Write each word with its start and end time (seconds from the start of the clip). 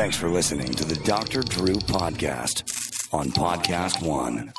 Thanks 0.00 0.16
for 0.16 0.30
listening 0.30 0.72
to 0.72 0.84
the 0.86 0.94
Dr. 1.04 1.42
Drew 1.42 1.74
Podcast 1.74 2.64
on 3.12 3.30
Podcast 3.32 4.02
One. 4.02 4.50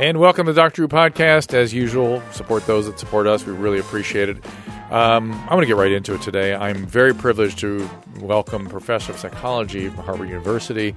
And 0.00 0.20
welcome 0.20 0.46
to 0.46 0.52
the 0.52 0.60
Dr. 0.60 0.86
Drew 0.86 0.86
Podcast. 0.86 1.52
As 1.52 1.74
usual, 1.74 2.22
support 2.30 2.64
those 2.66 2.86
that 2.86 3.00
support 3.00 3.26
us. 3.26 3.44
We 3.44 3.52
really 3.52 3.80
appreciate 3.80 4.28
it. 4.28 4.36
Um, 4.92 5.32
I'm 5.32 5.48
going 5.48 5.62
to 5.62 5.66
get 5.66 5.74
right 5.74 5.90
into 5.90 6.14
it 6.14 6.22
today. 6.22 6.54
I'm 6.54 6.86
very 6.86 7.12
privileged 7.12 7.58
to 7.58 7.90
welcome 8.20 8.68
Professor 8.68 9.10
of 9.10 9.18
Psychology 9.18 9.88
from 9.88 10.04
Harvard 10.04 10.28
University, 10.28 10.94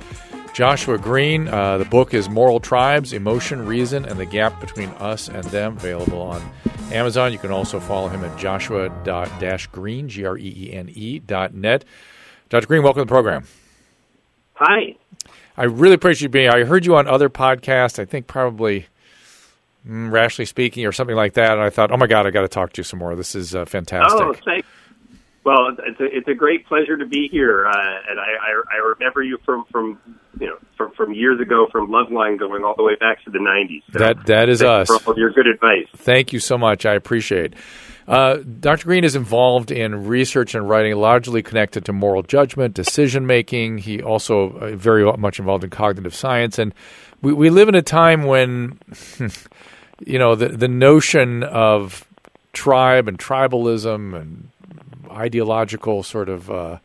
Joshua 0.53 0.97
Greene. 0.97 1.47
Uh, 1.47 1.77
the 1.77 1.85
book 1.85 2.13
is 2.13 2.29
Moral 2.29 2.59
Tribes 2.59 3.13
Emotion, 3.13 3.65
Reason, 3.65 4.03
and 4.05 4.19
the 4.19 4.25
Gap 4.25 4.59
Between 4.59 4.89
Us 4.99 5.29
and 5.29 5.43
Them, 5.45 5.77
available 5.77 6.21
on 6.21 6.41
Amazon. 6.91 7.31
You 7.31 7.39
can 7.39 7.51
also 7.51 7.79
follow 7.79 8.09
him 8.09 8.23
at 8.25 8.37
joshua-greene, 8.37 10.09
G 10.09 10.25
R 10.25 10.37
E 10.37 10.53
E 10.57 10.73
N 10.73 10.89
E, 10.89 11.19
dot 11.19 11.53
net. 11.53 11.85
Dr. 12.49 12.67
Greene, 12.67 12.83
welcome 12.83 13.01
to 13.01 13.05
the 13.05 13.09
program. 13.09 13.45
Hi. 14.55 14.95
I 15.55 15.63
really 15.63 15.95
appreciate 15.95 16.23
you 16.23 16.29
being 16.29 16.51
here. 16.51 16.61
I 16.61 16.65
heard 16.65 16.85
you 16.85 16.95
on 16.95 17.07
other 17.07 17.29
podcasts, 17.29 17.97
I 17.97 18.05
think 18.05 18.27
probably 18.27 18.87
mm, 19.87 20.11
Rationally 20.11 20.45
Speaking 20.45 20.85
or 20.85 20.91
something 20.91 21.15
like 21.15 21.33
that, 21.33 21.53
and 21.53 21.61
I 21.61 21.69
thought, 21.69 21.91
oh 21.91 21.97
my 21.97 22.07
God, 22.07 22.27
I 22.27 22.29
got 22.29 22.41
to 22.41 22.49
talk 22.49 22.73
to 22.73 22.79
you 22.79 22.83
some 22.83 22.99
more. 22.99 23.15
This 23.15 23.35
is 23.35 23.55
uh, 23.55 23.63
fantastic. 23.63 24.19
Oh, 24.21 24.33
thanks. 24.45 24.67
Well, 25.43 25.75
it's 25.87 25.99
a, 25.99 26.05
it's 26.17 26.27
a 26.27 26.35
great 26.35 26.67
pleasure 26.67 26.97
to 26.97 27.05
be 27.05 27.27
here, 27.29 27.65
uh, 27.65 27.71
and 28.09 28.19
I, 28.19 28.23
I, 28.23 28.75
I 28.75 28.77
remember 28.77 29.23
you 29.23 29.39
from, 29.43 29.65
from 29.71 29.97
you 30.41 30.47
know 30.47 30.57
from, 30.75 30.91
from 30.93 31.13
years 31.13 31.39
ago 31.39 31.67
from 31.71 31.89
Loveline 31.89 32.37
going 32.37 32.63
all 32.63 32.73
the 32.75 32.83
way 32.83 32.95
back 32.95 33.23
to 33.23 33.31
the 33.31 33.37
'90s. 33.37 33.83
So 33.93 33.99
that 33.99 34.25
that 34.25 34.49
is 34.49 34.61
us. 34.61 34.87
For 34.87 35.11
all 35.11 35.17
your 35.17 35.31
good 35.31 35.47
advice. 35.47 35.87
Thank 35.95 36.33
you 36.33 36.39
so 36.39 36.57
much. 36.57 36.85
I 36.85 36.95
appreciate. 36.95 37.53
Uh, 38.07 38.37
Dr. 38.59 38.85
Greene 38.85 39.03
is 39.03 39.15
involved 39.15 39.71
in 39.71 40.07
research 40.07 40.55
and 40.55 40.67
writing 40.67 40.95
largely 40.95 41.43
connected 41.43 41.85
to 41.85 41.93
moral 41.93 42.23
judgment, 42.23 42.73
decision 42.73 43.27
making. 43.27 43.77
He 43.77 44.01
also 44.01 44.57
uh, 44.57 44.75
very 44.75 45.05
much 45.17 45.39
involved 45.39 45.63
in 45.63 45.69
cognitive 45.69 46.15
science, 46.15 46.57
and 46.57 46.73
we, 47.21 47.31
we 47.31 47.51
live 47.51 47.69
in 47.69 47.75
a 47.75 47.83
time 47.83 48.23
when, 48.23 48.79
you 50.05 50.17
know, 50.17 50.35
the 50.35 50.49
the 50.49 50.67
notion 50.67 51.43
of 51.43 52.07
tribe 52.51 53.07
and 53.07 53.17
tribalism 53.19 54.19
and 54.19 54.49
ideological 55.09 56.03
sort 56.03 56.27
of 56.27 56.49
uh, 56.49 56.79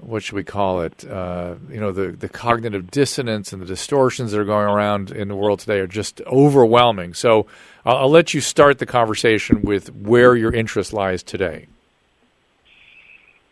what 0.00 0.22
should 0.22 0.34
we 0.34 0.44
call 0.44 0.82
it? 0.82 1.04
Uh, 1.08 1.54
you 1.70 1.80
know, 1.80 1.92
the 1.92 2.08
the 2.12 2.28
cognitive 2.28 2.90
dissonance 2.90 3.52
and 3.52 3.60
the 3.62 3.66
distortions 3.66 4.32
that 4.32 4.40
are 4.40 4.44
going 4.44 4.66
around 4.66 5.10
in 5.10 5.28
the 5.28 5.36
world 5.36 5.60
today 5.60 5.78
are 5.78 5.86
just 5.86 6.20
overwhelming. 6.22 7.14
So 7.14 7.46
I'll, 7.84 7.96
I'll 7.96 8.10
let 8.10 8.34
you 8.34 8.40
start 8.40 8.78
the 8.78 8.86
conversation 8.86 9.62
with 9.62 9.94
where 9.94 10.36
your 10.36 10.52
interest 10.52 10.92
lies 10.92 11.22
today. 11.22 11.66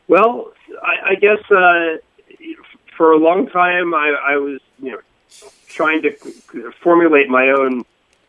Well, 0.07 0.53
I, 0.83 1.13
I 1.13 1.15
guess 1.15 1.39
uh, 1.51 1.97
for 2.97 3.13
a 3.13 3.17
long 3.17 3.49
time 3.49 3.95
I, 3.95 4.35
I 4.35 4.37
was, 4.37 4.61
you 4.79 4.93
know, 4.93 5.01
trying 5.69 6.03
to 6.03 6.13
formulate 6.83 7.29
my 7.29 7.49
own 7.49 7.85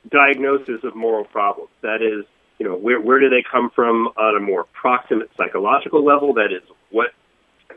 diagnosis 0.09 0.83
of 0.83 0.95
moral 0.95 1.25
problems. 1.25 1.69
That 1.81 2.01
is, 2.01 2.25
you 2.59 2.67
know, 2.67 2.75
where 2.75 3.01
where 3.01 3.19
do 3.19 3.29
they 3.29 3.43
come 3.43 3.69
from 3.69 4.07
on 4.17 4.37
a 4.37 4.39
more 4.39 4.63
proximate 4.65 5.29
psychological 5.35 6.03
level? 6.03 6.33
That 6.33 6.51
is, 6.53 6.63
what's 6.91 7.13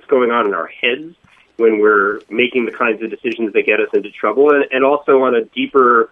going 0.08 0.30
on 0.30 0.46
in 0.46 0.54
our 0.54 0.66
heads 0.66 1.14
when 1.56 1.80
we're 1.80 2.20
making 2.30 2.66
the 2.66 2.72
kinds 2.72 3.02
of 3.02 3.10
decisions 3.10 3.52
that 3.52 3.66
get 3.66 3.80
us 3.80 3.88
into 3.92 4.10
trouble, 4.10 4.50
and, 4.50 4.64
and 4.70 4.84
also 4.84 5.22
on 5.22 5.34
a 5.34 5.44
deeper 5.44 6.10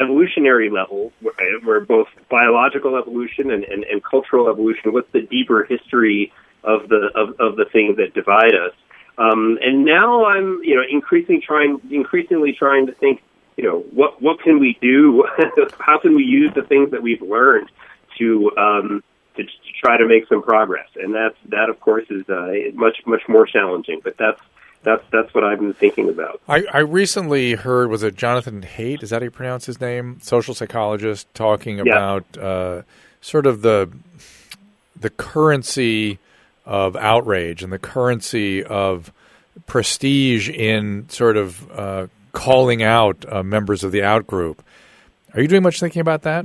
evolutionary 0.00 0.70
level, 0.70 1.12
where, 1.20 1.60
where 1.62 1.80
both 1.80 2.08
biological 2.28 2.96
evolution 2.96 3.50
and, 3.50 3.64
and, 3.64 3.84
and 3.84 4.02
cultural 4.02 4.48
evolution. 4.48 4.92
What's 4.92 5.10
the 5.12 5.22
deeper 5.22 5.64
history 5.64 6.32
of 6.64 6.88
the 6.88 7.10
of, 7.14 7.40
of 7.40 7.56
the 7.56 7.66
things 7.72 7.96
that 7.96 8.14
divide 8.14 8.54
us? 8.54 8.74
Um, 9.18 9.58
and 9.62 9.84
now 9.84 10.24
I'm, 10.24 10.60
you 10.64 10.76
know, 10.76 10.82
increasingly 10.90 11.42
trying, 11.46 11.80
increasingly 11.90 12.54
trying 12.58 12.86
to 12.86 12.94
think, 12.94 13.20
you 13.56 13.64
know, 13.64 13.80
what 13.92 14.20
what 14.22 14.40
can 14.42 14.58
we 14.58 14.78
do? 14.80 15.26
How 15.78 15.98
can 16.00 16.16
we 16.16 16.24
use 16.24 16.52
the 16.54 16.62
things 16.62 16.90
that 16.92 17.02
we've 17.02 17.22
learned 17.22 17.70
to 18.18 18.50
um, 18.56 19.04
to, 19.36 19.42
to 19.44 19.50
try 19.82 19.96
to 19.96 20.06
make 20.06 20.26
some 20.28 20.42
progress? 20.42 20.88
And 20.96 21.14
that's 21.14 21.36
that, 21.48 21.68
of 21.70 21.80
course, 21.80 22.04
is 22.10 22.28
uh, 22.28 22.52
much 22.74 22.98
much 23.06 23.22
more 23.28 23.46
challenging. 23.46 24.00
But 24.02 24.16
that's 24.16 24.40
that's 24.82 25.02
that's 25.12 25.34
what 25.34 25.44
I've 25.44 25.58
been 25.60 25.74
thinking 25.74 26.08
about. 26.08 26.40
I, 26.48 26.64
I 26.72 26.78
recently 26.78 27.52
heard 27.54 27.90
was 27.90 28.02
it 28.02 28.14
Jonathan 28.16 28.62
Haidt? 28.62 29.02
Is 29.02 29.10
that 29.10 29.20
how 29.22 29.24
you 29.24 29.30
pronounce 29.30 29.66
his 29.66 29.80
name? 29.80 30.18
Social 30.22 30.54
psychologist 30.54 31.26
talking 31.34 31.78
Yeah. 31.78 31.82
about 31.82 32.38
uh, 32.38 32.82
sort 33.20 33.46
of 33.46 33.62
the 33.62 33.90
the 34.98 35.10
currency 35.10 36.18
of 36.66 36.94
outrage 36.96 37.62
and 37.62 37.72
the 37.72 37.78
currency 37.78 38.62
of 38.62 39.12
prestige 39.66 40.48
in 40.48 41.08
sort 41.08 41.36
of 41.36 41.70
uh, 41.72 42.06
calling 42.32 42.82
out 42.82 43.24
uh, 43.28 43.42
members 43.42 43.82
of 43.82 43.92
the 43.92 44.02
out 44.02 44.26
group. 44.26 44.62
Are 45.34 45.40
you 45.42 45.48
doing 45.48 45.62
much 45.62 45.80
thinking 45.80 46.00
about 46.00 46.22
that? 46.22 46.44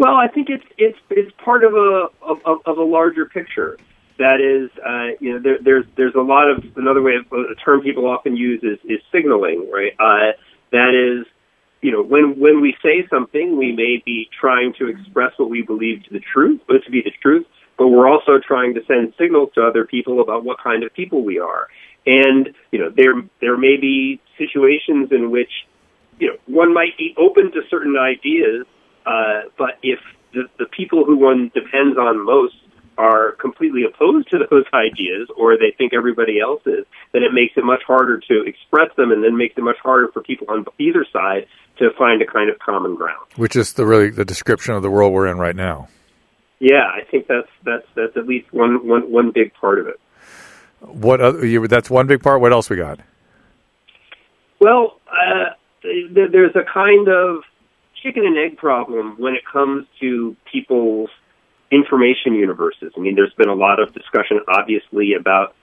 Well, 0.00 0.16
I 0.16 0.28
think 0.28 0.48
it's 0.48 0.64
it's 0.78 0.98
it's 1.10 1.30
part 1.44 1.62
of 1.62 1.74
a 1.74 2.08
of, 2.22 2.62
of 2.64 2.78
a 2.78 2.82
larger 2.82 3.26
picture. 3.26 3.76
That 4.18 4.40
is, 4.40 4.70
uh, 4.80 5.16
you 5.20 5.34
know, 5.34 5.40
there, 5.40 5.58
there's 5.62 5.84
there's 5.94 6.14
a 6.14 6.22
lot 6.22 6.50
of 6.50 6.64
another 6.76 7.02
way 7.02 7.16
of 7.16 7.30
a 7.30 7.54
term 7.62 7.82
people 7.82 8.06
often 8.06 8.34
use 8.34 8.62
is 8.62 8.78
is 8.84 9.00
signaling, 9.12 9.70
right? 9.70 9.92
Uh, 10.00 10.32
that 10.72 10.94
is, 10.96 11.26
you 11.82 11.92
know, 11.92 12.02
when 12.02 12.40
when 12.40 12.62
we 12.62 12.74
say 12.82 13.06
something, 13.10 13.58
we 13.58 13.72
may 13.72 14.02
be 14.02 14.30
trying 14.40 14.72
to 14.78 14.88
express 14.88 15.32
what 15.36 15.50
we 15.50 15.60
believe 15.60 16.02
to 16.04 16.14
the 16.14 16.20
truth, 16.32 16.62
but 16.66 16.82
to 16.86 16.90
be 16.90 17.02
the 17.02 17.12
truth, 17.20 17.44
but 17.76 17.88
we're 17.88 18.08
also 18.08 18.40
trying 18.40 18.72
to 18.76 18.80
send 18.86 19.12
signals 19.18 19.50
to 19.56 19.60
other 19.60 19.84
people 19.84 20.22
about 20.22 20.44
what 20.44 20.56
kind 20.64 20.82
of 20.82 20.94
people 20.94 21.22
we 21.22 21.38
are. 21.38 21.68
And 22.06 22.48
you 22.72 22.78
know, 22.78 22.88
there 22.88 23.20
there 23.42 23.58
may 23.58 23.76
be 23.76 24.18
situations 24.38 25.12
in 25.12 25.30
which 25.30 25.52
you 26.18 26.28
know 26.28 26.36
one 26.46 26.72
might 26.72 26.96
be 26.96 27.14
open 27.18 27.52
to 27.52 27.60
certain 27.68 27.98
ideas, 27.98 28.64
uh, 29.06 29.48
but 29.58 29.78
if 29.82 29.98
the, 30.32 30.44
the 30.58 30.66
people 30.66 31.04
who 31.04 31.16
one 31.16 31.50
depends 31.54 31.98
on 31.98 32.24
most 32.24 32.54
are 32.98 33.32
completely 33.32 33.84
opposed 33.84 34.30
to 34.30 34.38
those 34.50 34.64
ideas, 34.74 35.28
or 35.36 35.56
they 35.56 35.74
think 35.76 35.94
everybody 35.94 36.38
else 36.40 36.62
is, 36.66 36.84
then 37.12 37.22
it 37.22 37.32
makes 37.32 37.56
it 37.56 37.64
much 37.64 37.82
harder 37.86 38.20
to 38.20 38.44
express 38.46 38.94
them, 38.96 39.10
and 39.10 39.24
then 39.24 39.36
makes 39.36 39.56
it 39.56 39.62
much 39.62 39.78
harder 39.82 40.08
for 40.12 40.22
people 40.22 40.46
on 40.50 40.64
either 40.78 41.06
side 41.12 41.46
to 41.78 41.90
find 41.98 42.20
a 42.20 42.26
kind 42.26 42.50
of 42.50 42.58
common 42.58 42.94
ground. 42.94 43.26
Which 43.36 43.56
is 43.56 43.72
the 43.72 43.86
really 43.86 44.10
the 44.10 44.24
description 44.24 44.74
of 44.74 44.82
the 44.82 44.90
world 44.90 45.12
we're 45.12 45.26
in 45.26 45.38
right 45.38 45.56
now. 45.56 45.88
Yeah, 46.58 46.84
I 46.84 47.04
think 47.10 47.26
that's 47.26 47.48
that's 47.64 47.86
that's 47.96 48.16
at 48.16 48.26
least 48.26 48.52
one 48.52 48.86
one 48.86 49.10
one 49.10 49.30
big 49.32 49.54
part 49.54 49.78
of 49.78 49.86
it. 49.86 49.98
What 50.80 51.20
other, 51.20 51.44
you, 51.46 51.66
that's 51.66 51.90
one 51.90 52.06
big 52.06 52.22
part. 52.22 52.40
What 52.40 52.52
else 52.52 52.70
we 52.70 52.76
got? 52.76 53.00
Well, 54.60 54.98
uh, 55.10 55.54
th- 55.82 56.30
there's 56.32 56.54
a 56.54 56.64
kind 56.70 57.08
of 57.08 57.42
chicken 58.02 58.24
and 58.26 58.36
egg 58.38 58.56
problem 58.56 59.16
when 59.18 59.34
it 59.34 59.42
comes 59.50 59.86
to 60.00 60.36
people's 60.50 61.10
information 61.70 62.34
universes. 62.34 62.92
I 62.96 63.00
mean, 63.00 63.14
there's 63.14 63.34
been 63.34 63.48
a 63.48 63.54
lot 63.54 63.80
of 63.80 63.94
discussion, 63.94 64.40
obviously, 64.48 65.14
about 65.14 65.54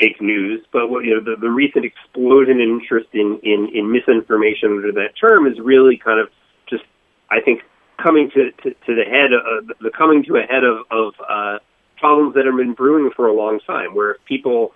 fake 0.00 0.20
news, 0.20 0.64
but 0.72 0.88
what, 0.88 1.04
you 1.04 1.14
know, 1.14 1.20
the, 1.20 1.40
the 1.40 1.50
recent 1.50 1.84
explosion 1.84 2.60
in 2.60 2.80
interest 2.80 3.08
in, 3.12 3.40
in, 3.42 3.70
in 3.72 3.90
misinformation 3.90 4.72
under 4.72 4.92
that 4.92 5.10
term 5.18 5.46
is 5.46 5.58
really 5.58 5.96
kind 5.96 6.20
of 6.20 6.28
just, 6.68 6.84
I 7.30 7.40
think, 7.40 7.62
coming 8.02 8.30
to, 8.30 8.50
to, 8.50 8.70
to 8.70 8.94
the 8.94 9.04
head 9.04 9.32
of 9.32 9.68
the 9.80 9.90
coming 9.90 10.22
to 10.24 10.36
a 10.36 10.42
head 10.42 10.64
of, 10.64 10.78
of 10.90 11.14
uh, 11.26 11.58
problems 11.96 12.34
that 12.34 12.44
have 12.44 12.56
been 12.56 12.74
brewing 12.74 13.10
for 13.16 13.26
a 13.26 13.32
long 13.32 13.58
time, 13.66 13.94
where 13.94 14.12
if 14.12 14.24
people 14.26 14.74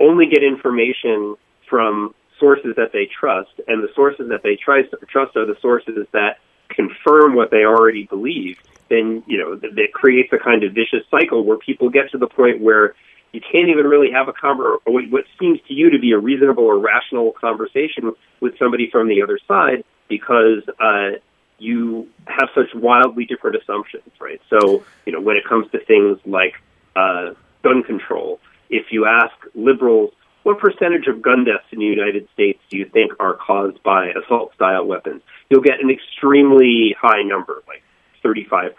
only 0.00 0.26
get 0.26 0.42
information 0.42 1.36
from 1.68 2.14
sources 2.38 2.74
that 2.76 2.92
they 2.92 3.06
trust, 3.06 3.50
and 3.66 3.82
the 3.82 3.88
sources 3.94 4.28
that 4.28 4.42
they 4.42 4.56
trust 4.56 4.94
trust 5.08 5.36
are 5.36 5.46
the 5.46 5.56
sources 5.60 6.06
that 6.12 6.38
confirm 6.68 7.34
what 7.34 7.50
they 7.50 7.64
already 7.64 8.04
believe, 8.04 8.58
then 8.88 9.22
you 9.26 9.38
know 9.38 9.56
that 9.56 9.92
creates 9.92 10.32
a 10.32 10.38
kind 10.38 10.64
of 10.64 10.72
vicious 10.72 11.04
cycle 11.10 11.44
where 11.44 11.58
people 11.58 11.90
get 11.90 12.10
to 12.10 12.18
the 12.18 12.26
point 12.26 12.60
where 12.60 12.94
you 13.32 13.40
can't 13.40 13.68
even 13.68 13.86
really 13.86 14.10
have 14.10 14.28
a 14.28 14.32
conver- 14.32 14.78
what 14.86 15.24
seems 15.38 15.60
to 15.68 15.74
you 15.74 15.90
to 15.90 15.98
be 15.98 16.12
a 16.12 16.18
reasonable 16.18 16.64
or 16.64 16.78
rational 16.78 17.32
conversation 17.32 18.12
with 18.40 18.58
somebody 18.58 18.88
from 18.90 19.08
the 19.08 19.22
other 19.22 19.38
side 19.46 19.84
because 20.08 20.62
uh, 20.80 21.18
you 21.58 22.08
have 22.26 22.48
such 22.54 22.74
wildly 22.74 23.26
different 23.26 23.56
assumptions, 23.56 24.10
right? 24.20 24.40
So 24.48 24.84
you 25.04 25.12
know 25.12 25.20
when 25.20 25.36
it 25.36 25.44
comes 25.44 25.70
to 25.72 25.84
things 25.84 26.18
like 26.24 26.54
uh, 26.96 27.34
gun 27.62 27.82
control, 27.82 28.40
if 28.70 28.86
you 28.90 29.06
ask 29.06 29.34
liberals 29.54 30.12
what 30.48 30.58
percentage 30.58 31.06
of 31.08 31.20
gun 31.20 31.44
deaths 31.44 31.66
in 31.72 31.78
the 31.78 31.84
United 31.84 32.26
States 32.32 32.58
do 32.70 32.78
you 32.78 32.86
think 32.86 33.12
are 33.20 33.34
caused 33.34 33.82
by 33.82 34.08
assault 34.08 34.54
style 34.54 34.86
weapons? 34.86 35.20
You'll 35.50 35.60
get 35.60 35.82
an 35.82 35.90
extremely 35.90 36.96
high 36.98 37.20
number, 37.20 37.62
like 37.68 37.82
35%. 38.24 38.72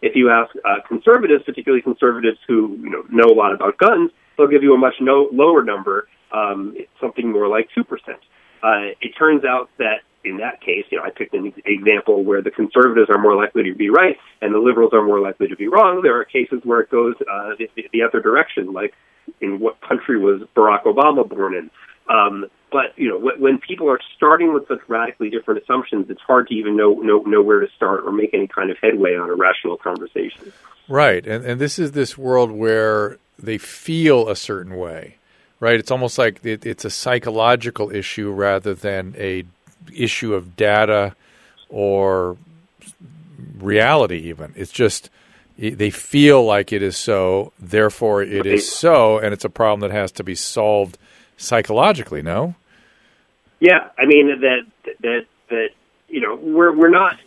If 0.00 0.16
you 0.16 0.30
ask 0.30 0.56
uh, 0.64 0.76
conservatives, 0.88 1.44
particularly 1.44 1.82
conservatives 1.82 2.38
who 2.48 2.78
you 2.80 2.88
know 2.88 3.04
know 3.10 3.30
a 3.30 3.36
lot 3.36 3.52
about 3.52 3.76
guns, 3.76 4.10
they'll 4.38 4.48
give 4.48 4.62
you 4.62 4.72
a 4.72 4.78
much 4.78 4.94
no, 4.98 5.28
lower 5.32 5.62
number, 5.62 6.08
um, 6.32 6.74
something 6.98 7.30
more 7.30 7.46
like 7.46 7.68
2%. 7.76 7.84
Uh, 7.84 8.94
it 9.02 9.12
turns 9.18 9.44
out 9.44 9.68
that 9.76 10.00
in 10.24 10.38
that 10.38 10.62
case, 10.62 10.86
you 10.90 10.96
know, 10.96 11.04
I 11.04 11.10
picked 11.10 11.34
an 11.34 11.52
example 11.66 12.24
where 12.24 12.40
the 12.40 12.50
conservatives 12.50 13.10
are 13.10 13.18
more 13.18 13.36
likely 13.36 13.64
to 13.64 13.74
be 13.74 13.90
right 13.90 14.16
and 14.40 14.54
the 14.54 14.58
liberals 14.58 14.94
are 14.94 15.04
more 15.04 15.20
likely 15.20 15.48
to 15.48 15.56
be 15.56 15.68
wrong. 15.68 16.00
There 16.02 16.18
are 16.18 16.24
cases 16.24 16.60
where 16.64 16.80
it 16.80 16.90
goes 16.90 17.16
uh, 17.30 17.50
the, 17.58 17.68
the 17.92 18.02
other 18.02 18.20
direction, 18.20 18.72
like 18.72 18.94
in 19.40 19.60
what 19.60 19.80
country 19.80 20.18
was 20.18 20.42
Barack 20.54 20.84
Obama 20.84 21.28
born 21.28 21.54
in? 21.54 21.70
Um, 22.08 22.46
but 22.70 22.96
you 22.96 23.08
know, 23.08 23.18
when, 23.18 23.40
when 23.40 23.58
people 23.58 23.88
are 23.90 24.00
starting 24.16 24.52
with 24.52 24.66
such 24.68 24.80
radically 24.88 25.30
different 25.30 25.62
assumptions, 25.62 26.06
it's 26.10 26.20
hard 26.20 26.48
to 26.48 26.54
even 26.54 26.76
know, 26.76 26.94
know 26.94 27.20
know 27.20 27.42
where 27.42 27.60
to 27.60 27.68
start 27.76 28.04
or 28.04 28.12
make 28.12 28.34
any 28.34 28.46
kind 28.46 28.70
of 28.70 28.76
headway 28.82 29.16
on 29.16 29.30
a 29.30 29.34
rational 29.34 29.76
conversation. 29.76 30.52
Right, 30.88 31.26
and 31.26 31.44
and 31.44 31.60
this 31.60 31.78
is 31.78 31.92
this 31.92 32.18
world 32.18 32.50
where 32.50 33.18
they 33.38 33.58
feel 33.58 34.28
a 34.28 34.36
certain 34.36 34.76
way, 34.76 35.16
right? 35.60 35.78
It's 35.78 35.90
almost 35.90 36.18
like 36.18 36.44
it, 36.44 36.66
it's 36.66 36.84
a 36.84 36.90
psychological 36.90 37.90
issue 37.90 38.30
rather 38.30 38.74
than 38.74 39.14
a 39.18 39.44
issue 39.94 40.34
of 40.34 40.56
data 40.56 41.14
or 41.68 42.36
reality. 43.58 44.18
Even 44.18 44.52
it's 44.56 44.72
just 44.72 45.10
they 45.58 45.90
feel 45.90 46.44
like 46.44 46.72
it 46.72 46.82
is 46.82 46.96
so, 46.96 47.52
therefore 47.58 48.22
it 48.22 48.46
is 48.46 48.70
so, 48.70 49.18
and 49.18 49.32
it's 49.32 49.44
a 49.44 49.50
problem 49.50 49.80
that 49.80 49.94
has 49.94 50.12
to 50.12 50.24
be 50.24 50.34
solved 50.34 50.98
psychologically. 51.36 52.22
No. 52.22 52.54
Yeah, 53.58 53.88
I 53.98 54.04
mean 54.06 54.40
that 54.40 54.66
that 55.00 55.26
that 55.48 55.68
you 56.08 56.20
know 56.20 56.36
we're 56.36 56.76
we're 56.76 56.90
not 56.90 57.18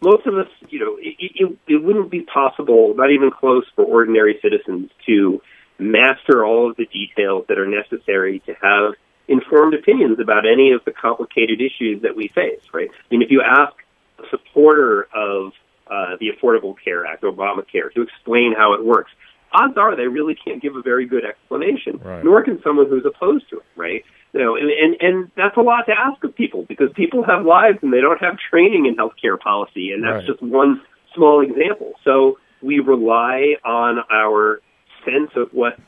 most 0.00 0.26
of 0.26 0.34
us 0.34 0.48
you 0.68 0.78
know 0.78 0.96
it, 0.98 1.16
it, 1.18 1.58
it 1.66 1.82
wouldn't 1.82 2.10
be 2.10 2.22
possible, 2.22 2.94
not 2.96 3.10
even 3.10 3.30
close, 3.30 3.64
for 3.74 3.84
ordinary 3.84 4.38
citizens 4.40 4.90
to 5.06 5.42
master 5.78 6.44
all 6.44 6.70
of 6.70 6.76
the 6.76 6.86
details 6.86 7.44
that 7.48 7.58
are 7.58 7.66
necessary 7.66 8.38
to 8.46 8.54
have 8.62 8.94
informed 9.28 9.74
opinions 9.74 10.20
about 10.20 10.46
any 10.46 10.72
of 10.72 10.82
the 10.84 10.92
complicated 10.92 11.60
issues 11.60 12.02
that 12.02 12.16
we 12.16 12.28
face. 12.28 12.62
Right? 12.72 12.90
I 12.90 13.04
mean, 13.10 13.20
if 13.20 13.30
you 13.30 13.42
ask 13.42 13.74
a 14.18 14.28
supporter 14.30 15.06
of 15.14 15.52
uh, 15.86 16.16
the 16.20 16.30
Affordable 16.30 16.74
Care 16.82 17.06
Act, 17.06 17.22
Obamacare, 17.22 17.92
to 17.94 18.02
explain 18.02 18.54
how 18.56 18.74
it 18.74 18.84
works, 18.84 19.10
odds 19.52 19.76
are 19.76 19.96
they 19.96 20.06
really 20.08 20.34
can't 20.34 20.60
give 20.60 20.76
a 20.76 20.82
very 20.82 21.06
good 21.06 21.24
explanation. 21.24 22.00
Right. 22.02 22.24
Nor 22.24 22.42
can 22.42 22.60
someone 22.62 22.88
who's 22.88 23.04
opposed 23.06 23.48
to 23.50 23.58
it. 23.58 23.64
Right? 23.76 24.04
You 24.32 24.40
know, 24.40 24.56
and, 24.56 24.68
and 24.68 24.96
and 25.00 25.30
that's 25.36 25.56
a 25.56 25.60
lot 25.60 25.86
to 25.86 25.92
ask 25.92 26.22
of 26.24 26.34
people 26.34 26.64
because 26.68 26.90
people 26.94 27.22
have 27.24 27.44
lives 27.46 27.78
and 27.82 27.92
they 27.92 28.00
don't 28.00 28.20
have 28.20 28.36
training 28.50 28.86
in 28.86 28.96
healthcare 28.96 29.38
policy, 29.38 29.92
and 29.92 30.02
that's 30.02 30.26
Right. 30.26 30.26
just 30.26 30.42
one 30.42 30.80
small 31.14 31.40
example. 31.40 31.92
So 32.02 32.38
we 32.60 32.80
rely 32.80 33.54
on 33.64 33.98
our 34.10 34.60
sense 35.04 35.30
of 35.36 35.50
what 35.52 35.78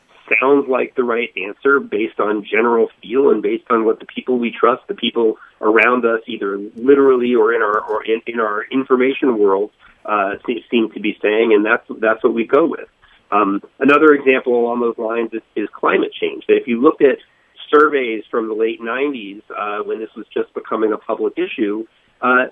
sounds 0.41 0.69
like 0.69 0.95
the 0.95 1.05
right 1.05 1.31
answer 1.37 1.81
based 1.81 2.21
on 2.21 2.45
general 2.45 2.89
feel 3.03 3.31
and 3.31 3.43
based 3.43 3.65
on 3.71 3.85
what 3.85 4.01
the 4.01 4.07
people 4.07 4.39
we 4.39 4.51
trust, 4.51 4.87
the 4.89 4.95
people 4.95 5.39
around 5.61 6.05
us, 6.05 6.21
either 6.27 6.59
literally 6.59 7.35
or 7.35 7.53
in 7.53 7.63
our 7.63 7.81
or 7.81 8.05
in, 8.05 8.21
in 8.27 8.41
our 8.41 8.65
information 8.65 9.39
world, 9.39 9.71
uh, 10.05 10.35
seem 10.71 10.91
to 10.93 11.01
be 11.01 11.19
saying, 11.23 11.53
and 11.53 11.65
that's 11.65 11.85
that's 12.01 12.23
what 12.23 12.35
we 12.35 12.47
go 12.47 12.67
with. 12.67 12.89
Um, 13.31 13.61
another 13.79 14.13
example 14.13 14.59
along 14.59 14.81
those 14.81 14.99
lines 14.99 15.31
is, 15.33 15.43
is 15.57 15.69
climate 15.75 16.13
change. 16.13 16.45
If 16.49 16.69
you 16.69 16.81
looked 16.81 17.03
at 17.03 17.19
surveys 17.71 18.25
from 18.31 18.49
the 18.49 18.55
late 18.55 18.81
90s, 18.81 19.43
uh, 19.51 19.83
when 19.83 19.99
this 19.99 20.11
was 20.17 20.27
just 20.33 20.55
becoming 20.55 20.93
a 20.93 20.99
public 20.99 21.35
issue, 21.37 21.87
uh, 22.21 22.47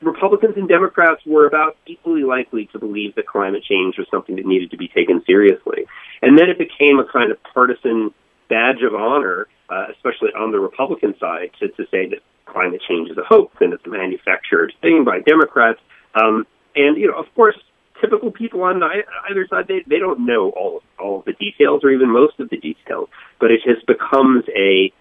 Republicans 0.00 0.56
and 0.56 0.68
Democrats 0.68 1.22
were 1.26 1.46
about 1.46 1.76
equally 1.86 2.22
likely 2.22 2.66
to 2.72 2.78
believe 2.78 3.14
that 3.16 3.26
climate 3.26 3.64
change 3.64 3.98
was 3.98 4.06
something 4.10 4.36
that 4.36 4.46
needed 4.46 4.70
to 4.70 4.76
be 4.76 4.88
taken 4.88 5.22
seriously. 5.26 5.86
And 6.22 6.38
then 6.38 6.48
it 6.48 6.58
became 6.58 6.98
a 6.98 7.04
kind 7.04 7.30
of 7.30 7.38
partisan 7.54 8.12
badge 8.48 8.82
of 8.82 8.94
honor, 8.94 9.46
uh, 9.68 9.86
especially 9.92 10.30
on 10.36 10.52
the 10.52 10.58
Republican 10.58 11.14
side, 11.18 11.50
to, 11.60 11.68
to 11.68 11.84
say 11.90 12.08
that 12.08 12.18
climate 12.46 12.80
change 12.88 13.10
is 13.10 13.18
a 13.18 13.24
hoax 13.24 13.54
and 13.60 13.72
it's 13.72 13.84
a 13.86 13.90
manufactured 13.90 14.72
thing 14.80 15.04
by 15.04 15.20
Democrats. 15.20 15.80
Um, 16.14 16.46
and, 16.74 16.96
you 16.96 17.06
know, 17.08 17.18
of 17.18 17.26
course, 17.34 17.56
typical 18.00 18.30
people 18.30 18.62
on 18.62 18.82
either 19.30 19.46
side, 19.48 19.66
they, 19.68 19.84
they 19.86 19.98
don't 19.98 20.24
know 20.24 20.50
all 20.50 20.78
of, 20.78 20.82
all 20.98 21.18
of 21.20 21.24
the 21.24 21.34
details 21.34 21.82
or 21.84 21.90
even 21.90 22.10
most 22.10 22.40
of 22.40 22.48
the 22.50 22.56
details, 22.56 23.08
but 23.40 23.50
it 23.50 23.60
just 23.64 23.86
becomes 23.86 24.44
a 24.56 24.92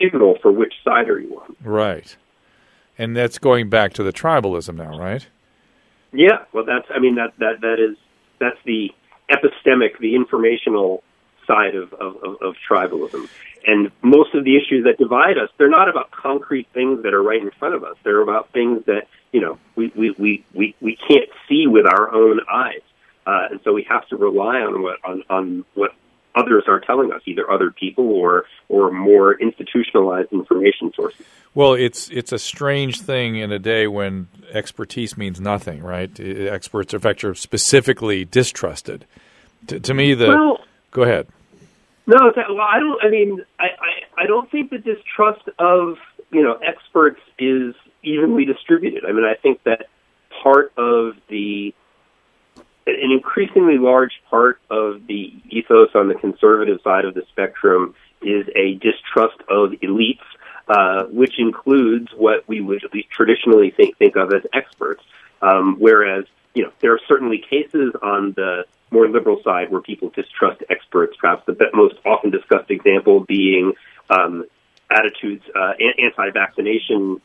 signal 0.00 0.38
for 0.42 0.50
which 0.50 0.74
side 0.82 1.08
are 1.08 1.20
you 1.20 1.40
on. 1.40 1.56
Right. 1.62 2.16
And 2.96 3.16
that's 3.16 3.38
going 3.38 3.68
back 3.68 3.92
to 3.94 4.02
the 4.02 4.12
tribalism 4.12 4.76
now, 4.76 4.98
right? 4.98 5.26
Yeah, 6.12 6.44
well, 6.52 6.64
that's 6.64 6.86
I 6.94 7.00
mean 7.00 7.16
that 7.16 7.32
that 7.38 7.60
that 7.60 7.80
is 7.80 7.96
that's 8.38 8.58
the 8.64 8.90
epistemic, 9.34 9.98
the 9.98 10.14
informational 10.14 11.02
side 11.46 11.74
of, 11.74 11.92
of, 11.94 12.16
of, 12.22 12.36
of 12.42 12.54
tribalism. 12.68 13.28
And 13.66 13.90
most 14.02 14.34
of 14.34 14.44
the 14.44 14.56
issues 14.56 14.84
that 14.84 14.98
divide 14.98 15.38
us, 15.38 15.48
they're 15.58 15.70
not 15.70 15.88
about 15.88 16.10
concrete 16.10 16.68
things 16.74 17.02
that 17.02 17.14
are 17.14 17.22
right 17.22 17.40
in 17.40 17.50
front 17.58 17.74
of 17.74 17.84
us. 17.84 17.96
They're 18.04 18.20
about 18.20 18.52
things 18.52 18.84
that 18.86 19.06
you 19.32 19.40
know 19.40 19.58
we 19.74 19.90
we 19.96 20.10
we 20.18 20.44
we, 20.54 20.74
we 20.80 20.96
can't 20.96 21.30
see 21.48 21.66
with 21.66 21.86
our 21.86 22.12
own 22.14 22.40
eyes, 22.52 22.82
uh, 23.26 23.48
and 23.50 23.60
so 23.64 23.72
we 23.72 23.86
have 23.88 24.06
to 24.08 24.16
rely 24.16 24.56
on 24.56 24.82
what 24.82 24.98
on, 25.02 25.22
on 25.30 25.64
what 25.74 25.92
others 26.34 26.64
are 26.68 26.80
telling 26.80 27.10
us, 27.12 27.22
either 27.24 27.50
other 27.50 27.70
people 27.70 28.06
or 28.10 28.44
or 28.68 28.90
more 28.92 29.40
institutionalized 29.40 30.30
information 30.32 30.92
sources. 30.94 31.24
Well, 31.54 31.72
it's 31.72 32.10
it's 32.10 32.32
a 32.32 32.38
strange 32.38 33.00
thing 33.00 33.36
in 33.36 33.50
a 33.50 33.58
day 33.58 33.86
when 33.86 34.28
expertise 34.52 35.16
means 35.16 35.40
nothing, 35.40 35.82
right? 35.82 36.10
Experts, 36.20 36.92
in 36.92 37.00
fact, 37.00 37.24
are 37.24 37.34
specifically 37.34 38.26
distrusted. 38.26 39.06
To, 39.68 39.80
to 39.80 39.94
me, 39.94 40.14
the 40.14 40.28
Well, 40.28 40.58
go 40.90 41.02
ahead. 41.02 41.26
No, 42.06 42.32
that, 42.34 42.46
well, 42.50 42.60
I 42.60 42.78
don't. 42.78 43.02
I 43.02 43.08
mean, 43.08 43.44
I, 43.58 43.64
I 43.64 44.22
I 44.22 44.26
don't 44.26 44.50
think 44.50 44.70
the 44.70 44.78
distrust 44.78 45.48
of 45.58 45.96
you 46.30 46.42
know 46.42 46.54
experts 46.54 47.20
is 47.38 47.74
evenly 48.02 48.44
distributed. 48.44 49.04
I 49.06 49.12
mean, 49.12 49.24
I 49.24 49.34
think 49.34 49.62
that 49.64 49.86
part 50.42 50.72
of 50.76 51.14
the 51.28 51.74
an 52.86 53.10
increasingly 53.10 53.78
large 53.78 54.20
part 54.28 54.60
of 54.70 55.06
the 55.06 55.32
ethos 55.48 55.88
on 55.94 56.08
the 56.08 56.14
conservative 56.14 56.80
side 56.84 57.06
of 57.06 57.14
the 57.14 57.22
spectrum 57.30 57.94
is 58.20 58.46
a 58.54 58.74
distrust 58.74 59.40
of 59.48 59.70
elites, 59.82 60.20
uh, 60.68 61.04
which 61.04 61.38
includes 61.38 62.08
what 62.14 62.46
we 62.46 62.60
would 62.60 62.84
at 62.84 62.92
least 62.92 63.08
traditionally 63.10 63.70
think 63.70 63.96
think 63.96 64.16
of 64.16 64.32
as 64.32 64.42
experts. 64.52 65.02
Um, 65.40 65.76
whereas, 65.78 66.24
you 66.54 66.64
know, 66.64 66.72
there 66.80 66.92
are 66.92 67.00
certainly 67.08 67.38
cases 67.38 67.94
on 68.02 68.32
the 68.32 68.64
more 68.94 69.08
liberal 69.08 69.40
side 69.44 69.70
where 69.70 69.82
people 69.82 70.08
distrust 70.14 70.62
experts. 70.70 71.16
Perhaps 71.20 71.42
the 71.46 71.56
most 71.74 71.96
often 72.06 72.30
discussed 72.30 72.70
example 72.70 73.20
being 73.20 73.72
um, 74.08 74.44
attitudes, 74.90 75.44
uh, 75.54 75.72
anti-vaccination 75.98 77.20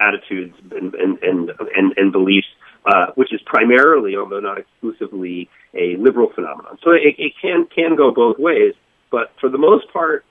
attitudes 0.00 0.54
and 0.72 0.94
and 0.94 1.12
and 1.22 1.52
and, 1.76 1.94
and 1.96 2.12
beliefs, 2.12 2.48
uh, 2.84 3.06
which 3.14 3.32
is 3.32 3.40
primarily, 3.46 4.16
although 4.16 4.40
not 4.40 4.58
exclusively, 4.58 5.48
a 5.72 5.96
liberal 5.96 6.30
phenomenon. 6.34 6.78
So 6.82 6.90
it, 6.90 7.14
it 7.18 7.32
can 7.40 7.66
can 7.66 7.96
go 7.96 8.10
both 8.10 8.38
ways, 8.38 8.74
but 9.10 9.32
for 9.40 9.48
the 9.48 9.58
most 9.58 9.92
part, 9.92 10.24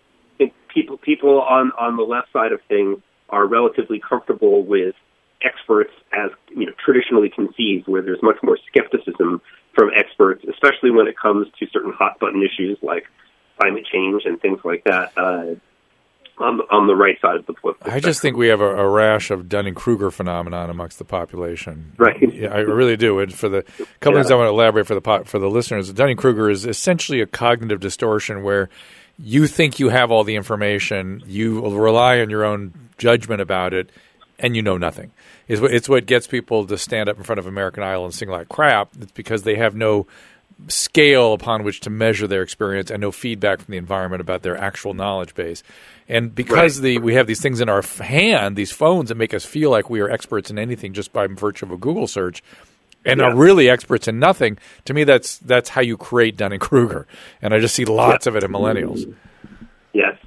people 0.74 0.98
people 0.98 1.42
on 1.42 1.72
on 1.80 1.98
the 1.98 2.04
left 2.04 2.32
side 2.34 2.52
of 2.52 2.60
things 2.68 3.00
are 3.30 3.46
relatively 3.46 4.00
comfortable 4.00 4.64
with 4.64 4.96
experts 5.42 5.92
as 6.14 6.32
you 6.50 6.66
know 6.66 6.74
traditionally 6.84 7.30
conceived, 7.30 7.88
where 7.88 8.02
there's 8.02 8.22
much 8.22 8.38
more 8.44 8.58
skepticism 8.68 9.42
from 9.74 9.90
experts, 9.96 10.44
especially 10.50 10.92
when 10.92 11.08
it 11.08 11.18
comes 11.18 11.48
to 11.60 11.68
certain 11.72 11.94
hot 11.94 12.20
button 12.20 12.44
issues 12.44 12.78
like 12.82 13.06
climate 13.60 13.86
change 13.92 14.24
and 14.26 14.40
things 14.42 14.60
like 14.64 14.84
that. 14.86 15.12
Uh, 15.18 15.56
on 16.40 16.58
the, 16.58 16.64
on 16.72 16.88
the 16.88 16.96
right 16.96 17.20
side 17.22 17.36
of 17.36 17.46
the 17.46 17.54
political 17.54 17.92
I 17.92 18.00
just 18.00 18.20
think 18.20 18.36
we 18.36 18.48
have 18.48 18.60
a, 18.60 18.76
a 18.76 18.90
rash 18.90 19.30
of 19.30 19.48
Dunning 19.48 19.76
Kruger 19.76 20.10
phenomenon 20.10 20.70
amongst 20.72 20.98
the 20.98 21.06
population. 21.06 21.94
Right. 21.98 22.34
Yeah, 22.34 22.50
I 22.50 22.60
really 22.60 22.98
do. 22.98 23.20
And 23.20 23.32
for 23.32 23.50
the 23.50 23.62
couple 24.00 24.20
things 24.20 24.32
I 24.32 24.36
want 24.36 24.48
to 24.48 24.50
elaborate 24.50 24.88
for 24.88 24.96
the 24.96 25.02
po- 25.02 25.26
for 25.26 25.38
the 25.38 25.50
listeners, 25.50 25.94
Dunning 25.94 26.18
Kruger 26.18 26.50
is 26.50 26.66
essentially 26.66 27.22
a 27.22 27.28
cognitive 27.28 27.80
distortion 27.80 28.42
where 28.42 28.70
you 29.20 29.46
think 29.46 29.80
you 29.80 29.90
have 29.90 30.10
all 30.12 30.24
the 30.24 30.36
information, 30.36 31.22
you 31.28 31.62
rely 31.62 32.20
on 32.20 32.32
your 32.32 32.44
own 32.44 32.74
judgment 32.98 33.42
about 33.42 33.74
it, 33.74 33.92
and 34.40 34.56
you 34.56 34.62
know 34.62 34.78
nothing. 34.78 35.12
It's 35.48 35.62
what, 35.62 35.72
it's 35.74 35.88
what 35.90 36.06
gets 36.06 36.28
people 36.28 36.66
to 36.68 36.78
stand 36.78 37.10
up 37.10 37.18
in 37.18 37.24
front 37.24 37.40
of 37.40 37.48
American 37.48 37.84
Idol 37.84 38.06
and 38.06 38.14
sing 38.14 38.30
like 38.30 38.50
crap. 38.50 38.90
It's 39.00 39.12
because 39.12 39.44
they 39.44 39.56
have 39.56 39.76
no 39.76 40.08
scale 40.68 41.34
upon 41.34 41.64
which 41.64 41.80
to 41.82 41.90
measure 41.90 42.28
their 42.28 42.42
experience 42.42 42.90
and 42.92 43.02
no 43.02 43.12
feedback 43.12 43.60
from 43.60 43.72
the 43.72 43.78
environment 43.78 44.22
about 44.22 44.44
their 44.44 44.58
actual 44.58 44.94
knowledge 44.94 45.34
base. 45.36 45.64
And 46.08 46.34
because 46.34 46.82
the 46.82 47.00
we 47.00 47.16
have 47.16 47.28
these 47.28 47.42
things 47.42 47.60
in 47.62 47.70
our 47.70 47.82
hand, 47.82 48.56
these 48.56 48.72
phones 48.72 49.10
that 49.10 49.16
make 49.16 49.34
us 49.34 49.46
feel 49.46 49.70
like 49.72 49.90
we 49.90 50.00
are 50.00 50.10
experts 50.10 50.50
in 50.52 50.60
anything 50.60 50.94
just 50.94 51.12
by 51.12 51.28
virtue 51.28 51.66
of 51.66 51.72
a 51.72 51.78
Google 51.78 52.08
search, 52.08 52.44
and 53.06 53.20
Yeah. 53.20 53.28
are 53.28 53.36
really 53.36 53.70
experts 53.70 54.08
in 54.08 54.20
nothing. 54.20 54.58
To 54.86 54.94
me, 54.94 55.04
that's 55.06 55.38
that's 55.40 55.70
how 55.70 55.82
you 55.82 55.98
create 55.98 56.38
Dunning 56.38 56.60
Kruger, 56.60 57.08
and 57.42 57.54
I 57.54 57.60
just 57.60 57.74
see 57.76 57.86
lots 57.86 58.28
of 58.28 58.36
it 58.36 58.44
in 58.44 58.52
millennials. 58.52 59.14
Yes, 59.94 60.18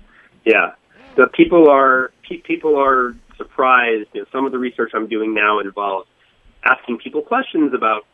yeah. 0.44 0.72
The 1.16 1.26
people 1.28 1.68
are 1.70 2.10
pe- 2.28 2.38
people 2.38 2.78
are 2.78 3.14
surprised. 3.36 4.08
You 4.12 4.22
know, 4.22 4.26
some 4.32 4.46
of 4.46 4.52
the 4.52 4.58
research 4.58 4.92
I'm 4.94 5.08
doing 5.08 5.34
now 5.34 5.60
involves 5.60 6.08
asking 6.64 6.98
people 6.98 7.22
questions 7.22 7.72
about 7.74 8.06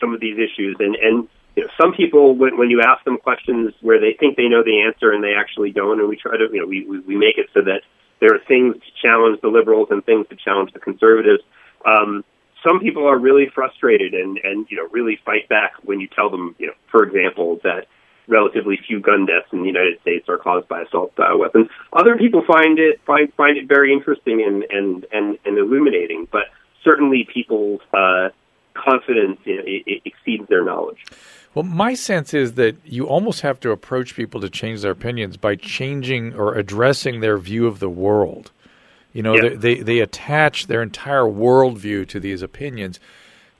some 0.00 0.14
of 0.14 0.20
these 0.20 0.36
issues, 0.36 0.76
and 0.78 0.94
and 0.96 1.28
you 1.56 1.64
know, 1.64 1.70
some 1.80 1.92
people 1.92 2.34
when 2.36 2.56
when 2.56 2.70
you 2.70 2.80
ask 2.80 3.04
them 3.04 3.18
questions 3.18 3.74
where 3.80 4.00
they 4.00 4.14
think 4.18 4.36
they 4.36 4.48
know 4.48 4.62
the 4.62 4.82
answer 4.82 5.12
and 5.12 5.22
they 5.22 5.34
actually 5.34 5.72
don't, 5.72 6.00
and 6.00 6.08
we 6.08 6.16
try 6.16 6.36
to 6.36 6.46
you 6.52 6.60
know 6.60 6.66
we 6.66 6.84
we, 6.86 7.00
we 7.00 7.16
make 7.16 7.38
it 7.38 7.46
so 7.54 7.60
that 7.62 7.82
there 8.20 8.34
are 8.34 8.40
things 8.46 8.74
to 8.74 8.90
challenge 9.02 9.40
the 9.40 9.48
liberals 9.48 9.88
and 9.90 10.04
things 10.04 10.26
to 10.28 10.36
challenge 10.36 10.72
the 10.72 10.80
conservatives. 10.80 11.42
Um, 11.86 12.24
some 12.66 12.80
people 12.80 13.06
are 13.06 13.18
really 13.18 13.46
frustrated 13.54 14.14
and, 14.14 14.38
and 14.42 14.66
you 14.68 14.76
know 14.76 14.88
really 14.90 15.18
fight 15.24 15.48
back 15.48 15.72
when 15.82 16.00
you 16.00 16.08
tell 16.08 16.30
them, 16.30 16.54
you 16.58 16.66
know, 16.66 16.72
for 16.90 17.04
example, 17.04 17.60
that 17.62 17.86
relatively 18.28 18.78
few 18.86 19.00
gun 19.00 19.26
deaths 19.26 19.48
in 19.52 19.60
the 19.62 19.66
United 19.66 20.00
States 20.00 20.28
are 20.28 20.38
caused 20.38 20.68
by 20.68 20.82
assault 20.82 21.12
style 21.14 21.38
weapons. 21.38 21.68
Other 21.92 22.16
people 22.16 22.44
find 22.46 22.78
it 22.78 23.00
find 23.06 23.32
find 23.34 23.56
it 23.56 23.66
very 23.66 23.92
interesting 23.92 24.42
and 24.46 24.64
and 24.70 25.06
and, 25.12 25.38
and 25.44 25.58
illuminating, 25.58 26.28
but 26.30 26.44
certainly 26.84 27.26
people's 27.32 27.80
uh, 27.92 28.28
confidence 28.74 29.40
you 29.44 29.56
know, 29.56 29.62
it, 29.66 29.82
it 29.86 30.02
exceeds 30.04 30.48
their 30.48 30.64
knowledge. 30.64 31.04
Well, 31.54 31.64
my 31.64 31.94
sense 31.94 32.34
is 32.34 32.54
that 32.54 32.76
you 32.84 33.06
almost 33.06 33.40
have 33.40 33.58
to 33.60 33.70
approach 33.70 34.14
people 34.14 34.40
to 34.42 34.50
change 34.50 34.82
their 34.82 34.92
opinions 34.92 35.36
by 35.36 35.56
changing 35.56 36.34
or 36.34 36.54
addressing 36.54 37.20
their 37.20 37.38
view 37.38 37.66
of 37.66 37.80
the 37.80 37.88
world. 37.88 38.52
You 39.12 39.22
know, 39.22 39.34
Yeah. 39.34 39.48
they, 39.50 39.54
they 39.56 39.82
they 39.82 39.98
attach 40.00 40.66
their 40.66 40.82
entire 40.82 41.24
worldview 41.24 42.06
to 42.08 42.20
these 42.20 42.42
opinions. 42.42 43.00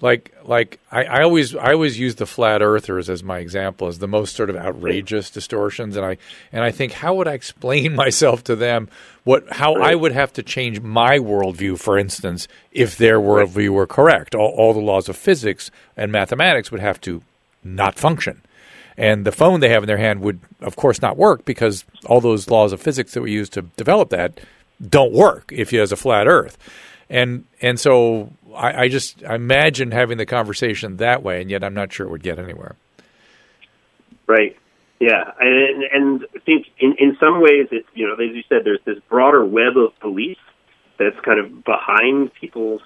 Like 0.01 0.33
like 0.45 0.79
I, 0.93 1.05
I 1.05 1.23
always 1.23 1.57
I 1.57 1.73
always 1.73 1.99
use 1.99 2.15
the 2.15 2.27
flat 2.27 2.63
earthers 2.63 3.11
as 3.11 3.25
my 3.25 3.39
example 3.39 3.89
as 3.89 3.99
the 3.99 4.07
most 4.07 4.37
sort 4.37 4.49
of 4.49 4.57
outrageous 4.57 5.29
distortions 5.29 5.97
and 5.97 6.07
I 6.07 6.19
and 6.53 6.63
I 6.63 6.71
think 6.71 6.93
how 6.93 7.15
would 7.15 7.27
I 7.27 7.33
explain 7.33 7.95
myself 7.97 8.45
to 8.45 8.55
them 8.55 8.89
what 9.25 9.53
how 9.53 9.75
I 9.75 9.97
would 9.97 10.13
have 10.13 10.33
to 10.35 10.43
change 10.43 10.81
my 10.81 11.19
worldview, 11.19 11.79
for 11.81 11.99
instance, 11.99 12.47
if 12.71 12.97
their 12.97 13.19
worldview 13.19 13.71
were 13.71 13.87
correct. 13.87 14.35
All, 14.35 14.55
all 14.57 14.73
the 14.73 14.81
laws 14.81 15.09
of 15.09 15.17
physics 15.17 15.71
and 15.97 16.13
mathematics 16.13 16.71
would 16.71 16.81
have 16.81 17.01
to 17.03 17.23
not 17.65 17.99
function. 17.99 18.43
And 18.97 19.25
the 19.25 19.33
phone 19.33 19.61
they 19.61 19.69
have 19.69 19.85
in 19.85 19.87
their 19.87 19.97
hand 19.97 20.21
would, 20.23 20.41
of 20.61 20.75
course, 20.75 21.01
not 21.01 21.17
work 21.17 21.45
because 21.45 21.85
all 22.07 22.21
those 22.21 22.51
laws 22.51 22.73
of 22.73 22.81
physics 22.81 23.15
that 23.15 23.23
we 23.23 23.31
use 23.31 23.49
to 23.51 23.63
develop 23.63 24.11
that 24.11 24.41
don't 24.87 25.13
work 25.13 25.53
if 25.55 25.73
you 25.73 25.81
has 25.81 25.93
a 25.93 25.97
flat 25.97 26.27
Earth. 26.27 26.59
And 27.11 27.45
and 27.63 27.81
so 27.81 28.33
I, 28.55 28.85
I 28.85 28.89
just 28.89 29.25
I 29.25 29.35
imagine 29.35 29.91
having 29.91 30.19
the 30.19 30.27
conversation 30.27 30.99
that 30.99 31.23
way, 31.23 31.41
and 31.41 31.51
yet 31.51 31.65
I'm 31.65 31.75
not 31.75 31.93
sure 31.93 32.07
it 32.07 32.11
would 32.11 32.23
get 32.23 32.39
anywhere. 32.39 32.77
Right. 34.27 34.57
Yeah, 35.01 35.31
and 35.39 35.85
and 35.85 36.27
I 36.35 36.39
think 36.41 36.67
in 36.79 36.95
in 36.99 37.17
some 37.21 37.41
ways 37.41 37.69
it's 37.71 37.89
you 37.95 38.07
know 38.07 38.15
as 38.15 38.35
you 38.35 38.43
said 38.49 38.59
there's 38.65 38.81
this 38.85 38.99
broader 39.09 39.45
web 39.45 39.77
of 39.77 39.99
beliefs 40.01 40.41
that's 40.99 41.19
kind 41.21 41.39
of 41.39 41.65
behind 41.65 42.35
people's 42.35 42.83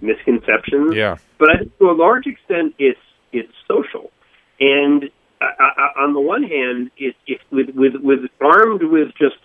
misconceptions. 0.00 0.94
Yeah. 0.94 1.16
But 1.38 1.50
I 1.50 1.58
think 1.60 1.78
to 1.78 1.90
a 1.90 1.96
large 1.96 2.26
extent 2.26 2.74
it's 2.78 3.00
it's 3.32 3.52
social, 3.66 4.12
and 4.60 5.10
uh, 5.40 5.46
uh, 5.58 6.00
on 6.02 6.12
the 6.12 6.20
one 6.20 6.42
hand, 6.42 6.90
it, 6.96 7.16
it 7.26 7.40
with 7.50 7.70
with 7.74 7.94
with 7.96 8.20
armed 8.40 8.82
with 8.82 9.08
just 9.18 9.36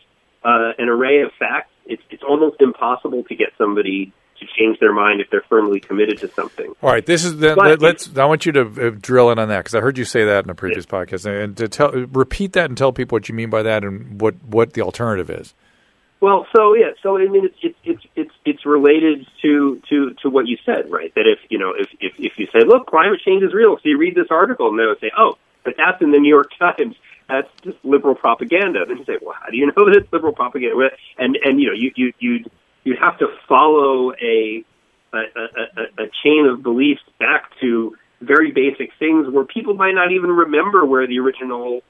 uh, 0.44 0.74
an 0.78 0.90
array 0.90 1.22
of 1.22 1.32
facts, 1.40 1.72
it's 1.90 2.04
it's 2.10 2.24
almost 2.24 2.62
impossible 2.62 3.24
to 3.26 3.36
get 3.36 3.50
somebody 3.58 4.14
to 4.40 4.46
change 4.58 4.80
their 4.80 4.94
mind 4.94 5.20
if 5.20 5.30
they're 5.30 5.44
firmly 5.50 5.80
committed 5.80 6.18
to 6.20 6.30
something. 6.30 6.74
All 6.82 6.90
right, 6.90 7.06
this 7.06 7.26
is 7.26 7.38
the, 7.40 7.56
But- 7.56 7.82
let, 7.82 7.96
us 7.96 8.18
I 8.18 8.26
want 8.26 8.46
you 8.46 8.54
to 8.54 8.62
uh, 8.62 8.92
drill 9.00 9.32
in 9.32 9.40
on 9.40 9.50
that 9.50 9.60
because 9.60 9.76
I 9.76 9.82
heard 9.82 9.98
you 9.98 10.06
say 10.06 10.24
that 10.26 10.46
in 10.46 10.50
a 10.50 10.56
previous 10.56 10.86
podcast, 10.86 11.26
and 11.26 11.58
to 11.58 11.68
tell 11.68 11.92
repeat 11.92 12.54
that 12.54 12.70
and 12.70 12.78
tell 12.78 12.94
people 12.94 13.16
what 13.16 13.28
you 13.28 13.36
mean 13.36 13.50
by 13.50 13.64
that 13.64 13.84
and 13.84 14.22
what 14.22 14.36
what 14.44 14.74
the 14.74 14.82
alternative 14.82 15.30
is. 15.30 15.54
Well, 16.22 16.48
so 16.54 16.76
yeah, 16.76 16.92
so 17.02 17.18
I 17.18 17.28
mean, 17.28 17.46
it's 17.46 17.58
it's 17.62 17.78
it's 17.84 18.06
it's 18.16 18.36
it's 18.46 18.66
related 18.66 19.26
to 19.42 19.82
to 19.90 20.14
to 20.22 20.30
what 20.30 20.48
you 20.48 20.58
said, 20.66 20.92
right? 20.92 21.14
That 21.16 21.26
if 21.28 21.40
you 21.50 21.58
know, 21.58 21.74
if 21.78 21.88
if 22.00 22.14
if 22.18 22.34
you 22.38 22.48
say, 22.48 22.66
look, 22.66 22.88
climate 22.88 23.22
change 23.26 23.44
is 23.44 23.54
real, 23.54 23.78
so 23.78 23.82
you 23.86 23.98
read 23.98 24.16
this 24.16 24.28
article, 24.30 24.68
and 24.70 24.78
they 24.78 24.86
would 24.86 25.00
say, 25.00 25.12
oh, 25.18 25.38
but 25.64 25.76
that's 25.78 26.02
in 26.02 26.12
the 26.12 26.20
New 26.20 26.30
York 26.30 26.52
Times. 26.60 26.96
That's 27.30 27.48
just 27.62 27.78
liberal 27.84 28.16
propaganda. 28.16 28.86
Then 28.88 29.06
say, 29.06 29.18
well, 29.22 29.36
how 29.40 29.50
do 29.50 29.58
you 29.58 29.68
know 29.68 29.74
that 29.86 29.96
it's 29.96 30.12
liberal 30.12 30.34
propaganda? 30.34 30.90
And 31.18 31.38
and 31.44 31.62
you 31.62 31.68
know, 31.68 31.74
you 31.74 31.92
you 31.96 32.14
you'd 32.20 32.52
you'd 32.84 33.00
have 33.00 33.18
to 33.20 33.28
follow 33.48 34.14
a 34.14 34.66
a, 35.14 35.18
a, 35.18 36.04
a 36.04 36.08
chain 36.24 36.46
of 36.46 36.62
beliefs 36.64 37.02
back 37.20 37.52
to 37.62 37.96
very 38.22 38.52
basic 38.52 38.92
things 39.00 39.28
where 39.30 39.46
people 39.46 39.74
might 39.74 39.94
not 39.94 40.12
even 40.12 40.30
remember 40.30 40.86
where 40.86 41.08
the 41.08 41.20
original 41.20 41.82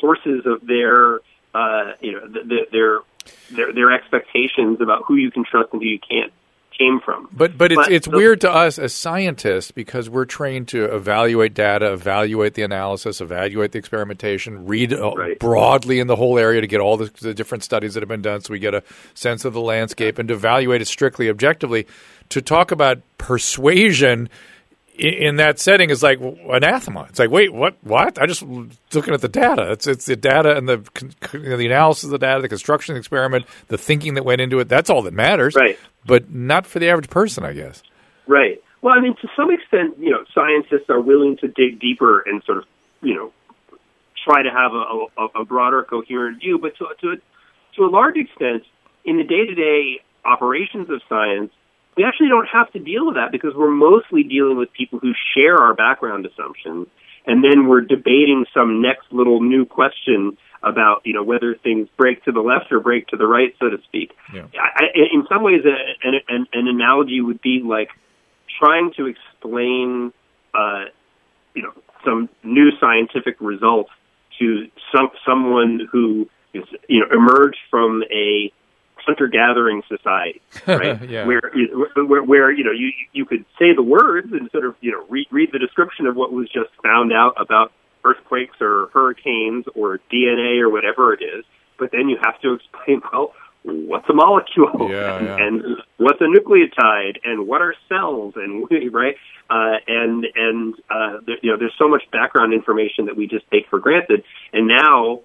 sources 0.00 0.44
of 0.44 0.66
their 0.66 1.20
uh, 1.54 1.92
you 2.00 2.12
know 2.12 2.26
th- 2.26 2.48
th- 2.48 2.68
their 2.72 3.00
their 3.50 3.72
their 3.72 3.92
expectations 3.92 4.80
about 4.80 5.04
who 5.06 5.14
you 5.16 5.30
can 5.30 5.44
trust 5.44 5.72
and 5.72 5.82
who 5.82 5.88
you 5.88 5.98
can't 5.98 6.32
came 6.78 7.00
from. 7.00 7.28
But 7.32 7.56
but 7.56 7.72
it's 7.72 7.80
But 7.80 7.92
it's 7.92 8.08
weird 8.08 8.40
to 8.42 8.50
us 8.50 8.78
as 8.78 8.92
scientists 8.92 9.70
because 9.70 10.08
we're 10.10 10.24
trained 10.24 10.68
to 10.68 10.84
evaluate 10.84 11.54
data, 11.54 11.92
evaluate 11.92 12.54
the 12.54 12.62
analysis, 12.62 13.20
evaluate 13.20 13.72
the 13.72 13.78
experimentation, 13.78 14.66
read 14.66 14.92
uh, 14.92 15.12
Right. 15.14 15.38
broadly 15.38 16.00
in 16.00 16.06
the 16.06 16.16
whole 16.16 16.38
area 16.38 16.60
to 16.60 16.66
get 16.66 16.80
all 16.80 16.96
the, 16.96 17.10
the 17.20 17.34
different 17.34 17.64
studies 17.64 17.94
that 17.94 18.00
have 18.02 18.08
been 18.08 18.22
done, 18.22 18.40
so 18.40 18.52
we 18.52 18.58
get 18.58 18.74
a 18.74 18.82
sense 19.14 19.44
of 19.44 19.52
the 19.52 19.60
landscape 19.60 20.18
and 20.18 20.28
to 20.28 20.34
evaluate 20.34 20.80
it 20.82 20.86
strictly 20.86 21.28
objectively. 21.28 21.86
To 22.30 22.42
talk 22.42 22.72
about 22.72 22.98
persuasion 23.18 24.28
in, 24.98 25.36
that 25.36 25.58
setting 25.58 25.90
is 25.90 26.02
like 26.02 26.20
anathema. 26.20 27.06
It's 27.08 27.18
like, 27.18 27.30
wait, 27.30 27.52
what? 27.52 27.76
What? 27.82 28.20
I 28.20 28.26
just 28.26 28.42
looking 28.42 29.14
at 29.14 29.20
the 29.20 29.28
data. 29.28 29.72
It's 29.72 29.86
it's 29.86 30.06
the 30.06 30.16
data 30.16 30.56
and 30.56 30.68
the 30.68 30.82
you 31.32 31.50
know, 31.50 31.56
the 31.56 31.66
analysis 31.66 32.04
of 32.04 32.10
the 32.10 32.18
data, 32.18 32.42
the 32.42 32.48
construction 32.48 32.92
of 32.92 32.96
the 32.96 33.00
experiment, 33.00 33.44
the 33.68 33.78
thinking 33.78 34.14
that 34.14 34.24
went 34.24 34.40
into 34.40 34.58
it. 34.58 34.68
That's 34.68 34.90
all 34.90 35.02
that 35.02 35.14
matters. 35.14 35.54
Right. 35.54 35.78
But 36.04 36.30
not 36.30 36.66
for 36.66 36.78
the 36.78 36.88
average 36.88 37.10
person, 37.10 37.44
I 37.44 37.52
guess. 37.52 37.82
Right. 38.26 38.62
Well, 38.82 38.94
I 38.96 39.00
mean, 39.00 39.16
to 39.20 39.28
some 39.36 39.50
extent, 39.50 39.98
you 39.98 40.10
know, 40.10 40.24
scientists 40.34 40.88
are 40.90 41.00
willing 41.00 41.36
to 41.38 41.48
dig 41.48 41.80
deeper 41.80 42.20
and 42.20 42.42
sort 42.44 42.58
of, 42.58 42.64
you 43.02 43.14
know, 43.14 43.32
try 44.24 44.42
to 44.42 44.50
have 44.50 44.72
a, 44.72 45.06
a, 45.20 45.42
a 45.42 45.44
broader, 45.44 45.82
coherent 45.82 46.40
view. 46.40 46.58
But 46.60 46.76
to, 46.76 46.86
to 47.00 47.20
to 47.76 47.84
a 47.84 47.90
large 47.90 48.16
extent, 48.16 48.64
in 49.04 49.18
the 49.18 49.24
day-to-day 49.24 50.00
operations 50.24 50.88
of 50.90 51.00
science, 51.08 51.52
we 51.96 52.04
actually 52.04 52.28
don't 52.28 52.48
have 52.52 52.70
to 52.72 52.78
deal 52.78 53.06
with 53.06 53.14
that 53.14 53.32
because 53.32 53.52
we're 53.54 53.70
mostly 53.70 54.22
dealing 54.22 54.56
with 54.56 54.72
people 54.72 54.98
who 54.98 55.12
share 55.34 55.56
our 55.56 55.74
background 55.74 56.26
assumptions, 56.26 56.88
and 57.26 57.42
then 57.42 57.66
we're 57.66 57.80
debating 57.80 58.44
some 58.52 58.82
next 58.82 59.06
little 59.10 59.40
new 59.40 59.64
question 59.64 60.36
about 60.62 61.02
you 61.04 61.12
know 61.14 61.22
whether 61.22 61.54
things 61.54 61.88
break 61.96 62.24
to 62.24 62.32
the 62.32 62.40
left 62.40 62.70
or 62.70 62.80
break 62.80 63.06
to 63.08 63.16
the 63.16 63.26
right, 63.26 63.54
so 63.58 63.70
to 63.70 63.78
speak. 63.84 64.12
Yeah. 64.32 64.46
I, 64.54 64.84
in 64.94 65.26
some 65.28 65.42
ways, 65.42 65.62
a, 65.64 66.06
an, 66.06 66.14
an, 66.28 66.46
an 66.52 66.68
analogy 66.68 67.20
would 67.20 67.40
be 67.40 67.62
like 67.64 67.88
trying 68.58 68.92
to 68.96 69.06
explain, 69.06 70.12
uh, 70.54 70.84
you 71.54 71.62
know, 71.62 71.72
some 72.04 72.28
new 72.42 72.70
scientific 72.80 73.36
results 73.40 73.90
to 74.38 74.68
some 74.94 75.10
someone 75.26 75.88
who 75.90 76.28
is 76.52 76.64
you 76.88 77.00
know 77.00 77.06
emerged 77.10 77.58
from 77.70 78.02
a 78.12 78.52
hunter-gathering 79.06 79.82
society, 79.88 80.40
right? 80.66 81.08
Yeah. 81.08 81.26
Where, 81.26 81.40
where 81.94 82.22
where 82.22 82.50
you 82.50 82.64
know 82.64 82.72
you 82.72 82.92
you 83.12 83.24
could 83.24 83.44
say 83.58 83.74
the 83.74 83.82
words 83.82 84.32
and 84.32 84.50
sort 84.50 84.64
of 84.64 84.74
you 84.80 84.92
know 84.92 85.04
read 85.08 85.28
read 85.30 85.50
the 85.52 85.58
description 85.58 86.06
of 86.06 86.16
what 86.16 86.32
was 86.32 86.48
just 86.48 86.70
found 86.82 87.12
out 87.12 87.34
about 87.40 87.72
earthquakes 88.04 88.56
or 88.60 88.88
hurricanes 88.92 89.64
or 89.74 90.00
DNA 90.12 90.60
or 90.60 90.70
whatever 90.70 91.12
it 91.12 91.22
is, 91.22 91.44
but 91.78 91.90
then 91.92 92.08
you 92.08 92.18
have 92.22 92.40
to 92.40 92.54
explain 92.54 93.00
well 93.12 93.32
what's 93.62 94.08
a 94.08 94.14
molecule 94.14 94.88
Yeah, 94.90 95.20
yeah. 95.20 95.36
and 95.40 95.62
what's 95.96 96.20
a 96.20 96.24
nucleotide 96.24 97.18
and 97.24 97.48
what 97.48 97.62
are 97.62 97.74
cells 97.88 98.34
and 98.36 98.64
right 98.92 99.16
uh, 99.50 99.76
and 99.86 100.24
and 100.34 100.74
uh, 100.88 101.18
there, 101.26 101.36
you 101.42 101.50
know 101.50 101.56
there's 101.58 101.74
so 101.78 101.88
much 101.88 102.02
background 102.12 102.52
information 102.52 103.06
that 103.06 103.16
we 103.16 103.26
just 103.26 103.44
take 103.50 103.68
for 103.68 103.78
granted 103.78 104.22
and 104.52 104.68
now 104.68 105.22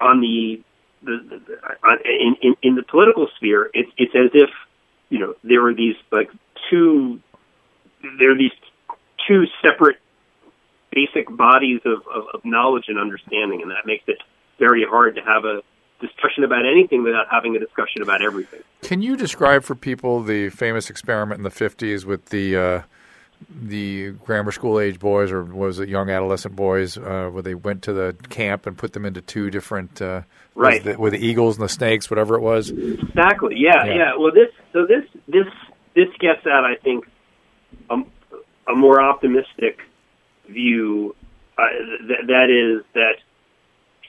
on 0.00 0.20
the 0.20 0.62
the, 1.02 1.18
the, 1.28 1.38
the 1.38 1.98
in, 2.04 2.36
in 2.42 2.54
in 2.62 2.74
the 2.74 2.82
political 2.82 3.28
sphere 3.36 3.70
it's 3.74 3.90
it's 3.96 4.14
as 4.14 4.30
if 4.34 4.50
you 5.08 5.18
know 5.18 5.34
there 5.42 5.66
are 5.66 5.74
these 5.74 5.96
like 6.10 6.30
two 6.70 7.20
there 8.18 8.32
are 8.32 8.38
these 8.38 8.52
two 9.26 9.44
separate 9.62 9.96
basic 10.90 11.34
bodies 11.36 11.80
of, 11.84 12.02
of, 12.12 12.24
of 12.34 12.44
knowledge 12.44 12.84
and 12.88 12.98
understanding 12.98 13.62
and 13.62 13.70
that 13.70 13.86
makes 13.86 14.04
it 14.06 14.18
very 14.58 14.84
hard 14.84 15.14
to 15.14 15.20
have 15.22 15.44
a 15.44 15.62
discussion 16.00 16.44
about 16.44 16.64
anything 16.66 17.02
without 17.02 17.26
having 17.30 17.56
a 17.56 17.58
discussion 17.58 18.02
about 18.02 18.22
everything. 18.22 18.60
Can 18.82 19.02
you 19.02 19.16
describe 19.16 19.64
for 19.64 19.74
people 19.74 20.22
the 20.22 20.48
famous 20.50 20.90
experiment 20.90 21.38
in 21.38 21.44
the 21.44 21.50
50s 21.50 22.04
with 22.04 22.26
the 22.26 22.56
uh, 22.56 22.82
the 23.50 24.10
grammar 24.24 24.52
school 24.52 24.78
age 24.80 24.98
boys, 24.98 25.30
or 25.32 25.42
was 25.44 25.78
it 25.80 25.88
young 25.88 26.10
adolescent 26.10 26.54
boys, 26.56 26.96
uh, 26.98 27.28
where 27.32 27.42
they 27.42 27.54
went 27.54 27.82
to 27.84 27.92
the 27.92 28.16
camp 28.28 28.66
and 28.66 28.76
put 28.76 28.92
them 28.92 29.04
into 29.04 29.20
two 29.20 29.50
different, 29.50 30.00
uh, 30.02 30.22
Right. 30.54 30.82
the, 30.82 30.98
with 30.98 31.12
the 31.12 31.24
eagles 31.24 31.56
and 31.56 31.64
the 31.64 31.68
snakes, 31.68 32.10
whatever 32.10 32.34
it 32.34 32.40
was? 32.40 32.70
Exactly. 32.70 33.54
Yeah, 33.56 33.84
Yeah. 33.86 33.94
yeah. 33.94 34.12
Well, 34.18 34.32
this 34.32 34.48
so 34.72 34.86
this 34.86 35.04
this 35.28 35.46
this 35.94 36.08
gets 36.20 36.44
at 36.46 36.64
I 36.64 36.74
think 36.82 37.04
a, 37.90 37.96
a 38.70 38.74
more 38.74 39.00
optimistic 39.00 39.78
view. 40.48 41.14
Uh, 41.56 41.62
th- 42.06 42.26
that 42.26 42.50
is 42.50 42.84
that 42.94 43.14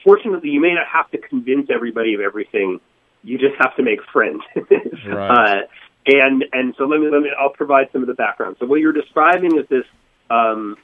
fortunately 0.04 0.50
you 0.50 0.60
may 0.60 0.74
not 0.74 0.86
have 0.92 1.10
to 1.12 1.18
convince 1.18 1.68
everybody 1.70 2.14
of 2.14 2.20
everything. 2.20 2.80
You 3.22 3.38
just 3.38 3.54
have 3.60 3.76
to 3.76 3.82
make 3.82 4.00
friends. 4.12 4.42
Right. 5.06 5.64
And 6.06 6.44
and 6.52 6.74
so 6.78 6.84
let 6.84 7.00
me 7.00 7.08
let 7.10 7.20
me 7.20 7.30
I'll 7.38 7.50
provide 7.50 7.88
some 7.92 8.00
of 8.00 8.08
the 8.08 8.14
background. 8.14 8.56
So 8.58 8.66
what 8.66 8.80
you're 8.80 8.92
describing 8.92 9.58
is 9.58 9.68
this 9.68 9.84
um, 10.30 10.76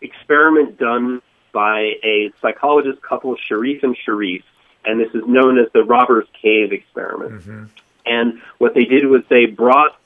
experiment 0.00 0.78
done 0.78 1.20
by 1.52 1.92
a 2.02 2.30
psychologist 2.40 3.02
couple, 3.02 3.36
Sherif 3.50 3.82
and 3.82 3.96
Sherif, 4.06 4.42
and 4.84 5.00
this 5.00 5.12
is 5.14 5.22
known 5.26 5.58
as 5.58 5.66
the 5.72 5.84
Robbers 5.84 6.26
Cave 6.40 6.72
experiment. 6.72 7.42
And 8.06 8.40
what 8.58 8.74
they 8.74 8.84
did 8.84 9.06
was 9.06 9.22
they 9.28 9.46
brought 9.46 9.96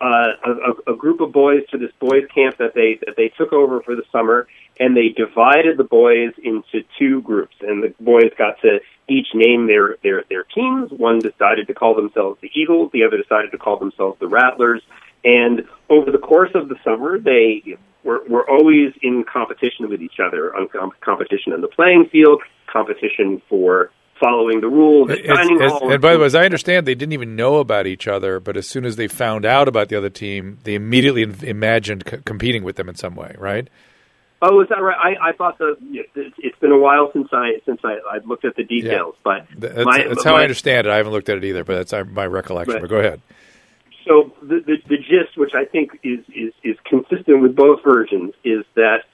uh, 0.00 0.32
a, 0.44 0.92
a 0.92 0.96
group 0.96 1.20
of 1.20 1.32
boys 1.32 1.62
to 1.70 1.78
this 1.78 1.92
boys' 1.98 2.26
camp 2.34 2.56
that 2.58 2.74
they 2.74 2.98
that 3.06 3.16
they 3.16 3.28
took 3.28 3.52
over 3.52 3.82
for 3.82 3.94
the 3.94 4.04
summer, 4.10 4.48
and 4.78 4.96
they 4.96 5.10
divided 5.10 5.76
the 5.76 5.84
boys 5.84 6.32
into 6.42 6.82
two 6.98 7.20
groups. 7.22 7.56
And 7.60 7.82
the 7.82 7.94
boys 8.00 8.30
got 8.36 8.60
to 8.62 8.80
each 9.10 9.28
name 9.34 9.66
their 9.66 9.96
their 10.02 10.24
their 10.30 10.44
teams. 10.44 10.90
One 10.92 11.18
decided 11.18 11.66
to 11.66 11.74
call 11.74 11.94
themselves 11.94 12.40
the 12.40 12.50
Eagles, 12.54 12.90
the 12.92 13.04
other 13.04 13.16
decided 13.16 13.50
to 13.52 13.58
call 13.58 13.78
themselves 13.78 14.18
the 14.20 14.28
Rattlers. 14.28 14.82
And 15.24 15.64
over 15.90 16.10
the 16.10 16.18
course 16.18 16.50
of 16.54 16.68
the 16.68 16.76
summer, 16.82 17.18
they 17.18 17.76
were, 18.04 18.22
were 18.26 18.48
always 18.48 18.94
in 19.02 19.24
competition 19.30 19.90
with 19.90 20.00
each 20.00 20.18
other, 20.24 20.54
on 20.56 20.68
competition 21.00 21.52
on 21.52 21.60
the 21.60 21.68
playing 21.68 22.08
field, 22.10 22.42
competition 22.72 23.42
for 23.48 23.90
following 24.18 24.60
the 24.60 24.68
rules. 24.68 25.10
It's, 25.10 25.20
it's, 25.24 25.82
and 25.82 26.00
by 26.00 26.12
the 26.12 26.18
way, 26.18 26.26
as 26.26 26.34
I 26.34 26.44
understand, 26.44 26.86
they 26.86 26.94
didn't 26.94 27.12
even 27.12 27.36
know 27.36 27.56
about 27.56 27.86
each 27.86 28.06
other, 28.06 28.38
but 28.38 28.56
as 28.56 28.68
soon 28.68 28.84
as 28.84 28.96
they 28.96 29.08
found 29.08 29.44
out 29.44 29.66
about 29.66 29.88
the 29.88 29.96
other 29.96 30.10
team, 30.10 30.58
they 30.64 30.74
immediately 30.74 31.22
imagined 31.22 32.04
c- 32.08 32.18
competing 32.24 32.62
with 32.62 32.76
them 32.76 32.88
in 32.88 32.94
some 32.94 33.14
way, 33.14 33.34
right? 33.38 33.68
Oh, 34.42 34.60
is 34.62 34.68
that 34.70 34.80
right? 34.80 34.96
I, 34.96 35.28
I 35.28 35.32
thought 35.32 35.58
the 35.58 35.76
it's 36.14 36.58
been 36.60 36.72
a 36.72 36.78
while 36.78 37.10
since 37.12 37.28
I 37.32 37.60
since 37.66 37.80
I 37.84 37.98
I 38.10 38.18
looked 38.24 38.44
at 38.44 38.56
the 38.56 38.64
details, 38.64 39.14
yeah. 39.16 39.22
but 39.22 39.46
that's, 39.58 39.84
my, 39.84 40.04
that's 40.08 40.24
how 40.24 40.32
my, 40.32 40.40
I 40.40 40.42
understand 40.44 40.86
it. 40.86 40.90
I 40.90 40.96
haven't 40.96 41.12
looked 41.12 41.28
at 41.28 41.36
it 41.36 41.44
either, 41.44 41.62
but 41.62 41.88
that's 41.88 42.10
my 42.10 42.26
recollection. 42.26 42.74
Right. 42.74 42.80
But 42.80 42.90
go 42.90 42.98
ahead. 42.98 43.20
So 44.06 44.32
the, 44.40 44.60
the 44.60 44.76
the 44.88 44.96
gist, 44.96 45.36
which 45.36 45.52
I 45.54 45.66
think 45.66 45.98
is 46.02 46.20
is 46.34 46.54
is 46.62 46.76
consistent 46.84 47.42
with 47.42 47.54
both 47.54 47.82
versions, 47.84 48.32
is 48.42 48.64
that 48.76 49.04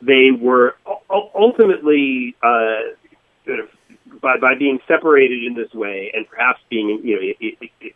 they 0.00 0.30
were 0.30 0.76
ultimately 1.10 2.36
uh, 2.42 2.94
sort 3.44 3.60
of 3.60 3.68
by 4.20 4.36
by 4.38 4.54
being 4.54 4.78
separated 4.86 5.42
in 5.44 5.54
this 5.54 5.72
way 5.74 6.12
and 6.14 6.28
perhaps 6.28 6.60
being 6.70 7.00
you 7.02 7.16
know 7.16 7.22
it, 7.22 7.36
it, 7.60 7.70
it 7.80 7.94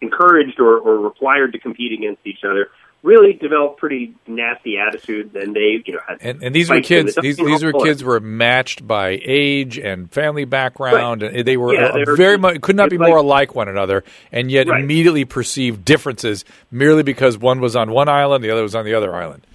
encouraged 0.00 0.60
or, 0.60 0.78
or 0.78 0.98
required 0.98 1.52
to 1.52 1.58
compete 1.58 1.92
against 1.92 2.26
each 2.26 2.44
other 2.44 2.70
really 3.02 3.32
developed 3.32 3.78
pretty 3.78 4.14
nasty 4.26 4.76
attitudes 4.76 5.34
and 5.34 5.54
they 5.54 5.82
you 5.84 5.94
know 5.94 6.00
had 6.06 6.18
and, 6.20 6.42
and 6.42 6.54
these 6.54 6.68
were 6.68 6.80
kids 6.82 7.16
these 7.22 7.36
these 7.38 7.64
were 7.64 7.72
kids 7.72 8.04
were 8.04 8.20
matched 8.20 8.86
by 8.86 9.18
age 9.24 9.78
and 9.78 10.10
family 10.10 10.44
background 10.44 11.22
right. 11.22 11.34
and 11.34 11.46
they 11.46 11.56
were, 11.56 11.74
yeah, 11.74 12.04
very 12.14 12.36
much 12.36 12.60
could 12.60 12.76
not 12.76 12.90
be 12.90 12.98
like, 12.98 13.08
more 13.08 13.18
alike 13.18 13.54
one 13.54 13.68
another 13.68 14.04
and 14.32 14.50
yet 14.50 14.68
right. 14.68 14.82
immediately 14.82 15.24
perceived 15.24 15.84
differences 15.84 16.44
merely 16.70 17.02
because 17.02 17.38
one 17.38 17.60
was 17.60 17.74
on 17.74 17.90
one 17.90 18.08
island 18.08 18.44
the 18.44 18.50
other 18.50 18.62
was 18.62 18.74
on 18.74 18.84
the 18.84 18.94
other 18.94 19.14
island 19.14 19.46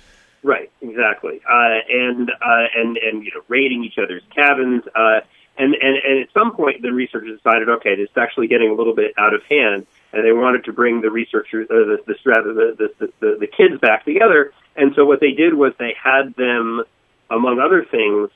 right 0.42 0.72
exactly 0.82 1.40
uh, 1.48 1.75
and 1.90 2.32
uh, 2.32 2.66
and 2.75 2.98
and 2.98 3.24
you 3.24 3.32
know 3.36 3.42
raiding 3.48 3.84
each 3.84 4.00
other's 4.04 4.24
cabins 4.36 4.84
uh, 4.96 5.20
and, 5.58 5.74
and, 5.75 5.98
and 6.06 6.22
at 6.22 6.34
some 6.34 6.54
point, 6.54 6.82
the 6.82 6.92
researchers 6.92 7.38
decided, 7.38 7.70
okay, 7.70 7.96
this 7.96 8.10
is 8.10 8.18
actually 8.18 8.48
getting 8.48 8.72
a 8.72 8.74
little 8.74 8.94
bit 8.94 9.14
out 9.18 9.34
of 9.34 9.42
hand, 9.44 9.88
and 10.16 10.26
they 10.26 10.32
wanted 10.32 10.64
to 10.64 10.72
bring 10.72 11.02
the 11.02 11.12
researchers, 11.12 11.68
uh, 11.70 12.00
the, 12.08 12.16
rather 12.26 12.54
the, 12.54 12.90
the, 12.98 13.14
the, 13.20 13.38
the 13.42 13.48
kids 13.48 13.80
back 13.82 14.06
together. 14.06 14.54
And 14.78 14.94
so 14.96 15.06
what 15.06 15.20
they 15.20 15.32
did 15.32 15.54
was 15.54 15.74
they 15.78 15.94
had 16.02 16.34
them, 16.36 16.84
among 17.30 17.60
other 17.60 17.86
things, 17.86 18.30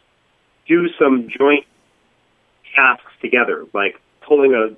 do 0.68 0.90
some 1.00 1.30
joint 1.30 1.66
tasks 2.76 3.12
together, 3.22 3.66
like 3.74 3.96
pulling 4.22 4.54
a 4.54 4.76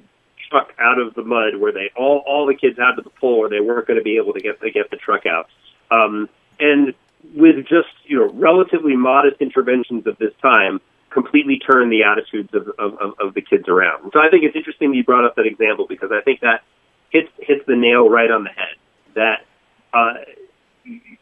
truck 0.50 0.74
out 0.79 1.00
of 1.00 1.15
the 1.15 1.24
mud 1.24 1.55
where 1.58 1.72
they 1.72 1.89
all 1.96 2.24
all 2.27 2.46
the 2.46 2.55
kids 2.55 2.77
had 2.77 2.96
to 2.96 3.10
pull, 3.20 3.36
or 3.36 3.50
they 3.50 3.60
weren't 3.60 3.88
going 3.88 3.98
to 3.98 4.03
be 4.03 4.17
able 4.17 4.34
to 4.34 4.39
get 4.39 4.62
to 4.62 4.70
get 4.70 4.91
the 4.91 4.98
truck 4.98 5.25
out. 5.25 5.48
Um, 5.89 6.29
and 6.60 6.93
with 7.36 7.67
just 7.67 7.89
you 8.05 8.20
know 8.20 8.31
relatively 8.34 8.96
modest 8.96 9.41
interventions 9.41 10.05
of 10.05 10.17
this 10.17 10.34
time, 10.41 10.79
completely 11.10 11.60
turn 11.60 11.89
the 11.89 12.03
attitudes 12.03 12.53
of, 12.53 12.70
of, 12.79 13.13
of 13.20 13.34
the 13.34 13.41
kids 13.41 13.67
around. 13.67 14.12
So 14.13 14.20
I 14.22 14.29
think 14.29 14.43
it's 14.43 14.55
interesting 14.55 14.91
that 14.91 14.98
you 14.98 15.03
brought 15.03 15.25
up 15.25 15.36
that 15.36 15.46
example 15.46 15.86
because 15.88 16.12
I 16.12 16.22
think 16.22 16.41
that 16.41 16.63
hits 17.11 17.29
hits 17.39 17.63
the 17.67 17.75
nail 17.75 18.09
right 18.09 18.31
on 18.31 18.43
the 18.43 18.49
head. 18.49 18.75
That 19.15 19.45
uh, 19.93 20.13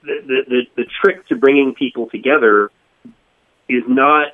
the, 0.04 0.43
the 0.47 0.62
the 0.75 0.86
trick 1.02 1.28
to 1.28 1.36
bringing 1.36 1.75
people 1.75 2.10
together 2.10 2.71
is 3.67 3.84
not 3.88 4.30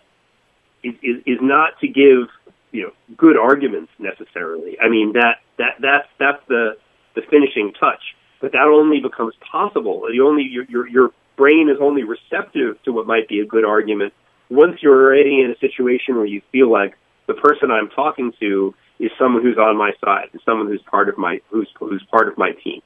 is, 0.84 0.94
is, 1.02 1.24
is 1.26 1.40
not 1.42 1.80
to 1.80 1.88
give 1.88 2.30
you 2.72 2.84
know 2.84 2.92
good 3.18 3.38
arguments 3.38 3.92
necessarily. 3.98 4.78
I 4.80 4.90
mean 4.90 5.14
that 5.14 5.38
that 5.58 5.76
that's 5.80 6.08
that's 6.20 6.42
the 6.48 6.78
the 7.16 7.22
finishing 7.30 7.74
touch. 7.80 8.16
But 8.42 8.52
that 8.52 8.68
only 8.68 9.00
becomes 9.00 9.34
possible. 9.50 10.14
You 10.14 10.28
only 10.28 10.44
your 10.44 10.66
your 10.66 10.88
your 10.88 11.12
brain 11.38 11.70
is 11.70 11.78
only 11.82 12.04
receptive 12.04 12.82
to 12.84 12.92
what 12.94 13.08
might 13.08 13.28
be 13.28 13.40
a 13.40 13.46
good 13.46 13.66
argument 13.66 14.14
once 14.50 14.82
you're 14.82 15.04
already 15.04 15.42
in 15.42 15.52
a 15.52 15.58
situation 15.60 16.16
where 16.16 16.26
you 16.26 16.42
feel 16.52 16.72
like 16.72 16.98
the 17.28 17.34
person 17.34 17.72
I'm 17.72 17.90
talking 17.90 18.32
to 18.40 18.76
is 19.00 19.12
someone 19.20 19.44
who's 19.44 19.58
on 19.58 19.78
my 19.78 19.92
side, 20.04 20.30
is 20.34 20.42
someone 20.46 20.68
who's 20.68 20.82
part 20.84 21.10
of 21.10 21.18
my 21.18 21.42
who's 21.50 21.70
who's 21.80 22.04
part 22.10 22.28
of 22.28 22.38
my 22.38 22.52
team. 22.64 22.82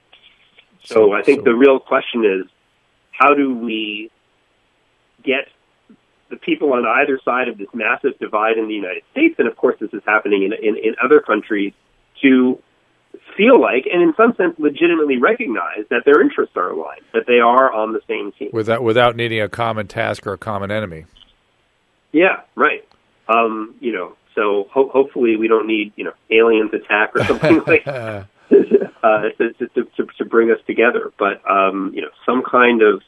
So 0.84 1.14
I 1.14 1.22
think 1.22 1.40
so. 1.40 1.46
the 1.46 1.56
real 1.56 1.80
question 1.80 2.26
is 2.26 2.50
how 3.12 3.34
do 3.34 3.54
we 3.54 4.12
get 5.24 5.48
the 6.30 6.38
people 6.38 6.74
on 6.74 6.86
either 6.86 7.20
side 7.26 7.48
of 7.48 7.58
this 7.58 7.68
massive 7.74 8.18
divide 8.20 8.58
in 8.58 8.68
the 8.68 8.74
United 8.74 9.04
States, 9.12 9.36
and 9.40 9.48
of 9.48 9.58
course 9.58 9.76
this 9.80 9.94
is 9.94 10.02
happening 10.06 10.44
in, 10.44 10.54
in, 10.54 10.78
in 10.78 10.96
other 11.04 11.20
countries, 11.20 11.74
to 12.22 12.60
feel 13.36 13.60
like, 13.60 13.86
and 13.92 14.02
in 14.02 14.14
some 14.16 14.36
sense, 14.36 14.56
legitimately 14.60 15.18
recognize 15.18 15.86
that 15.90 16.04
their 16.06 16.22
interests 16.22 16.56
are 16.56 16.70
aligned, 16.70 17.02
that 17.14 17.26
they 17.28 17.40
are 17.40 17.72
on 17.74 17.94
the 17.94 18.02
same 18.08 18.32
team, 18.34 18.50
without 18.54 18.84
without 18.84 19.16
needing 19.16 19.42
a 19.42 19.50
common 19.50 19.88
task 19.88 20.28
or 20.28 20.34
a 20.34 20.38
common 20.38 20.72
enemy. 20.72 21.06
Yeah, 22.12 22.42
right. 22.56 22.88
Um, 23.28 23.76
you 23.80 23.92
know, 23.92 24.16
so 24.40 24.68
ho- 24.72 24.90
hopefully 24.90 25.36
we 25.36 25.50
don't 25.50 25.68
need 25.68 25.92
you 25.98 26.06
know 26.06 26.14
aliens 26.30 26.72
attack 26.74 27.12
or 27.14 27.26
something 27.26 27.62
like 27.68 27.86
uh, 27.86 28.24
to, 29.38 29.54
to, 29.54 29.84
to, 29.96 30.06
to 30.18 30.26
bring 30.26 30.50
us 30.50 30.60
together. 30.66 31.12
But 31.20 31.42
um, 31.50 31.92
you 31.94 32.02
know, 32.02 32.10
some 32.26 32.42
kind 32.50 32.82
of 32.82 33.02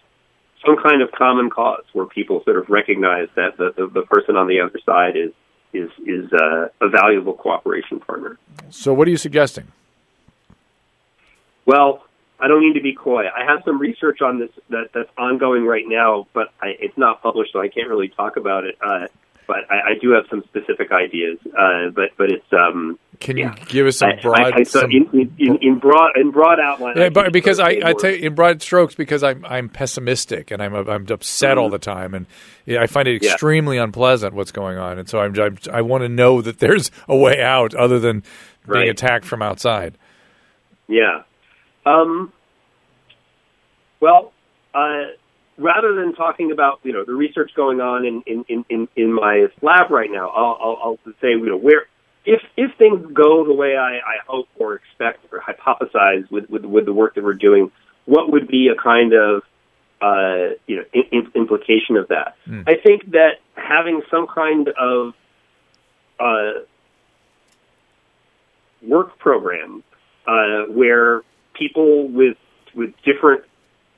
some 0.66 0.76
kind 0.84 1.02
of 1.02 1.12
common 1.12 1.50
cause 1.50 1.86
where 1.94 2.06
people 2.06 2.44
sort 2.44 2.58
of 2.58 2.70
recognize 2.70 3.30
that 3.36 3.58
the, 3.58 3.74
the, 3.76 3.88
the 3.88 4.02
person 4.04 4.36
on 4.36 4.48
the 4.48 4.60
other 4.60 4.80
side 4.86 5.16
is 5.16 5.32
is 5.74 5.90
is 6.06 6.32
uh, 6.34 6.68
a 6.82 6.90
valuable 6.90 7.34
cooperation 7.34 8.02
partner. 8.02 8.38
So, 8.70 8.94
what 8.94 9.08
are 9.08 9.12
you 9.12 9.18
suggesting? 9.18 9.72
Well, 11.66 12.04
I 12.40 12.48
don't 12.50 12.60
mean 12.60 12.74
to 12.74 12.82
be 12.82 12.94
coy. 12.94 13.24
I 13.28 13.46
have 13.46 13.62
some 13.64 13.80
research 13.80 14.22
on 14.22 14.40
this 14.40 14.50
that, 14.70 14.90
that's 14.94 15.10
ongoing 15.18 15.66
right 15.66 15.86
now, 15.88 16.28
but 16.34 16.48
I, 16.62 16.76
it's 16.80 16.98
not 16.98 17.22
published, 17.22 17.54
so 17.54 17.62
I 17.62 17.70
can't 17.70 17.88
really 17.88 18.10
talk 18.10 18.36
about 18.36 18.66
it. 18.66 18.78
Uh, 18.86 19.08
but 19.52 19.70
I, 19.70 19.92
I 19.92 19.94
do 20.02 20.12
have 20.12 20.24
some 20.30 20.44
specific 20.46 20.94
ideas. 20.94 21.38
Uh, 21.48 21.90
but 21.94 22.12
but 22.18 22.32
it's 22.32 22.54
um. 22.54 22.98
Can 23.20 23.36
you 23.36 23.52
give 23.68 23.86
us 23.86 23.98
some 23.98 24.14
broad? 24.22 24.40
I, 24.40 24.60
I, 24.60 24.64
some, 24.64 24.90
in, 24.90 25.36
in, 25.38 25.58
in, 25.62 25.78
broad 25.78 26.14
in 26.16 26.32
broad 26.32 26.58
outline. 26.60 26.98
Yeah, 26.98 27.10
but 27.10 27.34
because 27.34 27.60
I, 27.60 27.82
I 27.84 27.94
tell 27.94 28.12
you 28.12 28.28
in 28.28 28.34
broad 28.34 28.62
strokes 28.62 28.96
because 28.96 29.24
I'm 29.24 29.46
I'm 29.46 29.68
pessimistic 29.68 30.52
and 30.52 30.64
I'm 30.64 30.74
I'm 30.74 31.06
upset 31.10 31.52
mm-hmm. 31.52 31.60
all 31.60 31.70
the 31.70 31.78
time 31.80 32.14
and 32.14 32.26
yeah, 32.66 32.82
I 32.82 32.88
find 32.88 33.10
it 33.10 33.22
extremely 33.22 33.76
yeah. 33.76 33.84
unpleasant 33.84 34.34
what's 34.34 34.52
going 34.52 34.78
on 34.78 34.98
and 34.98 35.08
so 35.08 35.20
I'm, 35.20 35.38
I'm 35.40 35.58
I 35.72 35.82
want 35.82 36.04
to 36.04 36.10
know 36.10 36.42
that 36.42 36.60
there's 36.60 36.90
a 37.08 37.16
way 37.16 37.42
out 37.44 37.76
other 37.76 38.00
than 38.00 38.24
being 38.66 38.80
right. 38.80 38.90
attacked 38.90 39.26
from 39.26 39.42
outside. 39.42 39.98
Yeah. 40.88 41.24
Um, 41.86 42.32
well, 44.00 44.32
uh, 44.74 45.12
rather 45.58 45.96
than 45.96 46.14
talking 46.14 46.52
about 46.52 46.80
you 46.84 46.94
know 46.94 47.04
the 47.06 47.14
research 47.14 47.52
going 47.56 47.82
on 47.82 48.06
in 48.06 48.46
in, 48.48 48.66
in, 48.70 48.88
in 48.96 49.14
my 49.14 49.48
lab 49.62 49.92
right 49.92 50.10
now, 50.12 50.30
I'll, 50.30 50.58
I'll, 50.60 50.78
I'll 50.84 51.14
say 51.22 51.30
you 51.30 51.46
know 51.46 51.58
where 51.58 51.86
if 52.26 52.42
if 52.58 52.76
things 52.78 53.06
go 53.14 53.46
the 53.46 53.54
way 53.54 53.76
I, 53.78 53.98
I 53.98 54.18
hope 54.28 54.48
or 54.58 54.76
expect 54.76 55.26
or 55.32 55.40
hypothesize 55.40 56.30
with, 56.30 56.50
with 56.50 56.66
with 56.66 56.86
the 56.86 56.94
work 56.94 57.16
that 57.16 57.24
we're 57.24 57.34
doing, 57.34 57.72
what 58.06 58.32
would 58.32 58.48
be 58.48 58.70
a 58.70 58.82
kind 58.82 59.14
of 59.14 59.44
uh, 60.02 60.56
you 60.68 60.78
know 60.78 60.84
in, 60.94 61.32
implication 61.36 61.98
of 61.98 62.10
that? 62.10 62.36
Mm. 62.48 62.68
I 62.68 62.76
think 62.82 63.12
that 63.12 63.40
having 63.56 64.02
some 64.10 64.28
kind 64.28 64.70
of 64.70 65.14
uh, 66.20 66.62
work 68.82 69.18
program 69.18 69.84
uh, 70.28 70.64
where 70.70 71.22
people 71.54 72.08
with 72.08 72.38
with 72.76 72.94
different 73.04 73.44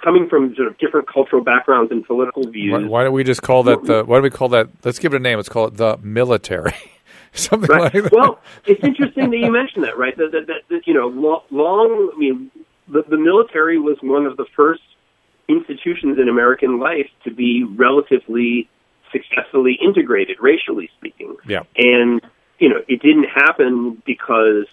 coming 0.04 0.28
from 0.28 0.56
sort 0.56 0.68
of 0.68 0.78
different 0.78 1.08
cultural 1.08 1.44
backgrounds 1.44 1.92
and 1.92 2.06
political 2.06 2.46
views. 2.48 2.72
Why, 2.72 2.84
why 2.84 3.04
don't 3.04 3.14
we 3.14 3.24
just 3.24 3.42
call 3.42 3.64
that 3.64 3.84
the? 3.86 4.04
Why 4.04 4.18
do 4.18 4.24
we 4.24 4.30
call 4.30 4.50
that? 4.50 4.70
Let's 4.84 5.00
give 5.00 5.14
it 5.14 5.18
a 5.18 5.20
name. 5.20 5.38
Let's 5.38 5.50
call 5.50 5.68
it 5.68 5.78
the 5.78 5.98
military. 5.98 6.74
Something 7.34 7.70
right. 7.70 7.94
like 7.94 8.04
that. 8.04 8.12
Well, 8.12 8.40
it's 8.66 8.84
interesting 8.84 9.32
that 9.32 9.38
you 9.38 9.52
mentioned 9.52 9.84
that, 9.86 9.98
right? 9.98 10.16
That, 10.18 10.32
that, 10.34 10.48
that, 10.48 10.62
that 10.70 10.88
you 10.88 10.94
know, 10.94 11.08
long. 11.50 12.12
I 12.14 12.18
mean, 12.18 12.52
the, 12.88 13.04
the 13.10 13.18
military 13.18 13.80
was 13.80 13.98
one 14.02 14.26
of 14.28 14.38
the 14.38 14.46
first 14.56 14.84
institutions 15.48 16.20
in 16.20 16.30
American 16.30 16.80
life 16.80 17.10
to 17.24 17.32
be 17.32 17.64
relatively 17.64 18.70
successfully 19.12 19.80
integrated, 19.82 20.38
racially 20.40 20.90
speaking. 20.98 21.36
Yeah. 21.48 21.64
And 21.76 22.22
you 22.60 22.70
know, 22.70 22.82
it 22.88 23.02
didn't 23.02 23.26
happen 23.26 24.02
because 24.06 24.66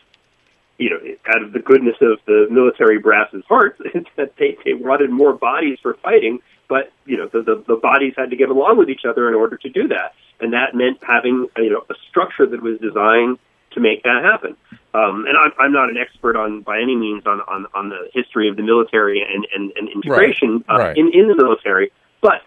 you 0.81 0.89
know, 0.89 0.97
out 1.29 1.43
of 1.43 1.53
the 1.53 1.59
goodness 1.59 1.97
of 2.01 2.19
the 2.27 2.47
military 2.51 2.99
brass's 2.99 3.45
hearts, 3.47 3.79
that 4.17 4.33
they, 4.39 4.57
they 4.65 4.73
wanted 4.73 5.11
more 5.11 5.35
bodies 5.35 5.79
for 5.83 5.95
fighting, 6.03 6.41
but 6.69 6.91
you 7.05 7.19
know, 7.19 7.29
the, 7.29 7.43
the 7.43 7.63
the 7.69 7.77
bodies 7.77 8.15
had 8.17 8.31
to 8.31 8.37
get 8.37 8.49
along 8.49 8.79
with 8.79 8.89
each 8.89 9.05
other 9.09 9.29
in 9.29 9.35
order 9.35 9.59
to 9.59 9.69
do 9.69 9.89
that, 9.89 10.15
and 10.41 10.55
that 10.55 10.75
meant 10.75 10.99
having 11.07 11.49
you 11.59 11.71
know 11.71 11.85
a 11.91 11.95
structure 12.09 12.47
that 12.47 12.63
was 12.63 12.81
designed 12.81 13.39
to 13.73 13.81
make 13.81 14.03
that 14.05 14.25
happen. 14.25 14.57
Um, 14.95 15.27
and 15.29 15.37
I'm, 15.37 15.53
I'm 15.61 15.73
not 15.73 15.91
an 15.91 15.97
expert 15.99 16.35
on 16.35 16.63
by 16.63 16.81
any 16.81 16.97
means 16.97 17.25
on, 17.25 17.41
on, 17.43 17.67
on 17.75 17.91
the 17.91 18.11
history 18.13 18.49
of 18.49 18.57
the 18.57 18.65
military 18.65 19.23
and, 19.23 19.47
and, 19.55 19.71
and 19.77 19.89
integration 19.89 20.65
right. 20.69 20.75
Uh, 20.75 20.79
Right. 20.87 20.97
in 20.97 21.13
in 21.13 21.29
the 21.29 21.37
military, 21.37 21.93
but 22.23 22.41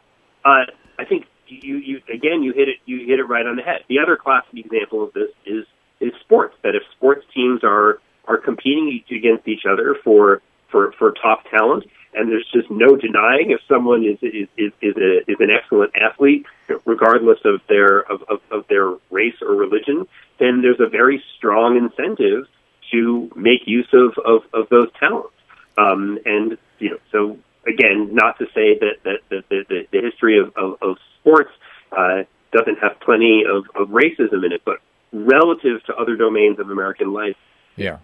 uh, 0.43 0.65
I 0.97 1.05
think 1.07 1.27
you, 1.47 1.77
you 1.77 2.01
again 2.11 2.41
you 2.41 2.51
hit 2.53 2.67
it 2.67 2.77
you 2.85 3.05
hit 3.05 3.19
it 3.19 3.25
right 3.25 3.45
on 3.45 3.57
the 3.57 3.61
head. 3.61 3.83
The 3.87 3.99
other 3.99 4.17
classic 4.17 4.55
example 4.55 5.03
of 5.03 5.13
this 5.13 5.29
is 5.45 5.65
is 5.99 6.11
sports. 6.21 6.55
That 6.63 6.73
if 6.75 6.81
sports 6.97 7.25
teams 7.33 7.61
are 7.63 7.99
are 8.27 8.37
competing 8.37 9.03
against 9.11 9.47
each 9.47 9.65
other 9.69 9.95
for 10.03 10.41
for 10.69 10.93
for 10.93 11.11
top 11.11 11.43
talent, 11.49 11.85
and 12.13 12.29
there's 12.29 12.47
just 12.53 12.69
no 12.69 12.95
denying 12.95 13.51
if 13.51 13.59
someone 13.67 14.03
is 14.03 14.17
is 14.21 14.47
is 14.57 14.71
is, 14.81 14.95
a, 14.97 15.31
is 15.31 15.37
an 15.39 15.49
excellent 15.51 15.91
athlete, 15.95 16.45
regardless 16.85 17.39
of 17.45 17.61
their 17.67 17.99
of, 18.11 18.23
of, 18.23 18.39
of 18.51 18.67
their 18.67 18.93
race 19.11 19.35
or 19.41 19.55
religion, 19.55 20.07
then 20.39 20.61
there's 20.61 20.79
a 20.79 20.89
very 20.89 21.23
strong 21.37 21.77
incentive 21.77 22.47
to 22.91 23.31
make 23.35 23.61
use 23.65 23.89
of 23.93 24.17
of, 24.25 24.43
of 24.53 24.69
those 24.69 24.87
talents. 24.99 25.35
Um, 25.77 26.19
and 26.25 26.57
you 26.79 26.91
know, 26.91 26.97
so 27.11 27.37
again, 27.67 28.13
not 28.13 28.37
to 28.39 28.45
say 28.53 28.77
that 28.79 28.97
that, 29.03 29.19
that 29.29 29.49
the, 29.49 29.65
the, 29.69 29.87
the 29.91 30.01
history 30.01 30.39
of, 30.39 30.53
of, 30.55 30.77
of 30.81 30.97
sports 31.19 31.51
uh, 31.91 32.23
doesn't 32.51 32.79
have 32.79 32.99
plenty 32.99 33.43
of, 33.49 33.65
of 33.75 33.89
racism 33.89 34.45
in 34.45 34.51
it, 34.51 34.61
but 34.63 34.77
relative 35.11 35.83
to 35.85 35.95
other 35.95 36.15
domains 36.15 36.59
of 36.59 36.69
American 36.69 37.13
life, 37.13 37.35
Yeah. 37.75 37.97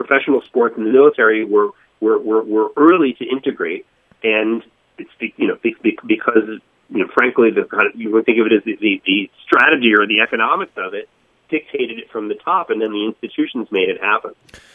Professional 0.00 0.40
sports 0.42 0.74
and 0.78 0.86
the 0.86 0.92
military 0.92 1.44
were 1.44 1.70
were, 2.00 2.18
were, 2.18 2.42
were 2.42 2.68
early 2.78 3.12
to 3.12 3.24
integrate, 3.28 3.84
and 4.22 4.62
it's 4.96 5.10
you 5.36 5.46
know 5.46 5.58
be- 5.62 5.76
be- 5.82 5.98
because 6.06 6.48
you 6.88 6.98
know 6.98 7.08
frankly 7.12 7.50
the 7.50 7.64
kind 7.64 7.86
of 7.86 8.00
you 8.00 8.10
would 8.10 8.24
think 8.24 8.38
of 8.38 8.46
it 8.46 8.52
as 8.52 8.64
the, 8.64 8.76
the, 8.80 9.02
the 9.04 9.30
strategy 9.44 9.92
or 9.92 10.06
the 10.06 10.20
economics 10.20 10.72
of 10.78 10.94
it 10.94 11.08
dictated 11.50 11.98
it 11.98 12.10
from 12.10 12.28
the 12.28 12.34
top, 12.34 12.70
and 12.70 12.80
then 12.80 12.92
the 12.92 13.04
institutions 13.04 13.68
made 13.70 13.88
it 13.90 14.00
happen. 14.00 14.32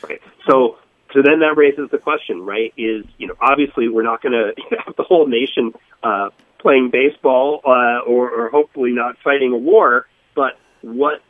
Right. 0.07 0.21
So 0.47 0.77
so 1.13 1.21
then 1.23 1.39
that 1.39 1.55
raises 1.57 1.89
the 1.89 1.97
question, 1.97 2.45
right? 2.45 2.71
Is 2.77 3.05
you 3.17 3.25
know 3.25 3.35
obviously 3.41 3.87
we're 3.89 4.03
not 4.03 4.21
going 4.21 4.33
to 4.69 4.75
have 4.85 4.95
the 4.95 5.03
whole 5.03 5.25
nation 5.25 5.73
uh, 6.03 6.29
playing 6.59 6.91
baseball 6.91 7.61
uh, 7.65 8.05
or, 8.05 8.29
or 8.29 8.49
hopefully 8.49 8.91
not 8.91 9.17
fighting 9.23 9.51
a 9.53 9.57
war, 9.57 10.05
but 10.35 10.59
what 10.81 11.21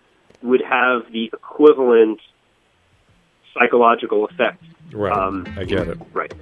would 0.41 0.62
have 0.62 1.12
the 1.13 1.29
equivalent 1.31 2.19
psychological 3.58 4.26
effect? 4.26 4.63
Right. 4.91 5.12
Um, 5.12 5.48
I 5.58 5.63
get 5.63 5.88
it. 5.88 5.98
Right. 6.13 6.34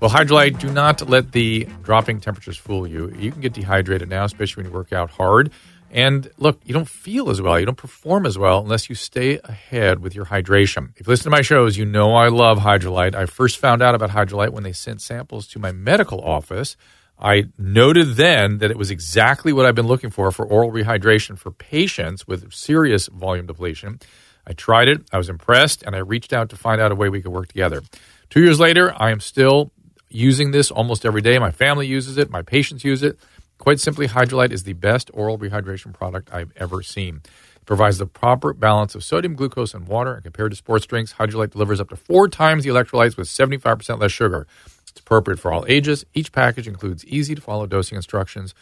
Well, 0.00 0.10
Hydralyte, 0.10 0.58
do 0.58 0.70
not 0.70 1.08
let 1.08 1.32
the 1.32 1.66
dropping 1.82 2.20
temperatures 2.20 2.58
fool 2.58 2.86
you. 2.86 3.10
You 3.18 3.32
can 3.32 3.40
get 3.40 3.54
dehydrated 3.54 4.08
now, 4.08 4.24
especially 4.24 4.62
when 4.62 4.70
you 4.70 4.76
work 4.76 4.92
out 4.92 5.10
hard. 5.10 5.50
And 5.90 6.28
look, 6.38 6.60
you 6.64 6.74
don't 6.74 6.88
feel 6.88 7.30
as 7.30 7.40
well, 7.40 7.58
you 7.58 7.66
don't 7.66 7.78
perform 7.78 8.26
as 8.26 8.36
well 8.36 8.58
unless 8.58 8.88
you 8.88 8.96
stay 8.96 9.38
ahead 9.44 10.00
with 10.00 10.14
your 10.14 10.24
hydration. 10.24 10.90
If 10.96 11.06
you 11.06 11.10
listen 11.10 11.24
to 11.24 11.30
my 11.30 11.40
shows, 11.40 11.78
you 11.78 11.84
know 11.86 12.14
I 12.16 12.28
love 12.28 12.58
Hydralyte. 12.58 13.14
I 13.14 13.26
first 13.26 13.58
found 13.58 13.80
out 13.80 13.94
about 13.94 14.10
Hydralyte 14.10 14.50
when 14.50 14.64
they 14.64 14.72
sent 14.72 15.00
samples 15.00 15.46
to 15.48 15.60
my 15.60 15.70
medical 15.70 16.20
office. 16.20 16.76
I 17.18 17.44
noted 17.56 18.16
then 18.16 18.58
that 18.58 18.72
it 18.72 18.76
was 18.76 18.90
exactly 18.90 19.52
what 19.52 19.66
I've 19.66 19.76
been 19.76 19.86
looking 19.86 20.10
for 20.10 20.32
for 20.32 20.44
oral 20.44 20.72
rehydration 20.72 21.38
for 21.38 21.52
patients 21.52 22.26
with 22.26 22.52
serious 22.52 23.06
volume 23.06 23.46
depletion. 23.46 24.00
I 24.46 24.52
tried 24.52 24.88
it, 24.88 25.02
I 25.12 25.18
was 25.18 25.28
impressed, 25.28 25.82
and 25.82 25.96
I 25.96 26.00
reached 26.00 26.32
out 26.32 26.50
to 26.50 26.56
find 26.56 26.80
out 26.80 26.92
a 26.92 26.94
way 26.94 27.08
we 27.08 27.22
could 27.22 27.32
work 27.32 27.48
together. 27.48 27.82
Two 28.30 28.42
years 28.42 28.60
later, 28.60 28.92
I 28.96 29.10
am 29.10 29.20
still 29.20 29.72
using 30.10 30.50
this 30.50 30.70
almost 30.70 31.04
every 31.04 31.22
day. 31.22 31.38
My 31.38 31.50
family 31.50 31.86
uses 31.86 32.18
it, 32.18 32.30
my 32.30 32.42
patients 32.42 32.84
use 32.84 33.02
it. 33.02 33.18
Quite 33.58 33.80
simply, 33.80 34.08
Hydralyte 34.08 34.52
is 34.52 34.64
the 34.64 34.72
best 34.72 35.10
oral 35.14 35.38
rehydration 35.38 35.92
product 35.92 36.32
I've 36.32 36.52
ever 36.56 36.82
seen. 36.82 37.20
It 37.56 37.64
provides 37.66 37.98
the 37.98 38.06
proper 38.06 38.52
balance 38.52 38.94
of 38.94 39.02
sodium, 39.04 39.34
glucose, 39.34 39.74
and 39.74 39.86
water. 39.86 40.14
And 40.14 40.22
compared 40.22 40.50
to 40.52 40.56
sports 40.56 40.86
drinks, 40.86 41.14
Hydralyte 41.14 41.50
delivers 41.50 41.80
up 41.80 41.88
to 41.90 41.96
four 41.96 42.28
times 42.28 42.64
the 42.64 42.70
electrolytes 42.70 43.16
with 43.16 43.28
75% 43.28 44.00
less 44.00 44.12
sugar. 44.12 44.46
It's 44.88 45.00
appropriate 45.00 45.38
for 45.38 45.52
all 45.52 45.64
ages. 45.68 46.04
Each 46.14 46.30
package 46.30 46.68
includes 46.68 47.04
easy 47.06 47.34
to 47.34 47.40
follow 47.40 47.66
dosing 47.66 47.96
instructions. 47.96 48.54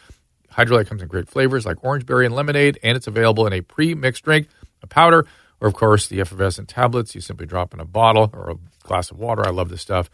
Hydralyte 0.51 0.87
comes 0.87 1.01
in 1.01 1.07
great 1.07 1.27
flavors 1.27 1.65
like 1.65 1.83
orange 1.83 2.05
berry 2.05 2.25
and 2.25 2.35
lemonade, 2.35 2.79
and 2.83 2.95
it's 2.95 3.07
available 3.07 3.45
in 3.47 3.53
a 3.53 3.61
pre 3.61 3.95
mixed 3.95 4.23
drink, 4.23 4.47
a 4.81 4.87
powder, 4.87 5.25
or 5.63 5.67
of 5.69 5.73
course 5.73 6.07
the 6.07 6.19
effervescent 6.19 6.67
tablets 6.67 7.15
you 7.15 7.21
simply 7.21 7.45
drop 7.45 7.73
in 7.73 7.79
a 7.79 7.85
bottle 7.85 8.29
or 8.33 8.51
a 8.51 8.55
glass 8.85 9.09
of 9.09 9.17
water. 9.17 9.47
I 9.47 9.51
love 9.51 9.69
this 9.69 9.81
stuff. 9.81 10.09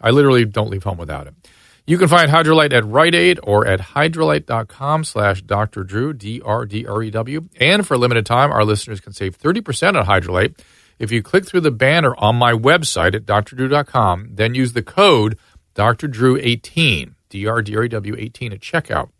I 0.00 0.10
literally 0.10 0.44
don't 0.44 0.70
leave 0.70 0.82
home 0.82 0.98
without 0.98 1.28
it. 1.28 1.34
You 1.86 1.96
can 1.96 2.08
find 2.08 2.30
Hydralyte 2.30 2.72
at 2.72 2.84
Rite 2.84 3.14
Aid 3.14 3.38
or 3.42 3.66
at 3.66 3.80
hydralyte.com 3.80 5.04
slash 5.04 5.40
Dr. 5.42 5.84
Drew, 5.84 6.12
D-R-D-R-E-W. 6.12 7.48
And 7.58 7.86
for 7.86 7.94
a 7.94 7.98
limited 7.98 8.26
time, 8.26 8.50
our 8.50 8.64
listeners 8.64 9.00
can 9.00 9.12
save 9.12 9.38
30% 9.38 9.98
on 9.98 10.04
Hydralyte. 10.04 10.58
If 10.98 11.12
you 11.12 11.22
click 11.22 11.46
through 11.46 11.62
the 11.62 11.70
banner 11.70 12.14
on 12.16 12.36
my 12.36 12.52
website 12.52 13.14
at 13.14 13.24
drdrew.com, 13.24 14.30
then 14.32 14.54
use 14.54 14.72
the 14.72 14.82
code 14.82 15.38
Dr. 15.74 16.08
Drew 16.08 16.36
18, 16.36 17.14
D-R-D-R-E-W 17.30 18.16
18 18.18 18.52
at 18.52 18.60
checkout. 18.60 19.10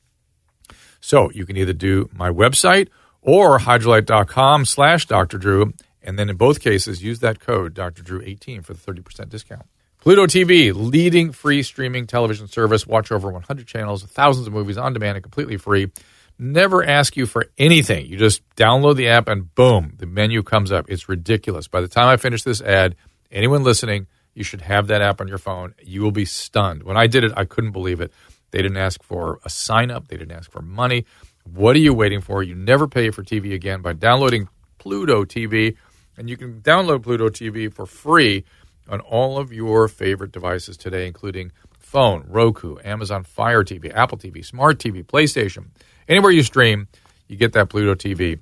So 1.00 1.30
you 1.30 1.46
can 1.46 1.56
either 1.56 1.72
do 1.72 2.10
my 2.12 2.30
website 2.30 2.88
or 3.22 3.58
hydralyte.com 3.58 4.64
slash 4.64 5.06
Dr. 5.06 5.38
Drew. 5.38 5.72
And 6.02 6.18
then 6.18 6.30
in 6.30 6.36
both 6.36 6.60
cases, 6.60 7.02
use 7.02 7.20
that 7.20 7.40
code 7.40 7.74
Dr. 7.74 8.02
Drew 8.02 8.22
18 8.22 8.62
for 8.62 8.72
the 8.74 8.80
30% 8.80 9.28
discount. 9.28 9.66
Pluto 10.00 10.26
TV, 10.26 10.72
leading 10.74 11.32
free 11.32 11.62
streaming 11.62 12.06
television 12.06 12.46
service. 12.46 12.86
Watch 12.86 13.10
over 13.10 13.30
100 13.30 13.66
channels, 13.66 14.04
thousands 14.04 14.46
of 14.46 14.52
movies 14.52 14.78
on 14.78 14.92
demand 14.92 15.16
and 15.16 15.22
completely 15.24 15.56
free. 15.56 15.90
Never 16.38 16.84
ask 16.84 17.16
you 17.16 17.26
for 17.26 17.46
anything. 17.58 18.06
You 18.06 18.16
just 18.16 18.48
download 18.54 18.96
the 18.96 19.08
app 19.08 19.28
and 19.28 19.52
boom, 19.54 19.94
the 19.98 20.06
menu 20.06 20.44
comes 20.44 20.70
up. 20.70 20.88
It's 20.88 21.08
ridiculous. 21.08 21.66
By 21.66 21.80
the 21.80 21.88
time 21.88 22.06
I 22.06 22.16
finish 22.16 22.44
this 22.44 22.62
ad, 22.62 22.94
anyone 23.32 23.64
listening, 23.64 24.06
you 24.34 24.44
should 24.44 24.60
have 24.60 24.86
that 24.86 25.02
app 25.02 25.20
on 25.20 25.26
your 25.26 25.38
phone. 25.38 25.74
You 25.82 26.02
will 26.02 26.12
be 26.12 26.24
stunned. 26.24 26.84
When 26.84 26.96
I 26.96 27.08
did 27.08 27.24
it, 27.24 27.32
I 27.36 27.44
couldn't 27.44 27.72
believe 27.72 28.00
it. 28.00 28.12
They 28.52 28.62
didn't 28.62 28.76
ask 28.76 29.02
for 29.02 29.40
a 29.44 29.50
sign 29.50 29.90
up, 29.90 30.06
they 30.08 30.16
didn't 30.16 30.36
ask 30.36 30.50
for 30.50 30.62
money. 30.62 31.06
What 31.54 31.76
are 31.76 31.80
you 31.80 31.94
waiting 31.94 32.20
for? 32.20 32.42
You 32.42 32.54
never 32.54 32.86
pay 32.86 33.10
for 33.10 33.22
TV 33.22 33.54
again 33.54 33.80
by 33.80 33.92
downloading 33.92 34.48
Pluto 34.78 35.24
TV, 35.24 35.76
and 36.16 36.28
you 36.28 36.36
can 36.36 36.60
download 36.60 37.02
Pluto 37.02 37.28
TV 37.28 37.72
for 37.72 37.86
free 37.86 38.44
on 38.88 39.00
all 39.00 39.38
of 39.38 39.52
your 39.52 39.88
favorite 39.88 40.32
devices 40.32 40.76
today, 40.76 41.06
including 41.06 41.52
phone, 41.78 42.24
Roku, 42.28 42.76
Amazon 42.84 43.24
Fire 43.24 43.64
TV, 43.64 43.94
Apple 43.94 44.18
TV, 44.18 44.44
Smart 44.44 44.78
TV, 44.78 45.04
PlayStation. 45.04 45.68
Anywhere 46.08 46.32
you 46.32 46.42
stream, 46.42 46.88
you 47.28 47.36
get 47.36 47.52
that 47.54 47.70
Pluto 47.70 47.94
TV. 47.94 48.40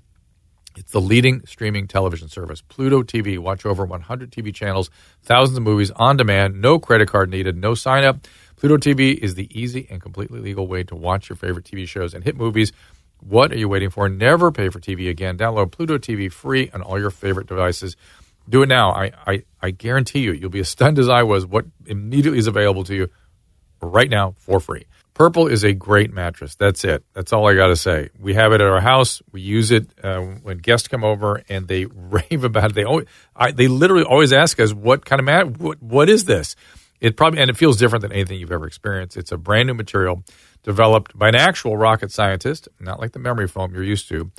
It's 0.77 0.93
the 0.93 1.01
leading 1.01 1.47
streaming 1.47 1.89
television 1.89 2.29
service. 2.29 2.61
Pluto 2.61 3.03
TV. 3.03 3.39
Watch 3.39 3.65
over 3.65 3.85
100 3.85 4.31
TV 4.31 4.55
channels, 4.55 4.91
thousands 5.23 5.57
of 5.57 5.65
movies 5.65 5.91
on 5.93 6.17
demand, 6.17 6.61
no 6.61 6.79
credit 6.79 7.09
card 7.09 7.31
needed, 7.31 7.57
no 7.57 7.75
sign 7.75 8.05
up. 8.05 8.19
Pluto 8.57 8.77
TV 8.77 9.17
is 9.17 9.35
the 9.35 9.49
easy 9.59 9.87
and 9.91 10.03
completely 10.03 10.41
legal 10.41 10.67
way 10.67 10.83
to 10.85 10.95
watch 10.95 11.29
your 11.29 11.37
favorite 11.37 11.65
TV 11.65 11.87
shows 11.87 12.15
and 12.15 12.25
hit 12.25 12.37
movies. 12.37 12.73
What 13.21 13.53
are 13.53 13.59
you 13.59 13.69
waiting 13.69 13.91
for? 13.91 14.09
Never 14.09 14.53
pay 14.53 14.69
for 14.69 14.81
TV 14.81 15.09
again. 15.09 15.37
Download 15.37 15.71
Pluto 15.71 15.99
TV 15.99 16.31
free 16.31 16.71
on 16.73 16.83
all 16.83 16.99
your 16.99 17.11
favorite 17.11 17.47
devices. 17.47 17.97
Do 18.49 18.63
it 18.63 18.69
now. 18.69 18.93
I, 18.93 19.13
I, 19.27 19.43
I 19.61 19.71
guarantee 19.71 20.21
you, 20.21 20.33
you'll 20.33 20.51
be 20.51 20.61
as 20.61 20.69
stunned 20.69 20.99
as 20.99 21.09
I 21.09 21.25
was 21.25 21.45
what 21.47 21.67
immediately 21.87 22.39
is 22.39 22.47
available 22.47 22.85
to 22.85 22.95
you 22.95 23.11
right 23.83 24.09
now 24.09 24.35
for 24.39 24.61
free. 24.61 24.87
Purple 25.15 25.47
is 25.47 25.65
a 25.65 25.73
great 25.73 26.13
mattress. 26.13 26.57
That's 26.57 26.85
it. 26.85 27.03
That's 27.15 27.33
all 27.33 27.49
I 27.49 27.55
got 27.55 27.69
to 27.69 27.77
say. 27.77 28.11
We 28.19 28.35
have 28.35 28.53
it 28.53 28.61
at 28.61 28.67
our 28.67 28.83
house. 28.83 29.23
We 29.33 29.41
use 29.41 29.71
it 29.71 29.89
uh, 30.03 30.21
when 30.21 30.59
guests 30.59 30.89
come 30.89 31.05
over, 31.05 31.43
and 31.49 31.67
they 31.67 31.87
rave 31.95 32.45
about 32.45 32.73
it. 32.73 32.75
They 32.75 32.85
always, 32.85 33.07
I, 33.35 33.51
they 33.51 33.67
literally 33.67 34.05
always 34.05 34.35
ask 34.35 34.61
us, 34.61 34.75
"What 34.75 35.07
kind 35.07 35.19
of 35.19 35.25
mat? 35.25 35.59
What, 35.59 35.83
what 35.83 36.11
is 36.11 36.27
this?" 36.27 36.55
It 37.01 37.17
probably 37.17 37.41
and 37.41 37.51
it 37.51 37.57
feels 37.57 37.77
different 37.77 38.03
than 38.03 38.13
anything 38.13 38.39
you've 38.39 38.53
ever 38.53 38.67
experienced. 38.67 39.17
It's 39.17 39.33
a 39.33 39.37
brand 39.37 39.67
new 39.67 39.75
material 39.75 40.25
developed 40.63 41.17
by 41.17 41.29
an 41.29 41.35
actual 41.37 41.77
rocket 41.77 42.11
scientist, 42.11 42.69
not 42.81 43.01
like 43.01 43.13
the 43.13 43.19
memory 43.19 43.49
foam 43.49 43.75
you're 43.75 43.85
used 43.85 44.09
to. 44.09 44.31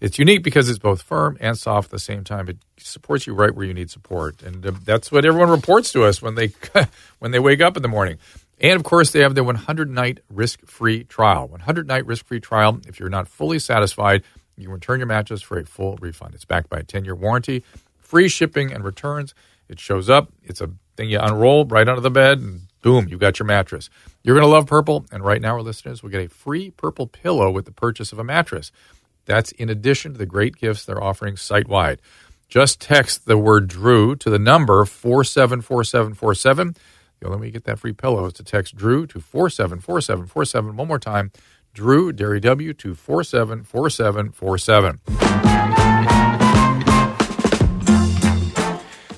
It's 0.00 0.18
unique 0.18 0.42
because 0.42 0.68
it's 0.68 0.78
both 0.78 1.00
firm 1.00 1.38
and 1.40 1.56
soft 1.56 1.86
at 1.86 1.90
the 1.92 1.98
same 1.98 2.22
time. 2.22 2.48
It 2.48 2.58
supports 2.76 3.26
you 3.26 3.34
right 3.34 3.54
where 3.54 3.64
you 3.64 3.72
need 3.72 3.90
support, 3.90 4.42
and 4.42 4.66
uh, 4.66 4.72
that's 4.84 5.10
what 5.10 5.24
everyone 5.24 5.48
reports 5.48 5.90
to 5.92 6.04
us 6.04 6.20
when 6.20 6.34
they 6.34 6.52
when 7.18 7.30
they 7.30 7.38
wake 7.38 7.62
up 7.62 7.76
in 7.76 7.82
the 7.82 7.88
morning. 7.88 8.18
And 8.60 8.74
of 8.74 8.84
course, 8.84 9.10
they 9.10 9.20
have 9.20 9.34
their 9.34 9.44
100 9.44 9.90
night 9.90 10.20
risk 10.30 10.64
free 10.66 11.04
trial. 11.04 11.48
100 11.48 11.86
night 11.86 12.06
risk 12.06 12.26
free 12.26 12.40
trial. 12.40 12.80
If 12.86 12.98
you're 12.98 13.08
not 13.10 13.28
fully 13.28 13.58
satisfied, 13.58 14.22
you 14.56 14.70
return 14.70 15.00
your 15.00 15.06
mattress 15.06 15.42
for 15.42 15.58
a 15.58 15.64
full 15.64 15.96
refund. 15.96 16.34
It's 16.34 16.44
backed 16.44 16.70
by 16.70 16.78
a 16.78 16.82
10 16.82 17.04
year 17.04 17.14
warranty, 17.14 17.62
free 17.98 18.28
shipping 18.28 18.72
and 18.72 18.84
returns. 18.84 19.34
It 19.68 19.80
shows 19.80 20.08
up. 20.08 20.32
It's 20.42 20.60
a 20.60 20.70
thing 20.96 21.10
you 21.10 21.18
unroll 21.20 21.64
right 21.66 21.88
under 21.88 22.00
the 22.00 22.10
bed, 22.10 22.38
and 22.38 22.62
boom, 22.82 23.08
you've 23.08 23.20
got 23.20 23.38
your 23.38 23.46
mattress. 23.46 23.90
You're 24.22 24.34
going 24.34 24.46
to 24.46 24.52
love 24.52 24.66
Purple, 24.66 25.06
and 25.10 25.24
right 25.24 25.40
now, 25.40 25.54
our 25.54 25.62
listeners 25.62 26.02
will 26.02 26.10
get 26.10 26.24
a 26.24 26.28
free 26.28 26.70
Purple 26.70 27.06
pillow 27.06 27.50
with 27.50 27.64
the 27.64 27.72
purchase 27.72 28.12
of 28.12 28.18
a 28.18 28.24
mattress. 28.24 28.72
That's 29.24 29.52
in 29.52 29.68
addition 29.68 30.12
to 30.12 30.18
the 30.18 30.26
great 30.26 30.56
gifts 30.56 30.84
they're 30.84 31.02
offering 31.02 31.36
site 31.36 31.68
wide. 31.68 32.00
Just 32.48 32.80
text 32.80 33.26
the 33.26 33.36
word 33.36 33.66
Drew 33.66 34.14
to 34.16 34.30
the 34.30 34.38
number 34.38 34.84
474747. 34.84 36.76
The 37.20 37.26
only 37.26 37.40
way 37.40 37.46
you 37.46 37.52
get 37.52 37.64
that 37.64 37.80
free 37.80 37.92
pillow 37.92 38.26
is 38.26 38.34
to 38.34 38.44
text 38.44 38.76
Drew 38.76 39.06
to 39.08 39.20
474747. 39.20 40.76
One 40.76 40.86
more 40.86 41.00
time, 41.00 41.32
Drew, 41.74 42.12
Derry 42.12 42.38
W, 42.40 42.72
to 42.74 42.94
474747. 42.94 45.65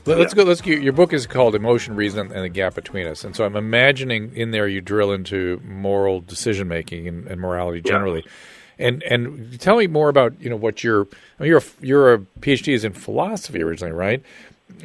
Let- 0.08 0.18
Let's 0.18 0.34
go. 0.34 0.42
Let's 0.44 0.60
go. 0.60 0.70
Your 0.72 0.92
book 0.92 1.12
is 1.12 1.26
called 1.26 1.54
"Emotion, 1.54 1.94
Reason, 1.96 2.20
and 2.32 2.44
the 2.44 2.48
Gap 2.48 2.74
Between 2.74 3.06
Us," 3.06 3.24
and 3.24 3.34
so 3.36 3.44
I'm 3.44 3.56
imagining 3.56 4.34
in 4.34 4.50
there 4.50 4.66
you 4.68 4.80
drill 4.80 5.12
into 5.12 5.60
moral 5.64 6.20
decision 6.20 6.68
making 6.68 7.06
and, 7.08 7.26
and 7.26 7.40
morality 7.40 7.82
Yeah. 7.84 7.92
generally. 7.92 8.24
And 8.78 9.02
and 9.04 9.60
tell 9.60 9.76
me 9.76 9.86
more 9.86 10.08
about 10.08 10.40
you 10.40 10.48
know 10.50 10.56
what 10.56 10.82
your 10.84 11.06
I 11.38 11.42
mean, 11.42 11.48
you're 11.50 11.58
a, 11.58 11.62
you're 11.80 12.14
a 12.14 12.18
PhD 12.40 12.72
is 12.74 12.84
in 12.84 12.92
philosophy 12.92 13.62
originally, 13.62 13.92
right? 13.92 14.22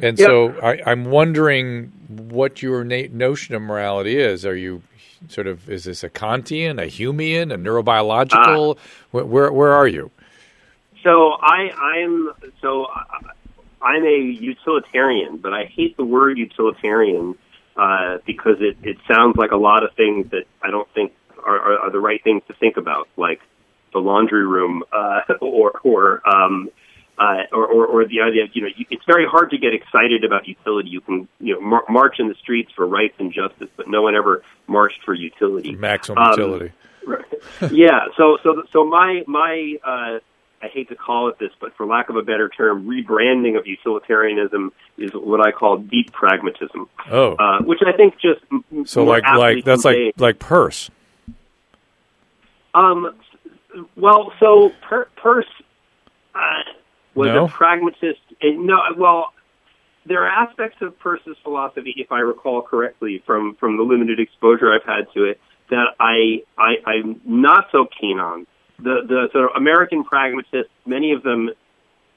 And 0.02 0.18
Yeah. 0.18 0.26
so 0.26 0.54
I, 0.62 0.80
I'm 0.86 1.04
wondering 1.06 1.92
what 2.08 2.62
your 2.62 2.82
na- 2.84 3.08
notion 3.12 3.54
of 3.54 3.62
morality 3.62 4.16
is. 4.18 4.44
Are 4.46 4.56
you 4.56 4.82
sort 5.28 5.46
of 5.46 5.70
is 5.70 5.84
this 5.84 6.02
a 6.02 6.10
Kantian, 6.10 6.82
a 6.82 6.86
Humean, 6.86 7.52
a 7.52 7.56
neurobiological? 7.56 8.76
Ah. 8.78 8.80
where, 9.12 9.24
where 9.24 9.52
where 9.52 9.72
are 9.72 9.86
you? 9.86 10.10
So 11.04 11.32
I, 11.40 11.70
I'm 11.78 12.30
so 12.62 12.86
I'm 13.84 14.04
a 14.04 14.18
utilitarian, 14.18 15.36
but 15.36 15.52
I 15.52 15.64
hate 15.66 15.96
the 15.96 16.04
word 16.04 16.38
utilitarian 16.38 17.36
uh, 17.76 18.18
because 18.26 18.56
it, 18.60 18.76
it 18.82 18.96
sounds 19.06 19.36
like 19.36 19.50
a 19.50 19.56
lot 19.56 19.84
of 19.84 19.94
things 19.94 20.30
that 20.30 20.44
I 20.62 20.70
don't 20.70 20.88
think 20.94 21.12
are, 21.44 21.58
are, 21.58 21.78
are 21.80 21.90
the 21.90 22.00
right 22.00 22.22
things 22.22 22.42
to 22.48 22.54
think 22.54 22.76
about, 22.76 23.08
like 23.16 23.40
the 23.92 23.98
laundry 23.98 24.46
room 24.46 24.82
uh, 24.92 25.20
or 25.40 25.72
or, 25.84 26.28
um, 26.28 26.70
uh, 27.18 27.42
or 27.52 27.66
or 27.66 27.86
or 27.86 28.04
the 28.06 28.20
idea 28.22 28.44
of 28.44 28.50
you 28.54 28.62
know 28.62 28.68
you, 28.74 28.86
it's 28.90 29.04
very 29.06 29.26
hard 29.26 29.50
to 29.50 29.58
get 29.58 29.72
excited 29.74 30.24
about 30.24 30.48
utility. 30.48 30.88
You 30.88 31.00
can 31.00 31.28
you 31.38 31.54
know 31.54 31.60
mar- 31.60 31.84
march 31.88 32.16
in 32.18 32.28
the 32.28 32.34
streets 32.34 32.72
for 32.74 32.86
rights 32.86 33.14
and 33.18 33.32
justice, 33.32 33.68
but 33.76 33.86
no 33.88 34.02
one 34.02 34.16
ever 34.16 34.42
marched 34.66 35.02
for 35.04 35.14
utility. 35.14 35.76
Maximum 35.76 36.18
Um, 36.18 36.30
utility. 36.30 36.72
yeah. 37.70 38.06
So 38.16 38.38
so 38.42 38.62
so 38.72 38.84
my 38.84 39.22
my 39.26 39.76
uh, 39.84 40.18
I 40.64 40.68
hate 40.68 40.88
to 40.88 40.94
call 40.96 41.28
it 41.28 41.38
this, 41.38 41.50
but 41.60 41.76
for 41.76 41.84
lack 41.84 42.08
of 42.08 42.16
a 42.16 42.22
better 42.22 42.48
term, 42.48 42.86
rebranding 42.88 43.58
of 43.58 43.66
utilitarianism 43.66 44.72
is 44.96 45.10
what 45.12 45.46
I 45.46 45.52
call 45.52 45.76
deep 45.76 46.10
pragmatism, 46.12 46.88
Oh, 47.10 47.32
uh, 47.34 47.58
which 47.62 47.80
I 47.86 47.92
think 47.92 48.14
just 48.14 48.40
so 48.88 49.04
more 49.04 49.14
like 49.20 49.24
like 49.36 49.64
that's 49.64 49.84
like 49.84 50.14
like 50.16 50.38
Peirce. 50.38 50.90
Um, 52.72 53.14
well, 53.94 54.32
so 54.40 54.72
per- 54.88 55.08
Peirce 55.22 55.44
uh, 56.34 56.38
was 57.14 57.26
No? 57.28 57.44
a 57.44 57.48
pragmatist. 57.48 58.20
And 58.40 58.66
no, 58.66 58.78
well, 58.96 59.34
there 60.06 60.24
are 60.24 60.28
aspects 60.46 60.78
of 60.80 60.98
Peirce's 60.98 61.36
philosophy, 61.42 61.94
if 61.98 62.10
I 62.10 62.20
recall 62.20 62.62
correctly, 62.62 63.22
from 63.26 63.54
from 63.56 63.76
the 63.76 63.82
limited 63.82 64.18
exposure 64.18 64.72
I've 64.72 64.84
had 64.84 65.12
to 65.12 65.24
it, 65.24 65.38
that 65.68 65.88
I, 66.00 66.42
I 66.56 66.76
I'm 66.86 67.20
not 67.26 67.66
so 67.70 67.86
keen 68.00 68.18
on. 68.18 68.46
The 68.78 69.02
the 69.06 69.28
sort 69.32 69.50
of 69.50 69.56
American 69.56 70.04
pragmatists, 70.04 70.72
many 70.86 71.12
of 71.12 71.22
them, 71.22 71.50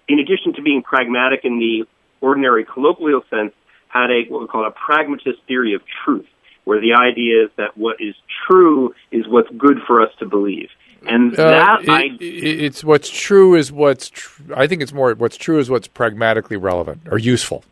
in 0.07 0.19
addition 0.19 0.53
to 0.53 0.61
being 0.61 0.81
pragmatic 0.81 1.41
in 1.43 1.59
the 1.59 1.85
ordinary 2.21 2.65
colloquial 2.65 3.23
sense, 3.29 3.53
had 3.89 4.09
a 4.11 4.23
what 4.29 4.41
we 4.41 4.47
call 4.47 4.65
a 4.65 4.71
pragmatist 4.71 5.39
theory 5.47 5.73
of 5.73 5.81
truth, 6.03 6.25
where 6.63 6.81
the 6.81 6.93
idea 6.93 7.43
is 7.45 7.49
that 7.57 7.77
what 7.77 7.97
is 8.01 8.15
true 8.49 8.93
is 9.11 9.27
what's 9.27 9.49
good 9.57 9.77
for 9.85 10.01
us 10.01 10.11
to 10.19 10.25
believe. 10.25 10.69
And 11.07 11.33
Uh, 11.39 11.49
that 11.49 11.83
it- 11.83 11.89
I 11.89 12.17
it's 12.19 12.83
what's 12.83 13.09
true 13.09 13.53
is 13.53 13.71
what's. 13.71 14.09
Tr- 14.09 14.41
I 14.55 14.65
think 14.65 14.81
it's 14.81 14.93
more 14.93 15.13
what's 15.13 15.37
true 15.37 15.59
is 15.59 15.69
what's 15.69 15.87
pragmatically 15.87 16.57
relevant 16.57 17.01
or 17.11 17.19
useful, 17.19 17.63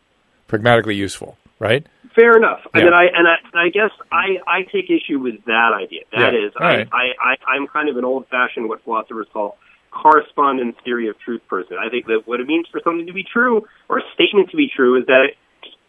pragmatically 0.46 0.94
useful, 0.94 1.36
right? 1.58 1.84
Fair 2.16 2.36
enough. 2.36 2.60
I 2.74 2.78
mean, 2.82 2.92
I 2.94 3.04
and 3.14 3.28
I, 3.28 3.34
and 3.52 3.60
I 3.60 3.68
guess 3.68 3.90
I, 4.10 4.38
I 4.48 4.62
take 4.72 4.90
issue 4.90 5.18
with 5.20 5.44
that 5.44 5.72
idea. 5.78 6.00
That 6.12 6.32
Yeah. 6.32 6.46
is, 6.46 6.52
All 6.58 6.66
right. 6.66 6.88
I, 6.90 6.96
I, 6.96 7.36
I, 7.46 7.54
I'm 7.54 7.66
kind 7.68 7.90
of 7.90 7.96
an 7.98 8.04
old-fashioned, 8.04 8.66
what 8.68 8.82
philosophers 8.84 9.26
call 9.32 9.58
correspondence 9.90 10.76
theory 10.82 11.08
of 11.08 11.18
truth 11.20 11.42
person. 11.48 11.76
I 11.78 11.90
think 11.90 12.06
that 12.06 12.22
what 12.26 12.40
it 12.40 12.46
means 12.46 12.66
for 12.72 12.80
something 12.82 13.06
to 13.06 13.12
be 13.12 13.22
true 13.22 13.66
or 13.88 13.98
a 13.98 14.02
statement 14.14 14.50
to 14.50 14.56
be 14.56 14.68
true 14.74 14.98
is 14.98 15.06
that 15.06 15.26
it 15.30 15.36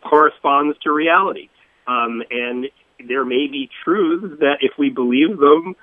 corresponds 0.03 0.77
to 0.79 0.91
reality. 0.91 1.49
Um, 1.87 2.21
and 2.29 2.67
there 3.07 3.23
may 3.25 3.47
be 3.47 3.69
truths 3.85 4.39
that 4.41 4.57
if 4.61 4.73
we 4.77 4.89
believe 4.89 5.37
them, 5.39 5.75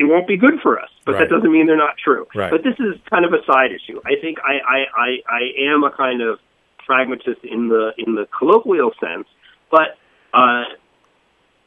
it 0.00 0.04
won't 0.04 0.26
be 0.26 0.36
good 0.36 0.60
for 0.62 0.80
us. 0.80 0.90
But 1.04 1.14
Right. 1.14 1.28
that 1.28 1.34
doesn't 1.34 1.50
mean 1.52 1.66
they're 1.66 1.76
not 1.76 1.96
true. 2.02 2.26
Right. 2.34 2.50
But 2.50 2.64
this 2.64 2.74
is 2.80 3.00
kind 3.08 3.24
of 3.24 3.32
a 3.32 3.44
side 3.44 3.70
issue. 3.72 4.00
I 4.04 4.14
think 4.20 4.38
I, 4.40 4.54
I, 4.66 4.78
I, 4.96 5.08
I 5.28 5.72
am 5.72 5.84
a 5.84 5.90
kind 5.90 6.22
of 6.22 6.40
pragmatist 6.86 7.44
in 7.44 7.68
the 7.68 7.92
in 7.98 8.16
the 8.16 8.26
colloquial 8.36 8.90
sense, 8.98 9.28
but 9.70 9.96
uh, 10.32 10.64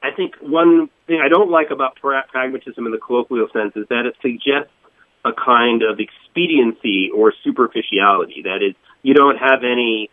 I 0.02 0.12
think 0.16 0.36
one 0.42 0.90
thing 1.08 1.22
I 1.24 1.30
don't 1.30 1.50
like 1.50 1.72
about 1.72 1.96
pragmatism 1.96 2.86
in 2.86 2.92
the 2.92 2.98
colloquial 2.98 3.48
sense 3.54 3.74
is 3.76 3.86
that 3.90 4.06
it 4.06 4.16
suggests 4.22 4.72
a 5.26 5.32
kind 5.32 5.84
of 5.84 6.00
expediency 6.00 7.10
or 7.16 7.34
superficiality. 7.44 8.42
That 8.44 8.60
is, 8.62 8.76
you 9.02 9.14
don't 9.14 9.38
have 9.38 9.64
any 9.64 10.10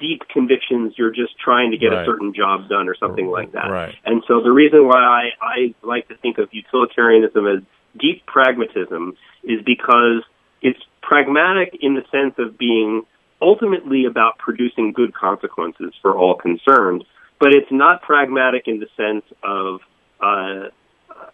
deep 0.00 0.22
convictions. 0.32 0.94
You're 0.96 1.12
just 1.12 1.38
trying 1.38 1.72
to 1.72 1.76
get 1.76 1.88
Right. 1.88 2.02
a 2.02 2.04
certain 2.06 2.32
job 2.32 2.68
done 2.70 2.88
or 2.88 2.94
something 2.96 3.26
like 3.26 3.52
that. 3.52 3.70
Right. 3.70 3.94
And 4.04 4.22
so 4.26 4.42
the 4.42 4.50
reason 4.52 4.86
why 4.86 4.96
I, 4.98 5.22
I 5.42 5.74
like 5.82 6.08
to 6.08 6.16
think 6.16 6.38
of 6.38 6.48
utilitarianism 6.52 7.46
as 7.46 7.62
deep 8.00 8.24
pragmatism 8.26 9.16
is 9.42 9.60
because 9.64 10.22
it's 10.62 10.80
pragmatic 11.02 11.76
in 11.82 11.94
the 11.94 12.02
sense 12.10 12.34
of 12.38 12.56
being 12.56 13.02
ultimately 13.42 14.06
about 14.06 14.38
producing 14.38 14.92
good 14.92 15.12
consequences 15.12 15.92
for 16.00 16.16
all 16.16 16.34
concerned, 16.34 17.04
but 17.44 17.52
it's 17.52 17.70
not 17.70 18.00
pragmatic 18.00 18.62
in 18.68 18.80
the 18.80 18.86
sense 18.96 19.22
of 19.42 19.80
uh, 20.18 20.70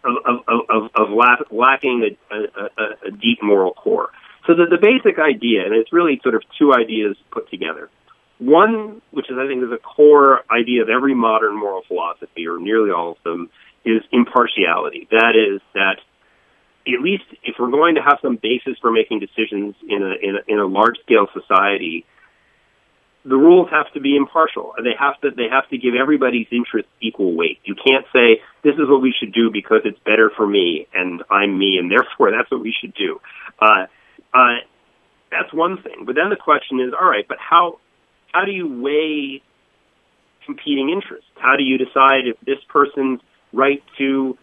of, 0.03 0.41
of, 0.45 0.59
of, 0.67 0.91
of 0.93 1.09
lack, 1.09 1.39
lacking 1.51 2.17
a, 2.29 2.35
a, 2.35 3.07
a- 3.07 3.11
deep 3.11 3.41
moral 3.41 3.73
core. 3.73 4.09
So 4.45 4.53
the, 4.53 4.65
the 4.69 4.77
basic 4.77 5.19
idea, 5.19 5.63
and 5.65 5.73
it's 5.73 5.93
really 5.93 6.19
sort 6.21 6.35
of 6.35 6.43
two 6.59 6.73
ideas 6.73 7.15
put 7.31 7.49
together. 7.49 7.89
One, 8.39 9.01
which 9.11 9.31
is 9.31 9.37
I 9.39 9.47
think 9.47 9.63
is 9.63 9.71
a 9.71 9.77
core 9.77 10.41
idea 10.51 10.81
of 10.81 10.89
every 10.89 11.15
modern 11.15 11.57
moral 11.57 11.83
philosophy, 11.87 12.45
or 12.45 12.59
nearly 12.59 12.91
all 12.91 13.11
of 13.11 13.17
them, 13.23 13.49
is 13.85 14.01
impartiality. 14.11 15.07
That 15.11 15.35
is 15.37 15.61
that 15.75 15.95
at 16.93 16.99
least 17.01 17.23
if 17.41 17.55
we're 17.57 17.71
going 17.71 17.95
to 17.95 18.01
have 18.01 18.17
some 18.21 18.35
basis 18.35 18.75
for 18.81 18.91
making 18.91 19.21
decisions 19.21 19.75
in 19.87 20.03
a 20.03 20.13
in 20.27 20.35
a, 20.35 20.53
in 20.53 20.59
a 20.59 20.65
large 20.65 20.97
scale 21.05 21.27
society, 21.31 22.05
the 23.23 23.35
rules 23.35 23.69
have 23.69 23.91
to 23.93 23.99
be 23.99 24.15
impartial. 24.15 24.73
They 24.77 24.95
have 24.97 25.19
to 25.21 25.29
they 25.35 25.47
have 25.51 25.69
to 25.69 25.77
give 25.77 25.93
everybody's 25.99 26.47
interests 26.51 26.89
equal 27.01 27.35
weight. 27.35 27.59
You 27.63 27.75
can't 27.75 28.05
say 28.11 28.41
this 28.63 28.73
is 28.75 28.89
what 28.89 29.01
we 29.01 29.13
should 29.17 29.33
do 29.33 29.51
because 29.51 29.81
it's 29.85 29.99
better 29.99 30.31
for 30.35 30.47
me 30.47 30.87
and 30.93 31.23
I'm 31.29 31.57
me 31.57 31.77
and 31.77 31.91
therefore 31.91 32.31
that's 32.37 32.49
what 32.49 32.61
we 32.61 32.73
should 32.79 32.93
do. 32.93 33.19
Uh, 33.59 33.85
uh, 34.33 34.55
that's 35.29 35.53
one 35.53 35.81
thing. 35.81 36.03
But 36.05 36.15
then 36.15 36.29
the 36.29 36.35
question 36.35 36.79
is, 36.79 36.93
all 36.99 37.07
right, 37.07 37.25
but 37.27 37.37
how 37.39 37.79
how 38.33 38.45
do 38.45 38.51
you 38.51 38.81
weigh 38.81 39.43
competing 40.45 40.89
interests? 40.89 41.29
How 41.35 41.55
do 41.57 41.63
you 41.63 41.77
decide 41.77 42.25
if 42.25 42.37
this 42.45 42.63
person's 42.69 43.21
right 43.53 43.83
to 43.99 44.37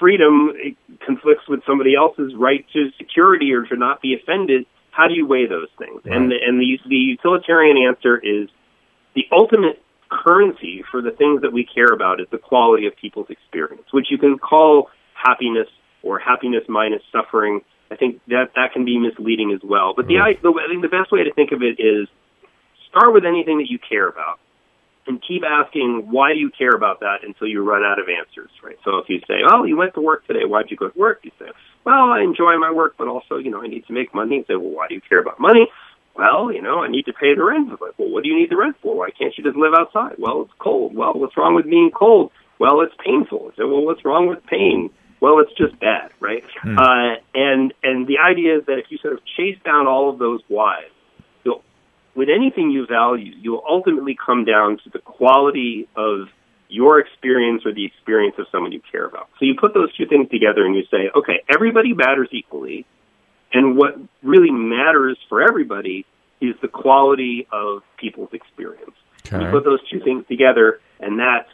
freedom 0.00 0.50
conflicts 1.06 1.46
with 1.48 1.60
somebody 1.66 1.94
else's 1.94 2.34
right 2.34 2.64
to 2.72 2.90
security 2.98 3.52
or 3.52 3.64
to 3.66 3.76
not 3.76 4.02
be 4.02 4.14
offended? 4.14 4.66
How 4.92 5.08
do 5.08 5.14
you 5.14 5.26
weigh 5.26 5.46
those 5.46 5.68
things? 5.78 6.02
Right. 6.04 6.14
And 6.14 6.30
the, 6.30 6.36
and 6.46 6.60
the 6.60 6.78
the 6.86 6.96
utilitarian 6.96 7.76
answer 7.76 8.16
is 8.16 8.48
the 9.14 9.24
ultimate 9.32 9.82
currency 10.10 10.84
for 10.90 11.00
the 11.00 11.10
things 11.10 11.40
that 11.42 11.52
we 11.52 11.64
care 11.64 11.92
about 11.92 12.20
is 12.20 12.26
the 12.30 12.38
quality 12.38 12.86
of 12.86 12.94
people's 12.94 13.30
experience, 13.30 13.84
which 13.90 14.10
you 14.10 14.18
can 14.18 14.38
call 14.38 14.90
happiness 15.14 15.68
or 16.02 16.18
happiness 16.18 16.64
minus 16.68 17.02
suffering. 17.10 17.62
I 17.90 17.96
think 17.96 18.20
that 18.28 18.52
that 18.54 18.72
can 18.72 18.84
be 18.84 18.98
misleading 18.98 19.52
as 19.52 19.60
well. 19.62 19.94
But 19.96 20.06
the, 20.06 20.14
mm-hmm. 20.14 20.24
I, 20.24 20.40
the 20.42 20.52
I 20.52 20.68
think 20.68 20.82
the 20.82 20.88
best 20.88 21.10
way 21.10 21.24
to 21.24 21.32
think 21.32 21.52
of 21.52 21.62
it 21.62 21.80
is 21.80 22.08
start 22.88 23.12
with 23.14 23.24
anything 23.24 23.58
that 23.58 23.70
you 23.70 23.78
care 23.78 24.08
about 24.08 24.38
and 25.06 25.20
keep 25.26 25.42
asking 25.42 26.08
why 26.10 26.32
do 26.32 26.38
you 26.38 26.50
care 26.50 26.74
about 26.76 27.00
that 27.00 27.24
until 27.24 27.48
you 27.48 27.64
run 27.64 27.82
out 27.82 27.98
of 27.98 28.06
answers, 28.08 28.50
right? 28.62 28.78
So 28.84 28.98
if 28.98 29.08
you 29.08 29.20
say, 29.26 29.40
"Oh, 29.48 29.64
you 29.64 29.76
went 29.76 29.94
to 29.94 30.00
work 30.00 30.26
today. 30.26 30.44
Why'd 30.44 30.70
you 30.70 30.76
go 30.76 30.88
to 30.88 30.98
work?" 30.98 31.20
You 31.22 31.32
say, 31.38 31.46
"Well, 31.84 32.10
I 32.10 32.20
enjoy 32.20 32.56
my 32.58 32.70
work, 32.70 32.94
but 32.96 33.08
also, 33.08 33.36
you 33.36 33.50
know, 33.50 33.62
I 33.62 33.66
need 33.66 33.86
to 33.86 33.92
make 33.92 34.14
money." 34.14 34.36
You 34.36 34.44
say, 34.48 34.56
"Well, 34.56 34.70
why 34.70 34.88
do 34.88 34.94
you 34.94 35.00
care 35.00 35.20
about 35.20 35.40
money?" 35.40 35.68
Well, 36.14 36.52
you 36.52 36.60
know, 36.60 36.82
I 36.82 36.88
need 36.88 37.06
to 37.06 37.12
pay 37.12 37.34
the 37.34 37.42
rent. 37.42 37.72
It's 37.72 37.80
like, 37.80 37.98
well, 37.98 38.10
what 38.10 38.22
do 38.22 38.28
you 38.28 38.36
need 38.36 38.50
the 38.50 38.56
rent 38.56 38.76
for? 38.82 38.94
Why 38.94 39.10
can't 39.10 39.32
you 39.36 39.44
just 39.44 39.56
live 39.56 39.72
outside? 39.74 40.16
Well, 40.18 40.42
it's 40.42 40.52
cold. 40.58 40.94
Well, 40.94 41.14
what's 41.14 41.36
wrong 41.36 41.54
with 41.54 41.64
being 41.64 41.90
cold? 41.90 42.30
Well, 42.58 42.82
it's 42.82 42.94
painful. 43.02 43.50
Say, 43.56 43.64
well, 43.64 43.84
what's 43.84 44.04
wrong 44.04 44.28
with 44.28 44.44
pain? 44.46 44.90
Well, 45.20 45.38
it's 45.38 45.52
just 45.54 45.78
bad, 45.78 46.10
right? 46.20 46.44
Uh, 46.78 47.14
and 47.34 47.72
and 47.82 48.06
the 48.06 48.18
idea 48.18 48.58
is 48.58 48.66
that 48.66 48.78
if 48.78 48.86
you 48.90 48.98
sort 48.98 49.14
of 49.14 49.20
chase 49.36 49.58
down 49.64 49.86
all 49.86 50.10
of 50.10 50.18
those 50.18 50.40
whys, 50.48 50.90
you'll 51.44 51.62
with 52.14 52.28
anything 52.28 52.70
you 52.70 52.86
value, 52.86 53.32
you'll 53.40 53.64
ultimately 53.68 54.16
come 54.16 54.44
down 54.44 54.78
to 54.84 54.90
the 54.90 54.98
quality 54.98 55.88
of 55.96 56.28
your 56.72 56.98
experience 56.98 57.66
or 57.66 57.72
the 57.72 57.84
experience 57.84 58.34
of 58.38 58.46
someone 58.50 58.72
you 58.72 58.80
care 58.90 59.04
about. 59.04 59.28
So 59.38 59.44
you 59.44 59.54
put 59.60 59.74
those 59.74 59.94
two 59.94 60.06
things 60.06 60.28
together 60.30 60.64
and 60.64 60.74
you 60.74 60.84
say, 60.90 61.10
okay, 61.14 61.42
everybody 61.52 61.92
matters 61.92 62.28
equally, 62.32 62.86
and 63.52 63.76
what 63.76 63.98
really 64.22 64.50
matters 64.50 65.18
for 65.28 65.42
everybody 65.42 66.06
is 66.40 66.54
the 66.62 66.68
quality 66.68 67.46
of 67.52 67.82
people's 67.98 68.30
experience. 68.32 68.96
And 69.30 69.42
You 69.42 69.50
put 69.50 69.64
those 69.64 69.80
two 69.88 70.00
things 70.00 70.24
together, 70.26 70.80
and 70.98 71.18
that's 71.18 71.48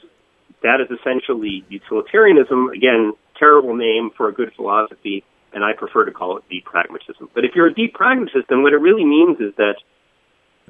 that 0.63 0.81
is 0.81 0.89
essentially 0.91 1.65
utilitarianism. 1.69 2.71
Again, 2.71 3.13
terrible 3.39 3.75
name 3.75 4.11
for 4.17 4.29
a 4.29 4.33
good 4.33 4.53
philosophy, 4.55 5.25
and 5.53 5.65
I 5.65 5.73
prefer 5.73 6.05
to 6.05 6.13
call 6.13 6.37
it 6.39 6.45
deep 6.49 6.65
pragmatism. 6.65 7.29
But 7.35 7.45
if 7.45 7.53
you're 7.55 7.67
a 7.67 7.75
deep 7.75 7.95
pragmatist, 7.95 8.49
then 8.49 8.63
what 8.63 8.73
it 8.73 8.81
really 8.81 9.05
means 9.05 9.39
is 9.41 9.55
that 9.57 9.77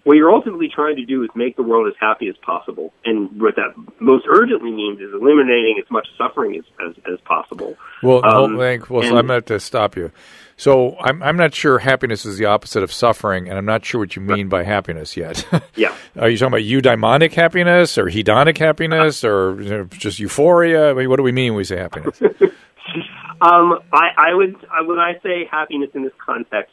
what 0.05 0.17
you're 0.17 0.31
ultimately 0.31 0.69
trying 0.69 0.97
to 0.97 1.05
do 1.05 1.23
is 1.23 1.31
make 1.35 1.57
the 1.57 1.63
world 1.63 1.89
as 1.89 1.95
happy 2.01 2.29
as 2.29 2.37
possible. 2.39 2.93
And 3.05 3.41
what 3.41 3.57
that 3.57 3.75
most 4.01 4.27
urgently 4.29 4.71
means 4.71 5.01
is 5.01 5.13
eliminating 5.13 5.81
as 5.83 5.91
much 5.91 6.09
suffering 6.17 6.57
as, 6.57 6.65
as, 6.87 6.95
as 7.13 7.21
possible. 7.21 7.77
Well, 8.03 8.25
um, 8.25 8.57
well, 8.57 8.79
well 8.89 9.01
and, 9.03 9.11
so 9.11 9.17
I'm 9.17 9.27
going 9.27 9.43
to 9.43 9.61
stop 9.61 9.97
you. 9.97 10.13
So 10.59 10.97
I'm 10.99 11.23
I'm 11.23 11.37
not 11.37 11.55
sure 11.55 11.79
happiness 11.79 12.27
is 12.27 12.37
the 12.37 12.47
opposite 12.47 12.83
of 12.83 12.93
suffering, 12.93 13.49
and 13.49 13.57
I'm 13.57 13.65
not 13.65 13.85
sure 13.85 14.01
what 14.01 14.17
you 14.17 14.23
mean 14.23 14.49
by 14.49 14.65
happiness 14.65 15.17
yet. 15.17 15.47
yeah. 15.77 15.95
Are 16.19 16.29
you 16.29 16.37
talking 16.37 16.53
about 16.53 16.63
eudaimonic 16.63 17.33
happiness 17.33 17.97
or 17.97 18.07
hedonic 18.07 18.59
happiness 18.59 19.23
or 19.23 19.63
you 19.63 19.71
know, 19.71 19.85
just 19.85 20.19
euphoria? 20.19 20.91
I 20.91 20.95
mean, 20.95 21.09
what 21.09 21.17
do 21.17 21.23
we 21.23 21.31
mean 21.31 21.53
when 21.53 21.59
we 21.59 21.65
say 21.65 21.77
happiness? 21.77 22.21
um, 23.41 23.79
I, 23.93 24.09
I 24.17 24.35
would 24.35 24.57
I, 24.69 24.83
when 24.85 24.99
I 24.99 25.21
say 25.23 25.47
happiness 25.49 25.91
in 25.95 26.03
this 26.03 26.13
context, 26.19 26.73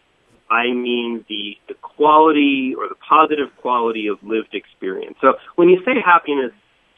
I 0.50 0.72
mean 0.72 1.26
the 1.28 1.58
the 1.68 1.74
quality 1.76 2.76
or 2.78 2.88
the 2.88 2.96
positive 2.96 3.56
quality 3.58 4.08
of 4.08 4.22
lived 4.24 4.54
experience. 4.54 5.18
So 5.22 5.36
when 5.56 5.70
you 5.70 5.84
say 5.84 5.94
happiness, 6.04 6.52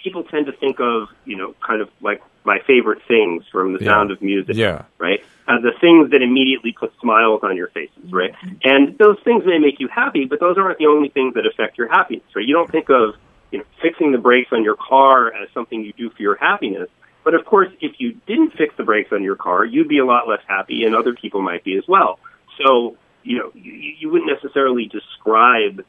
people 0.04 0.24
tend 0.24 0.48
to 0.48 0.52
think 0.52 0.80
of 0.80 1.10
you 1.26 1.38
know 1.38 1.56
kind 1.66 1.82
of 1.82 1.90
like 2.02 2.22
my 2.44 2.60
favorite 2.66 3.00
things 3.08 3.44
from 3.52 3.74
the 3.74 3.80
yeah. 3.84 3.92
sound 3.92 4.10
of 4.10 4.22
music, 4.22 4.56
yeah. 4.56 4.84
right? 4.98 5.20
Uh, 5.48 5.60
the 5.60 5.74
things 5.82 6.12
that 6.12 6.22
immediately 6.22 6.72
put 6.72 6.94
smiles 7.02 7.42
on 7.44 7.58
your 7.58 7.68
faces, 7.68 8.12
right? 8.12 8.34
And 8.64 8.98
those 8.98 9.18
things 9.26 9.44
may 9.46 9.60
make 9.60 9.82
you 9.82 9.90
happy, 9.90 10.26
but 10.26 10.40
those 10.40 10.58
aren't 10.58 10.78
the 10.78 10.86
only 10.86 11.10
things 11.10 11.34
that 11.34 11.46
affect 11.46 11.78
your 11.78 11.90
happiness, 11.90 12.26
right? 12.36 12.46
You 12.46 12.54
don't 12.54 12.72
think 12.72 12.90
of 12.90 13.16
you 13.52 13.60
know 13.60 13.66
fixing 13.82 14.12
the 14.12 14.18
brakes 14.18 14.50
on 14.52 14.64
your 14.64 14.76
car 14.76 15.34
as 15.34 15.50
something 15.54 15.84
you 15.84 15.94
do 15.94 16.10
for 16.10 16.22
your 16.22 16.36
happiness. 16.36 16.90
But 17.24 17.34
of 17.34 17.44
course, 17.46 17.68
if 17.82 18.00
you 18.00 18.14
didn't 18.26 18.52
fix 18.52 18.74
the 18.78 18.84
brakes 18.84 19.12
on 19.12 19.22
your 19.22 19.36
car, 19.36 19.66
you'd 19.66 19.90
be 19.90 20.00
a 20.00 20.06
lot 20.06 20.30
less 20.30 20.40
happy, 20.48 20.86
and 20.86 20.96
other 20.96 21.14
people 21.14 21.42
might 21.42 21.64
be 21.64 21.78
as 21.78 21.84
well. 21.86 22.20
So, 22.58 22.96
you 23.28 23.38
know, 23.40 23.52
you, 23.54 23.74
you 23.74 24.10
wouldn't 24.10 24.32
necessarily 24.32 24.86
describe 24.86 25.84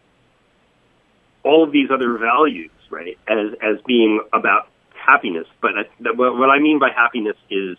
all 1.44 1.62
of 1.62 1.70
these 1.70 1.88
other 1.90 2.18
values, 2.18 2.72
right, 2.90 3.16
as 3.28 3.52
as 3.62 3.76
being 3.86 4.20
about 4.32 4.68
happiness. 4.92 5.46
But 5.62 5.70
I, 5.78 5.82
that, 6.00 6.16
what 6.16 6.50
I 6.50 6.58
mean 6.58 6.80
by 6.80 6.90
happiness 6.90 7.36
is, 7.48 7.78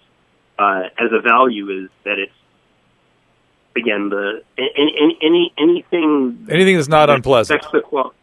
uh, 0.58 0.84
as 0.98 1.12
a 1.12 1.20
value, 1.20 1.84
is 1.84 1.90
that 2.06 2.20
it's 2.20 2.32
again 3.76 4.10
the 4.10 4.44
any, 4.58 5.18
any 5.22 5.54
anything 5.58 6.48
anything 6.50 6.78
that's 6.78 6.88
not 6.88 7.08
that 7.08 7.16
unpleasant. 7.16 7.60
Affects 7.60 7.74
the 7.74 7.82
qual- 7.82 8.14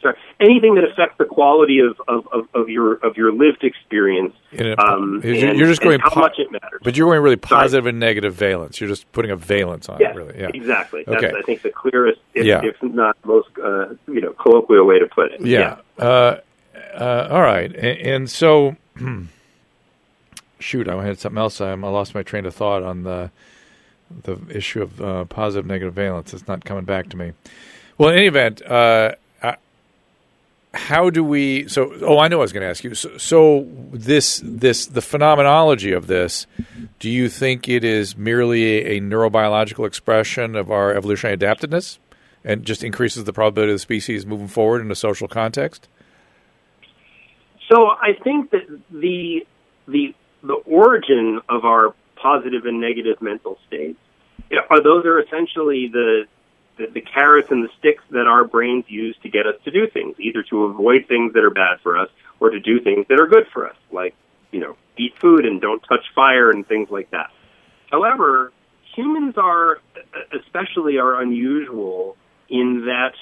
sorry, 0.00 0.16
anything 0.40 0.74
that 0.76 0.84
affects 0.84 1.16
the 1.18 1.24
quality 1.24 1.80
of, 1.80 2.00
of, 2.08 2.26
of, 2.32 2.48
of 2.54 2.68
your 2.68 2.94
of 2.94 3.16
your 3.16 3.32
lived 3.32 3.64
experience. 3.64 4.34
Um, 4.78 5.20
you're, 5.24 5.48
and, 5.48 5.58
you're 5.58 5.68
just 5.68 5.80
going 5.80 6.00
how 6.00 6.10
po- 6.10 6.20
much 6.20 6.38
it 6.38 6.50
matters. 6.50 6.80
But 6.82 6.96
you're 6.96 7.08
going 7.08 7.22
really 7.22 7.36
positive 7.36 7.84
Sorry. 7.84 7.90
and 7.90 8.00
negative 8.00 8.34
valence. 8.34 8.80
You're 8.80 8.88
just 8.88 9.10
putting 9.12 9.30
a 9.30 9.36
valence 9.36 9.88
on 9.88 10.00
yeah, 10.00 10.10
it, 10.10 10.16
really. 10.16 10.38
Yeah, 10.38 10.50
exactly. 10.52 11.04
Okay. 11.06 11.20
That's 11.20 11.36
I 11.36 11.42
think 11.42 11.62
the 11.62 11.70
clearest, 11.70 12.20
if, 12.34 12.44
Yeah. 12.44 12.62
if 12.64 12.82
not 12.82 13.16
most, 13.24 13.48
uh, 13.62 13.94
you 14.06 14.20
know, 14.20 14.32
colloquial 14.32 14.86
way 14.86 14.98
to 14.98 15.06
put 15.06 15.32
it. 15.32 15.40
Yeah. 15.40 15.78
Uh, 15.98 16.38
uh, 16.94 17.28
all 17.30 17.42
right. 17.42 17.74
And, 17.74 17.98
and 17.98 18.30
so, 18.30 18.76
shoot, 20.58 20.88
I 20.88 21.04
had 21.04 21.18
something 21.18 21.38
else. 21.38 21.60
I, 21.60 21.70
I 21.70 21.74
lost 21.74 22.14
my 22.14 22.22
train 22.22 22.46
of 22.46 22.54
thought 22.54 22.82
on 22.82 23.02
the 23.02 23.30
the 24.24 24.38
issue 24.48 24.82
of 24.82 25.00
uh, 25.00 25.24
positive 25.26 25.66
negative 25.66 25.94
valence. 25.94 26.32
It's 26.32 26.48
not 26.48 26.64
coming 26.64 26.84
back 26.84 27.10
to 27.10 27.16
me. 27.16 27.32
Well, 27.98 28.10
in 28.10 28.16
any 28.16 28.26
event, 28.26 28.62
uh, 28.62 29.16
how 30.74 31.10
do 31.10 31.24
we? 31.24 31.66
So, 31.68 31.92
oh, 32.02 32.18
I 32.18 32.28
know. 32.28 32.38
I 32.38 32.40
was 32.42 32.52
going 32.52 32.62
to 32.62 32.68
ask 32.68 32.84
you. 32.84 32.94
So, 32.94 33.16
so, 33.16 33.66
this 33.90 34.42
this 34.44 34.86
the 34.86 35.00
phenomenology 35.00 35.92
of 35.92 36.06
this. 36.06 36.46
Do 36.98 37.08
you 37.08 37.28
think 37.28 37.68
it 37.68 37.84
is 37.84 38.16
merely 38.16 38.84
a, 38.84 39.00
neurobiological 39.00 39.86
expression 39.86 40.56
of 40.56 40.70
our 40.70 40.92
evolutionary 40.92 41.36
adaptedness, 41.36 41.98
and 42.44 42.64
just 42.64 42.84
increases 42.84 43.24
the 43.24 43.32
probability 43.32 43.72
of 43.72 43.76
the 43.76 43.80
species 43.80 44.26
moving 44.26 44.48
forward 44.48 44.82
in 44.82 44.90
a 44.90 44.96
social 44.96 45.28
context? 45.28 45.88
So 47.70 47.86
I 47.86 48.12
think 48.22 48.50
that 48.50 48.66
the 48.90 49.46
the 49.86 50.14
the 50.42 50.54
origin 50.66 51.40
of 51.48 51.64
our 51.64 51.94
positive 52.16 52.66
and 52.66 52.80
negative 52.80 53.22
mental 53.22 53.58
states 53.66 53.98
are 54.70 54.82
those 54.82 55.04
are 55.04 55.20
essentially 55.20 55.88
the, 55.92 56.24
the 56.78 56.86
the 56.86 57.00
carrots 57.00 57.50
and 57.50 57.64
the 57.64 57.68
sticks 57.78 58.02
that 58.10 58.26
our 58.26 58.44
brains 58.44 58.84
use 58.88 59.16
to 59.22 59.28
get 59.28 59.46
us 59.46 59.56
to 59.64 59.70
do 59.70 59.86
things, 59.88 60.16
either 60.18 60.42
to 60.44 60.64
avoid 60.64 61.06
things 61.06 61.34
that 61.34 61.44
are 61.44 61.50
bad 61.50 61.80
for 61.82 61.98
us 61.98 62.08
or 62.40 62.50
to 62.50 62.60
do 62.60 62.80
things 62.80 63.06
that 63.08 63.20
are 63.20 63.26
good 63.26 63.46
for 63.52 63.68
us, 63.68 63.76
like 63.92 64.14
you 64.50 64.60
know 64.60 64.76
eat 64.96 65.12
food 65.20 65.44
and 65.44 65.60
don't 65.60 65.82
touch 65.88 66.04
fire 66.14 66.50
and 66.50 66.66
things 66.66 66.88
like 66.90 67.10
that. 67.10 67.30
However, 67.90 68.52
humans 68.94 69.34
are 69.36 69.78
especially 70.32 70.98
are 70.98 71.20
unusual 71.20 72.16
in 72.48 72.86
that 72.86 73.12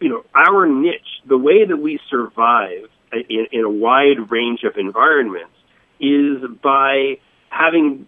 you 0.00 0.08
know 0.08 0.24
our 0.34 0.66
niche, 0.66 1.22
the 1.26 1.38
way 1.38 1.64
that 1.64 1.76
we 1.76 1.98
survive 2.10 2.88
in, 3.12 3.46
in 3.52 3.64
a 3.64 3.70
wide 3.70 4.30
range 4.30 4.64
of 4.64 4.76
environments 4.76 5.54
is 6.00 6.38
by 6.62 7.18
having 7.48 8.06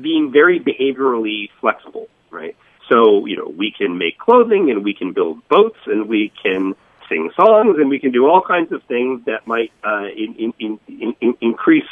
being 0.00 0.32
very 0.32 0.58
behaviorally 0.58 1.50
flexible, 1.60 2.08
right? 2.30 2.56
So, 2.88 3.26
you 3.26 3.36
know, 3.36 3.48
we 3.48 3.70
can 3.70 3.98
make 3.98 4.18
clothing 4.18 4.70
and 4.70 4.84
we 4.84 4.94
can 4.94 5.12
build 5.12 5.46
boats 5.48 5.78
and 5.86 6.08
we 6.08 6.32
can 6.42 6.74
sing 7.08 7.30
songs 7.36 7.76
and 7.78 7.88
we 7.88 7.98
can 7.98 8.12
do 8.12 8.26
all 8.26 8.42
kinds 8.42 8.72
of 8.72 8.82
things 8.84 9.24
that 9.26 9.46
might 9.46 9.72
uh, 9.84 10.06
in, 10.06 10.54
in, 10.58 10.80
in, 10.88 11.34
increase 11.40 11.88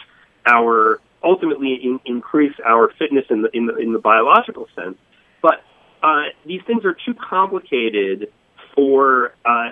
our 0.47 1.01
ultimately 1.23 1.99
increase 2.05 2.55
our 2.65 2.93
fitness 2.99 3.25
in 3.31 3.43
the 3.43 3.51
in 3.57 3.67
the 3.67 3.77
in 3.77 3.93
the 3.93 3.99
biological 3.99 4.69
sense. 4.77 4.97
But 5.43 5.63
uh, 6.03 6.25
these 6.45 6.63
things 6.67 6.85
are 6.85 6.95
too 6.95 7.15
complicated 7.15 8.31
for 8.75 9.35
uh, 9.45 9.71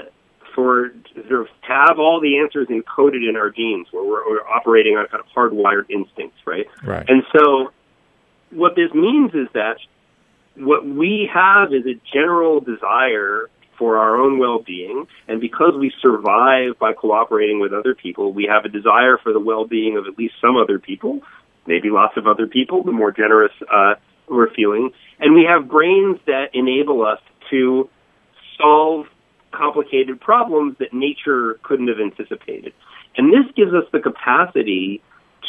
for 0.55 0.93
sort 1.29 1.43
of 1.43 1.49
have 1.61 1.99
all 1.99 2.21
the 2.21 2.39
answers 2.39 2.69
encoded 2.69 3.29
in 3.29 3.37
our 3.37 3.51
genes, 3.51 3.89
where 3.91 4.05
we're, 4.05 4.29
we're 4.29 4.49
operating 4.49 4.97
on 4.97 5.07
kind 5.09 5.21
of 5.21 5.27
hardwired 5.35 5.91
instincts, 5.91 6.39
right? 6.47 6.67
Right. 6.83 7.05
And 7.09 7.23
so, 7.37 7.73
what 8.51 8.77
this 8.77 8.93
means 8.95 9.35
is 9.35 9.49
that 9.55 9.79
what 10.57 10.87
we 10.87 11.29
have 11.33 11.73
is 11.73 11.85
a 11.87 12.01
general 12.13 12.61
desire 12.61 13.49
for 13.79 13.97
our 13.99 14.17
own 14.17 14.39
well-being, 14.39 15.07
and 15.27 15.41
because 15.41 15.73
we 15.79 15.93
survive 16.01 16.79
by 16.79 16.93
cooperating 16.93 17.61
with 17.61 17.73
other 17.73 17.95
people, 17.95 18.33
we 18.33 18.45
have 18.45 18.65
a 18.65 18.69
desire 18.69 19.19
for 19.19 19.33
the 19.33 19.41
well-being 19.41 19.97
of 19.97 20.07
at 20.07 20.17
least 20.17 20.35
some 20.41 20.57
other 20.57 20.79
people, 20.79 21.21
maybe 21.67 21.91
lots 21.91 22.17
of 22.17 22.27
other 22.27 22.47
people. 22.47 22.85
The 22.85 22.93
more 22.93 23.11
generous 23.11 23.53
uh, 23.73 23.95
we're 24.29 24.53
feeling, 24.55 24.91
and 25.19 25.35
we 25.35 25.45
have 25.49 25.69
brains 25.69 26.19
that 26.27 26.51
enable 26.55 27.05
us 27.05 27.21
to 27.51 27.91
solve 28.57 29.07
complicated 29.53 30.21
problems 30.21 30.77
that 30.79 30.93
nature 30.93 31.59
couldn't 31.63 31.89
have 31.89 32.01
anticipated. 32.01 32.73
And 33.17 33.33
this 33.33 33.53
gives 33.55 33.73
us 33.73 33.85
the 33.93 34.01
capacity 34.01 35.03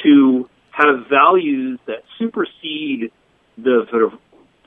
to 0.04 0.50
have 0.72 1.08
values 1.10 1.80
that 1.88 2.04
supersede 2.20 3.12
the 3.58 3.88
sort 3.90 4.04
of 4.04 4.14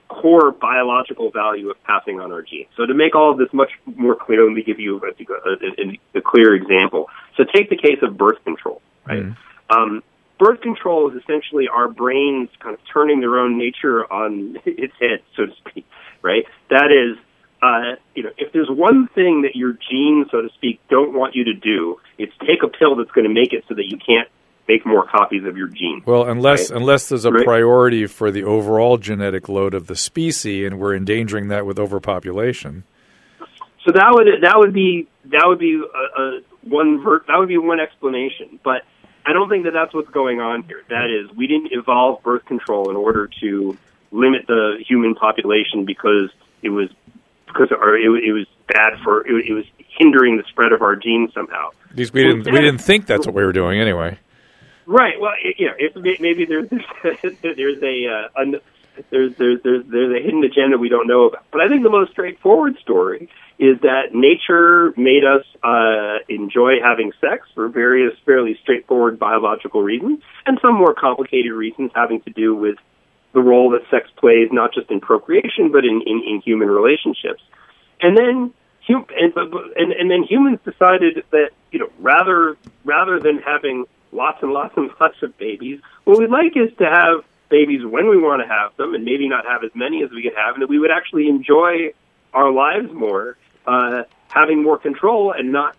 core 0.08 0.52
biological 0.52 1.30
value 1.30 1.70
of 1.70 1.82
passing 1.84 2.20
on 2.20 2.32
our 2.32 2.42
genes. 2.42 2.68
So 2.76 2.86
to 2.86 2.94
make 2.94 3.14
all 3.14 3.30
of 3.30 3.38
this 3.38 3.52
much 3.52 3.70
more 3.86 4.16
clear, 4.16 4.44
let 4.44 4.54
me 4.54 4.62
give 4.62 4.80
you 4.80 5.00
a, 5.00 5.08
a, 5.08 6.18
a 6.18 6.20
clear 6.22 6.54
example. 6.54 7.08
So 7.36 7.44
take 7.44 7.70
the 7.70 7.76
case 7.76 7.98
of 8.02 8.16
birth 8.16 8.42
control, 8.44 8.82
right? 9.06 9.22
Mm-hmm. 9.24 9.76
Um, 9.76 10.02
birth 10.38 10.60
control 10.60 11.10
is 11.10 11.22
essentially 11.22 11.68
our 11.68 11.88
brains 11.88 12.48
kind 12.60 12.74
of 12.74 12.80
turning 12.92 13.20
their 13.20 13.38
own 13.38 13.58
nature 13.58 14.10
on 14.10 14.58
its 14.64 14.94
head, 15.00 15.20
so 15.36 15.46
to 15.46 15.52
speak, 15.68 15.86
right? 16.22 16.44
That 16.70 16.90
is, 16.90 17.18
uh, 17.62 17.96
you 18.14 18.22
know, 18.22 18.30
if 18.38 18.52
there's 18.52 18.70
one 18.70 19.08
thing 19.14 19.42
that 19.42 19.56
your 19.56 19.72
genes, 19.90 20.28
so 20.30 20.42
to 20.42 20.48
speak, 20.54 20.80
don't 20.88 21.12
want 21.12 21.34
you 21.34 21.44
to 21.44 21.54
do, 21.54 22.00
it's 22.16 22.32
take 22.40 22.62
a 22.62 22.68
pill 22.68 22.96
that's 22.96 23.10
going 23.10 23.26
to 23.26 23.32
make 23.32 23.52
it 23.52 23.64
so 23.68 23.74
that 23.74 23.86
you 23.90 23.98
can't 23.98 24.28
make 24.68 24.86
more 24.86 25.06
copies 25.06 25.44
of 25.44 25.56
your 25.56 25.68
gene. 25.68 26.02
Well, 26.04 26.24
unless 26.24 26.70
right? 26.70 26.78
unless 26.78 27.08
there's 27.08 27.24
a 27.24 27.32
right? 27.32 27.44
priority 27.44 28.06
for 28.06 28.30
the 28.30 28.44
overall 28.44 28.98
genetic 28.98 29.48
load 29.48 29.74
of 29.74 29.86
the 29.86 29.96
species, 29.96 30.66
and 30.66 30.78
we're 30.78 30.94
endangering 30.94 31.48
that 31.48 31.66
with 31.66 31.78
overpopulation. 31.78 32.84
So 33.84 33.92
that 33.92 34.10
would 34.12 34.42
that 34.42 34.58
would 34.58 34.74
be 34.74 35.08
that 35.26 35.44
would 35.46 35.58
be 35.58 35.82
a, 35.82 36.22
a 36.22 36.40
one 36.62 37.02
ver- 37.02 37.24
that 37.26 37.38
would 37.38 37.48
be 37.48 37.58
one 37.58 37.80
explanation, 37.80 38.60
but 38.62 38.82
I 39.24 39.32
don't 39.32 39.48
think 39.48 39.64
that 39.64 39.72
that's 39.72 39.94
what's 39.94 40.10
going 40.10 40.40
on 40.40 40.62
here. 40.62 40.82
That 40.88 41.10
is, 41.10 41.34
we 41.36 41.46
didn't 41.46 41.72
evolve 41.72 42.22
birth 42.22 42.46
control 42.46 42.88
in 42.88 42.96
order 42.96 43.28
to 43.40 43.76
limit 44.10 44.46
the 44.46 44.82
human 44.86 45.14
population 45.14 45.84
because 45.84 46.30
it 46.62 46.70
was 46.70 46.88
because 47.46 47.68
or 47.70 47.96
it, 47.96 48.24
it 48.24 48.32
was 48.32 48.46
bad 48.66 48.98
for 49.02 49.26
it, 49.26 49.46
it 49.46 49.52
was 49.52 49.64
hindering 49.98 50.36
the 50.36 50.44
spread 50.48 50.72
of 50.72 50.82
our 50.82 50.96
genes 50.96 51.32
somehow. 51.34 51.70
At 51.90 51.96
least 51.96 52.12
we 52.12 52.22
didn't 52.22 52.46
we 52.46 52.58
didn't 52.58 52.78
think 52.78 53.06
that's 53.06 53.26
what 53.26 53.34
we 53.34 53.44
were 53.44 53.52
doing 53.52 53.80
anyway. 53.80 54.18
Right. 54.88 55.20
Well, 55.20 55.32
it, 55.44 55.56
you 55.58 55.66
know, 55.66 55.74
it, 55.78 56.18
maybe 56.18 56.46
there's 56.46 56.70
there's 57.42 57.82
a 57.82 58.06
uh, 58.08 58.40
un, 58.40 58.54
there's 59.10 59.36
there's 59.36 59.62
there's 59.62 59.84
there's 59.86 60.18
a 60.18 60.24
hidden 60.24 60.42
agenda 60.42 60.78
we 60.78 60.88
don't 60.88 61.06
know 61.06 61.24
about. 61.26 61.44
But 61.52 61.60
I 61.60 61.68
think 61.68 61.82
the 61.82 61.90
most 61.90 62.12
straightforward 62.12 62.78
story 62.78 63.28
is 63.58 63.78
that 63.82 64.14
nature 64.14 64.94
made 64.96 65.24
us 65.24 65.44
uh, 65.62 66.24
enjoy 66.30 66.80
having 66.82 67.12
sex 67.20 67.46
for 67.54 67.68
various 67.68 68.14
fairly 68.24 68.58
straightforward 68.62 69.18
biological 69.18 69.82
reasons, 69.82 70.22
and 70.46 70.58
some 70.62 70.74
more 70.74 70.94
complicated 70.94 71.52
reasons 71.52 71.90
having 71.94 72.22
to 72.22 72.30
do 72.30 72.54
with 72.54 72.78
the 73.34 73.42
role 73.42 73.68
that 73.72 73.82
sex 73.90 74.08
plays 74.16 74.48
not 74.52 74.72
just 74.72 74.90
in 74.90 75.00
procreation 75.00 75.70
but 75.70 75.84
in, 75.84 76.00
in, 76.06 76.22
in 76.26 76.40
human 76.42 76.68
relationships. 76.68 77.42
And 78.00 78.16
then 78.16 78.54
and, 78.88 79.34
and 79.76 79.92
and 79.92 80.10
then 80.10 80.22
humans 80.22 80.60
decided 80.64 81.24
that 81.30 81.50
you 81.72 81.78
know 81.78 81.90
rather 81.98 82.56
rather 82.86 83.20
than 83.20 83.36
having 83.36 83.84
lots 84.12 84.42
and 84.42 84.52
lots 84.52 84.76
and 84.76 84.90
lots 85.00 85.22
of 85.22 85.36
babies, 85.38 85.80
what 86.04 86.18
we'd 86.18 86.30
like 86.30 86.56
is 86.56 86.74
to 86.78 86.84
have 86.84 87.24
babies 87.48 87.84
when 87.84 88.08
we 88.08 88.18
want 88.18 88.42
to 88.42 88.48
have 88.48 88.76
them, 88.76 88.94
and 88.94 89.04
maybe 89.04 89.28
not 89.28 89.46
have 89.46 89.64
as 89.64 89.70
many 89.74 90.02
as 90.02 90.10
we 90.10 90.22
could 90.22 90.34
have, 90.36 90.54
and 90.54 90.62
that 90.62 90.68
we 90.68 90.78
would 90.78 90.90
actually 90.90 91.28
enjoy 91.28 91.92
our 92.34 92.50
lives 92.50 92.92
more, 92.92 93.36
uh, 93.66 94.02
having 94.28 94.62
more 94.62 94.78
control, 94.78 95.32
and 95.32 95.52
not 95.52 95.76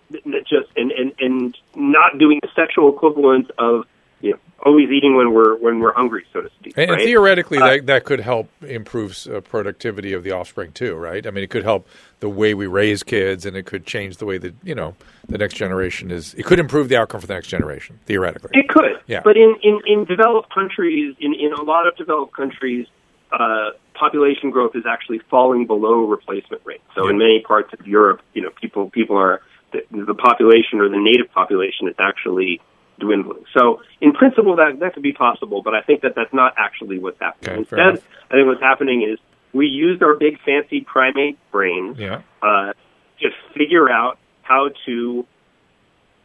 just 0.48 0.70
and 0.76 0.92
and 0.92 1.14
and 1.20 1.58
not 1.76 2.18
doing 2.18 2.40
the 2.42 2.50
sexual 2.56 2.94
equivalent 2.94 3.52
of 3.58 3.86
you 4.22 4.32
know 4.32 4.40
always 4.66 4.90
eating 4.90 5.16
when 5.16 5.34
we're 5.34 5.56
when 5.58 5.80
we're 5.80 5.94
hungry, 5.94 6.26
so 6.34 6.42
to 6.42 6.50
speak. 6.60 6.74
And, 6.78 6.90
right? 6.90 7.00
and 7.00 7.08
theoretically, 7.08 7.58
Uh, 7.60 7.68
that 7.68 7.86
that 7.86 8.04
could 8.04 8.20
help 8.20 8.50
improve 8.62 9.18
uh, 9.28 9.40
productivity 9.42 10.14
of 10.14 10.24
the 10.24 10.32
offspring 10.32 10.72
too, 10.72 10.96
right? 10.96 11.26
I 11.26 11.32
mean, 11.32 11.44
it 11.44 11.50
could 11.50 11.64
help 11.64 11.88
the 12.20 12.30
way 12.30 12.54
we 12.54 12.68
raise 12.68 13.04
kids, 13.04 13.46
and 13.46 13.56
it 13.56 13.66
could 13.66 13.86
change 13.86 14.18
the 14.18 14.26
way 14.26 14.38
that 14.38 14.54
you 14.64 14.76
know 14.76 14.96
the 15.28 15.38
next 15.38 15.56
generation 15.56 16.12
is. 16.12 16.34
It 16.34 16.44
could 16.46 16.60
improve 16.60 16.90
the 16.90 16.98
outcome 16.98 17.22
for 17.22 17.28
the 17.28 17.34
next 17.34 17.48
generation, 17.48 18.00
theoretically. 18.06 18.52
It 18.54 18.68
could, 18.68 19.00
Yeah. 19.08 19.22
but 19.24 19.38
in, 19.38 19.56
in, 19.62 19.80
in 19.86 20.06
developed 20.06 20.54
countries, 20.54 21.16
in, 21.20 21.34
in 21.36 21.54
a 21.54 21.62
lot 21.62 21.88
of 21.88 21.96
developed 21.96 22.36
countries, 22.36 22.88
uh, 23.32 23.70
population 23.94 24.50
growth 24.50 24.76
is 24.76 24.86
actually 24.90 25.20
falling 25.30 25.68
below 25.68 26.06
replacement 26.06 26.62
rate. 26.66 26.82
So 26.96 27.08
in 27.08 27.18
many 27.18 27.42
parts 27.42 27.72
of 27.74 27.86
Europe, 27.86 28.22
you 28.34 28.42
know, 28.42 28.50
people 28.60 28.90
people 28.90 29.18
are 29.18 29.42
the, 29.72 29.82
the 29.92 30.16
population 30.16 30.80
or 30.80 30.90
the 30.90 30.98
native 31.00 31.32
population 31.32 31.88
is 31.88 31.96
actually 32.00 32.60
dwindling. 33.00 33.44
So 33.58 33.82
in 34.02 34.12
principle, 34.14 34.56
that 34.58 34.80
that 34.80 34.94
could 34.94 35.04
be 35.04 35.14
possible, 35.14 35.62
but 35.64 35.74
I 35.74 35.82
think 35.82 36.02
that 36.02 36.14
that's 36.16 36.34
not 36.34 36.54
actually 36.58 37.00
what's 37.00 37.20
happening. 37.20 37.52
Okay, 37.52 37.60
Instead. 37.60 38.04
I 38.30 38.34
think 38.36 38.48
what's 38.48 38.62
happening 38.62 39.02
is 39.10 39.18
we 39.54 39.66
used 39.68 40.04
our 40.04 40.16
big 40.16 40.40
fancy 40.46 40.82
primate 40.82 41.38
brains 41.52 41.98
Yeah. 41.98 42.22
uh, 42.44 42.74
to 43.22 43.30
figure 43.58 43.90
out 43.90 44.18
how 44.44 44.70
to 44.86 45.26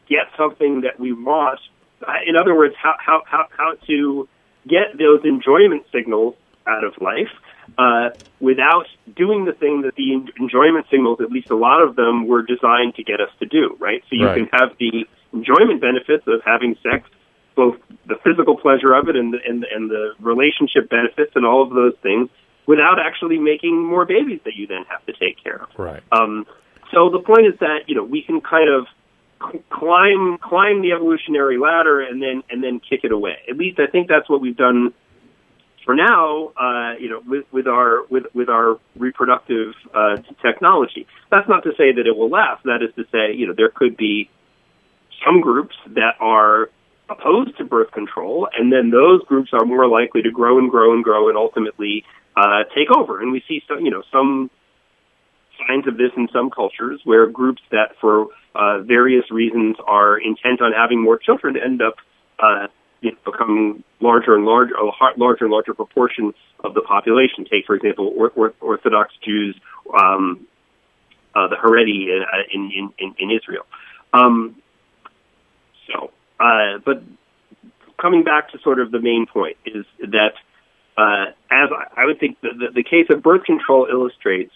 get 0.09 0.27
something 0.37 0.83
that 0.83 1.01
we 1.01 1.12
want. 1.12 1.61
Uh, 2.07 2.12
In 2.27 2.37
other 2.37 2.55
words, 2.55 2.75
how 2.81 2.95
how 2.99 3.22
how, 3.27 3.47
how 3.57 3.75
to 3.87 4.29
get 4.68 4.99
those 4.99 5.20
enjoyment 5.25 5.85
signals 5.93 6.35
out 6.66 6.85
of 6.85 6.95
life 7.01 7.29
uh, 7.79 8.11
without 8.41 8.87
doing 9.14 9.45
the 9.45 9.53
thing 9.53 9.83
that 9.83 9.95
the 9.97 10.12
enjoyment 10.41 10.87
signals, 10.91 11.18
at 11.20 11.31
least 11.31 11.51
a 11.51 11.57
lot 11.57 11.83
of 11.83 11.97
them, 11.97 12.27
were 12.27 12.43
designed 12.43 12.95
to 12.97 13.03
get 13.05 13.20
us 13.20 13.29
to 13.41 13.47
do. 13.47 13.77
Right. 13.79 14.03
So 14.11 14.16
you 14.16 14.27
Right. 14.27 14.49
can 14.51 14.59
have 14.61 14.70
the 14.79 15.07
enjoyment 15.35 15.80
benefits 15.80 16.24
of 16.26 16.41
having 16.45 16.76
sex, 16.82 17.09
both 17.57 17.76
the 18.07 18.16
physical 18.24 18.57
pleasure 18.57 18.95
of 18.95 19.09
it 19.09 19.16
and 19.16 19.35
the, 19.35 19.39
and, 19.47 19.64
and 19.64 19.91
the 19.91 20.14
relationship 20.20 20.89
benefits 20.89 21.32
and 21.35 21.45
all 21.45 21.62
of 21.62 21.70
those 21.70 21.95
things, 22.03 22.30
without 22.66 22.99
actually 22.99 23.39
making 23.39 23.76
more 23.85 24.07
babies 24.07 24.41
that 24.45 24.55
you 24.55 24.66
then 24.66 24.85
have 24.89 25.05
to 25.07 25.12
take 25.12 25.43
care 25.43 25.62
of. 25.62 25.68
Right. 25.76 26.03
Um, 26.11 26.47
so 26.93 27.11
the 27.11 27.20
point 27.20 27.47
is 27.47 27.59
that 27.61 27.89
you 27.89 27.95
know 27.95 28.05
we 28.05 28.22
can 28.22 28.41
kind 28.41 28.70
of 28.70 28.87
climb 29.70 30.39
climb 30.39 30.80
the 30.80 30.93
evolutionary 30.93 31.59
ladder 31.59 32.01
and 32.01 32.22
then 32.22 32.43
and 32.51 32.62
then 32.62 32.80
kick 32.80 33.01
it 33.05 33.12
away. 33.12 33.37
At 33.49 33.57
least 33.57 33.78
I 33.78 33.91
think 33.91 34.09
that's 34.09 34.28
what 34.28 34.41
we've 34.41 34.57
done 34.57 34.95
for 35.85 35.95
now. 35.95 36.53
Uh, 36.57 36.95
you 36.99 37.11
know, 37.11 37.22
with, 37.26 37.45
with 37.53 37.66
our 37.66 38.05
with 38.09 38.24
with 38.35 38.49
our 38.49 38.78
reproductive 38.97 39.74
uh, 39.95 40.16
technology. 40.43 41.07
That's 41.30 41.49
not 41.49 41.64
to 41.64 41.70
say 41.76 41.93
that 41.93 42.07
it 42.07 42.16
will 42.16 42.30
last. 42.30 42.64
That 42.64 42.80
is 42.82 42.95
to 42.97 43.05
say, 43.12 43.35
you 43.35 43.47
know, 43.47 43.55
there 43.57 43.70
could 43.70 43.97
be 43.97 44.30
some 45.25 45.41
groups 45.41 45.77
that 45.89 46.14
are 46.20 46.70
opposed 47.09 47.57
to 47.59 47.64
birth 47.64 47.91
control, 47.93 48.49
and 48.57 48.72
then 48.72 48.91
those 48.91 49.22
groups 49.25 49.51
are 49.53 49.64
more 49.64 49.87
likely 49.87 50.22
to 50.22 50.31
grow 50.31 50.59
and 50.59 50.70
grow 50.70 50.93
and 50.95 51.05
grow 51.05 51.29
and 51.29 51.37
ultimately 51.37 52.05
uh, 52.37 52.64
take 52.75 52.91
over. 52.91 53.20
And 53.20 53.33
we 53.33 53.43
see 53.47 53.62
some, 53.68 53.85
you 53.85 53.91
know, 53.91 54.03
some 54.11 54.51
signs 55.68 55.87
of 55.87 55.97
this 55.97 56.11
in 56.16 56.29
some 56.33 56.51
cultures 56.51 57.01
where 57.05 57.27
groups 57.27 57.62
that 57.70 57.95
for 58.01 58.29
uh, 58.55 58.81
various 58.81 59.31
reasons 59.31 59.77
are 59.87 60.18
intent 60.18 60.61
on 60.61 60.72
having 60.72 61.01
more 61.03 61.18
children 61.18 61.57
end 61.57 61.83
up 61.83 61.95
uh, 62.39 62.66
you 63.01 63.12
know, 63.12 63.16
becoming 63.25 63.85
larger 64.01 64.35
and 64.35 64.45
larger, 64.45 64.75
a 64.75 64.91
larger 65.18 65.45
and 65.45 65.53
larger 65.53 65.75
proportion 65.75 66.33
of 66.64 66.75
the 66.75 66.81
population. 66.81 67.45
Take, 67.45 67.66
for 67.66 67.77
example, 67.77 68.12
or- 68.16 68.33
or- 68.35 68.55
Orthodox 68.61 69.14
Jews, 69.22 69.55
um, 69.93 70.47
uh, 71.35 71.49
the 71.49 71.57
Haredi 71.57 72.20
uh, 72.22 72.43
in, 72.53 72.70
in, 72.75 72.93
in, 72.99 73.14
in 73.18 73.31
Israel. 73.31 73.66
Um, 74.12 74.57
so, 75.87 76.11
uh, 76.41 76.78
but 76.85 77.03
coming 78.01 78.24
back 78.24 78.51
to 78.51 78.59
sort 78.59 78.80
of 78.80 78.91
the 78.91 79.01
main 79.01 79.26
point 79.26 79.57
is 79.64 79.85
that, 80.01 80.32
uh, 80.97 81.30
as 81.51 81.70
I, 81.70 82.03
I 82.03 82.07
would 82.07 82.20
think 82.20 82.41
the, 82.41 82.51
the, 82.59 82.66
the 82.76 82.82
case 82.82 83.07
of 83.11 83.22
birth 83.22 83.45
control 83.45 83.87
illustrates, 83.91 84.53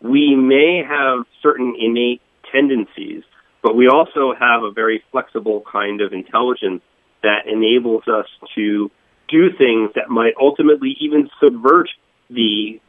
we 0.00 0.34
may 0.34 0.82
have 0.86 1.24
certain 1.42 1.74
innate 1.78 2.20
tendencies, 2.50 3.22
but 3.62 3.76
we 3.76 3.88
also 3.88 4.34
have 4.38 4.64
a 4.64 4.70
very 4.70 5.02
flexible 5.12 5.62
kind 5.70 6.00
of 6.00 6.12
intelligence 6.12 6.82
that 7.22 7.46
enables 7.46 8.02
us 8.08 8.26
to 8.54 8.90
do 9.28 9.50
things 9.56 9.90
that 9.94 10.08
might 10.10 10.34
ultimately 10.40 10.96
even 11.00 11.30
subvert 11.40 11.88
the 12.28 12.80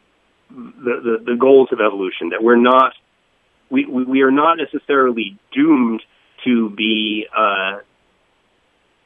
the, 0.50 1.18
the, 1.26 1.32
the 1.32 1.36
goals 1.40 1.70
of 1.72 1.80
evolution. 1.80 2.30
That 2.30 2.44
we're 2.44 2.58
not 2.58 2.94
we, 3.70 3.86
we, 3.86 4.22
are 4.22 4.32
not 4.32 4.58
necessarily 4.58 5.38
doomed 5.52 6.04
to 6.44 6.70
be 6.70 7.28
uh, 7.36 7.80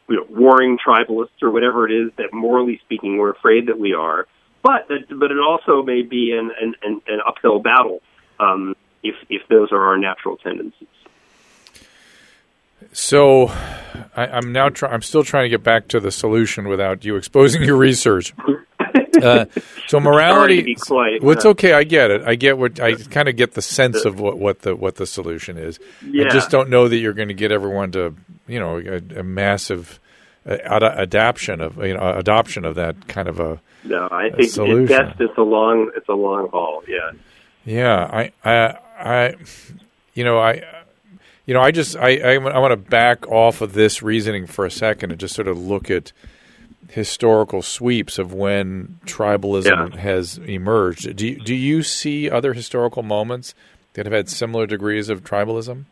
you 0.10 0.16
know, 0.16 0.26
warring 0.30 0.78
tribalists 0.78 1.42
or 1.42 1.52
whatever 1.52 1.88
it 1.88 1.94
is 1.94 2.12
that 2.18 2.34
morally 2.34 2.80
speaking 2.86 3.18
we're 3.18 3.32
afraid 3.32 3.68
that 3.68 3.80
we 3.80 3.94
are. 3.94 4.28
But 4.64 4.88
that, 4.88 5.08
but 5.10 5.32
it 5.32 5.40
also 5.40 5.84
may 5.84 6.02
be 6.02 6.32
an 6.32 6.52
an, 6.60 6.76
an, 6.84 7.02
an 7.08 7.20
uphill 7.26 7.60
battle 7.60 8.02
um, 8.40 8.76
if 9.04 9.16
if 9.30 9.48
those 9.50 9.72
are 9.72 9.86
our 9.86 9.98
natural 9.98 10.38
tendencies. 10.38 10.88
So, 12.94 13.48
I, 14.16 14.28
I'm 14.28 14.52
now 14.52 14.70
try, 14.70 14.90
I'm 14.90 15.02
still 15.02 15.24
trying 15.24 15.46
to 15.46 15.50
get 15.50 15.64
back 15.64 15.88
to 15.90 16.00
the 16.00 16.12
solution 16.12 16.68
without 16.68 17.04
you 17.04 17.16
exposing 17.16 17.64
your 17.64 17.76
research. 17.76 18.34
Uh, 19.24 19.46
so 19.88 20.00
morality. 20.00 20.56
Sorry 20.56 20.58
to 20.58 20.64
be 20.64 20.76
coy. 20.76 21.26
Well, 21.26 21.36
it's 21.36 21.46
okay. 21.46 21.74
I 21.74 21.84
get 21.84 22.12
it. 22.12 22.22
I 22.24 22.36
get 22.36 22.58
what 22.58 22.80
I 22.80 22.96
kind 22.96 23.28
of 23.28 23.36
get 23.36 23.54
the 23.54 23.62
sense 23.62 24.06
of 24.06 24.20
what, 24.20 24.38
what 24.38 24.62
the 24.62 24.76
what 24.76 24.96
the 24.96 25.06
solution 25.06 25.58
is. 25.58 25.80
I 26.04 26.30
just 26.30 26.50
don't 26.50 26.70
know 26.70 26.88
that 26.88 26.98
you're 26.98 27.14
going 27.14 27.28
to 27.30 27.34
get 27.34 27.52
everyone 27.52 27.92
to 27.94 28.16
you 28.48 28.60
know 28.60 28.78
a, 28.78 29.20
a 29.20 29.24
massive 29.24 30.00
uh, 30.46 30.58
ad- 30.64 30.84
adaption 30.84 31.62
of 31.62 31.78
you 31.78 31.94
know 31.94 32.14
adoption 32.18 32.66
of 32.66 32.76
that 32.76 33.08
kind 33.08 33.28
of 33.28 33.40
a 33.40 33.60
No, 33.84 34.08
I 34.12 34.30
think 34.30 34.50
solution. 34.52 34.94
at 34.96 35.10
best 35.18 35.22
it's 35.22 35.38
a 35.38 35.42
long 35.44 35.92
it's 35.96 36.10
a 36.10 36.14
long 36.14 36.50
haul. 36.50 36.84
Yeah. 36.88 37.12
Yeah, 37.66 37.98
I, 38.10 38.32
I, 38.46 38.78
I, 38.98 39.36
you 40.14 40.24
know, 40.24 40.38
I, 40.40 40.64
you 41.46 41.54
know, 41.54 41.60
I 41.60 41.72
just, 41.72 41.98
I, 41.98 42.16
I, 42.16 42.34
I 42.36 42.60
want 42.60 42.72
to 42.72 42.78
back 42.78 43.28
off 43.28 43.60
of 43.60 43.74
this 43.74 44.02
reasoning 44.02 44.48
for 44.48 44.66
a 44.66 44.72
second 44.72 45.12
and 45.12 45.20
just 45.20 45.36
sort 45.36 45.50
of 45.50 45.60
look 45.60 45.92
at 45.92 46.14
historical 46.90 47.62
sweeps 47.62 48.18
of 48.18 48.34
when 48.34 49.00
tribalism 49.06 49.94
Yeah. 49.94 50.00
has 50.00 50.38
emerged. 50.40 51.16
Do 51.16 51.28
you, 51.28 51.36
do 51.40 51.54
you 51.54 51.84
see 51.84 52.30
other 52.30 52.54
historical 52.54 53.04
moments 53.04 53.54
that 53.94 54.06
have 54.06 54.14
had 54.14 54.30
similar 54.30 54.66
degrees 54.66 55.10
of 55.10 55.24
tribalism? 55.24 55.86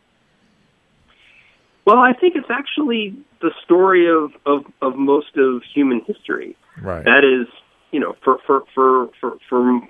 Well, 1.84 1.98
I 1.98 2.12
think 2.14 2.34
it's 2.34 2.50
actually 2.50 3.14
the 3.40 3.52
story 3.64 4.08
of, 4.10 4.32
of, 4.44 4.64
of 4.82 4.96
most 4.96 5.36
of 5.36 5.62
human 5.74 6.00
history. 6.06 6.56
Right. 6.82 7.04
That 7.04 7.22
is, 7.24 7.46
you 7.92 8.00
know, 8.00 8.16
for 8.24 8.38
for 8.46 8.62
for 8.74 9.08
for, 9.20 9.36
for 9.48 9.80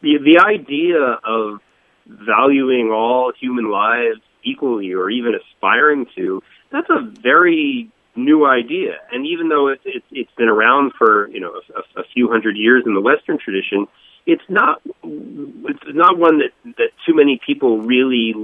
the 0.00 0.18
the 0.24 0.38
idea 0.46 1.18
of 1.24 1.60
valuing 2.06 2.90
all 2.92 3.32
human 3.38 3.70
lives 3.70 4.20
equally, 4.44 4.92
or 4.92 5.10
even 5.10 5.32
aspiring 5.34 6.06
to, 6.16 6.42
that's 6.70 6.88
a 6.88 7.00
very 7.20 7.90
new 8.18 8.46
idea. 8.46 8.98
And 9.12 9.26
even 9.26 9.48
though 9.48 9.68
it's 9.68 9.82
it's, 9.84 10.06
it's 10.10 10.30
been 10.36 10.48
around 10.48 10.92
for 10.98 11.28
you 11.28 11.40
know 11.40 11.60
a, 11.74 12.00
a 12.00 12.04
few 12.14 12.28
hundred 12.28 12.56
years 12.56 12.84
in 12.86 12.94
the 12.94 13.00
Western 13.00 13.38
tradition, 13.38 13.86
it's 14.26 14.42
not 14.48 14.82
it's 15.04 15.80
not 15.86 16.18
one 16.18 16.38
that 16.38 16.74
that 16.76 16.90
too 17.06 17.14
many 17.14 17.40
people 17.44 17.80
really 17.80 18.34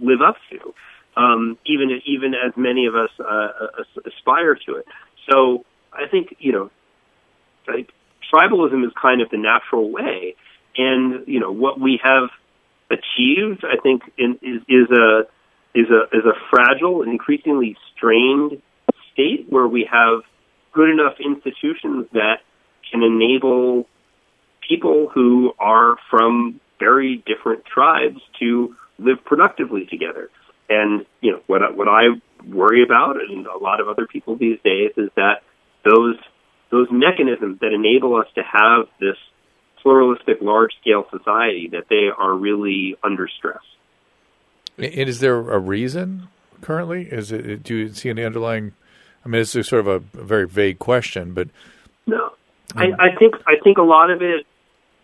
live 0.00 0.22
up 0.26 0.36
to. 0.50 0.74
Um, 1.16 1.58
even 1.66 2.00
even 2.06 2.34
as 2.34 2.52
many 2.56 2.86
of 2.86 2.94
us 2.96 3.10
uh, 3.20 3.48
aspire 4.04 4.56
to 4.66 4.76
it. 4.76 4.86
So 5.30 5.64
I 5.92 6.08
think 6.10 6.36
you 6.38 6.52
know 6.52 6.70
like 7.68 7.90
tribalism 8.32 8.84
is 8.84 8.92
kind 9.00 9.20
of 9.20 9.30
the 9.30 9.38
natural 9.38 9.90
way, 9.90 10.34
and 10.76 11.26
you 11.28 11.40
know 11.40 11.52
what 11.52 11.78
we 11.78 12.00
have 12.02 12.30
achieved, 12.90 13.64
I 13.64 13.80
think, 13.80 14.02
in, 14.18 14.38
is 14.42 14.62
is 14.68 14.90
a 14.90 15.22
is 15.74 15.86
a 15.90 16.16
is 16.16 16.24
a 16.24 16.34
fragile 16.50 17.02
and 17.02 17.10
increasingly 17.10 17.76
strained 17.94 18.60
state 19.14 19.46
where 19.48 19.66
we 19.66 19.88
have 19.90 20.20
good 20.72 20.90
enough 20.90 21.14
institutions 21.18 22.06
that 22.12 22.40
can 22.90 23.02
enable 23.02 23.88
people 24.68 25.08
who 25.14 25.54
are 25.58 25.96
from 26.10 26.60
very 26.78 27.22
different 27.24 27.64
tribes 27.64 28.20
to 28.40 28.74
live 28.98 29.24
productively 29.24 29.86
together. 29.86 30.28
and 30.70 31.04
you 31.20 31.30
know 31.30 31.40
what 31.46 31.62
I- 31.62 31.70
what 31.72 31.88
I 31.88 32.20
worry 32.48 32.82
about, 32.82 33.20
and 33.20 33.46
a 33.46 33.58
lot 33.58 33.80
of 33.80 33.88
other 33.88 34.06
people 34.06 34.34
these 34.36 34.58
days, 34.64 34.92
is 34.96 35.10
that 35.14 35.42
those 35.82 36.16
those 36.70 36.88
mechanisms 36.90 37.58
that 37.60 37.72
enable 37.72 38.16
us 38.16 38.26
to 38.34 38.42
have 38.42 38.88
this 38.98 39.16
pluralistic, 39.82 40.40
large 40.40 40.74
scale 40.80 41.06
society 41.10 41.68
that 41.68 41.88
they 41.88 42.08
are 42.08 42.34
really 42.34 42.96
under 43.04 43.28
stress. 43.28 43.62
And 44.78 45.08
is 45.08 45.20
there 45.20 45.36
a 45.36 45.58
reason 45.58 46.28
currently? 46.62 47.02
Is 47.02 47.30
it? 47.30 47.62
Do 47.62 47.76
you 47.76 47.88
see 47.90 48.08
any 48.08 48.24
underlying? 48.24 48.72
I 49.24 49.28
mean, 49.28 49.40
it's 49.40 49.52
sort 49.52 49.72
of 49.72 49.86
a, 49.86 49.98
very 49.98 50.46
vague 50.46 50.78
question, 50.78 51.32
but 51.32 51.48
No, 52.06 52.32
I, 52.74 52.92
I 52.98 53.16
think 53.16 53.34
I 53.46 53.54
think 53.62 53.78
a 53.78 53.82
lot 53.82 54.10
of 54.10 54.22
it 54.22 54.46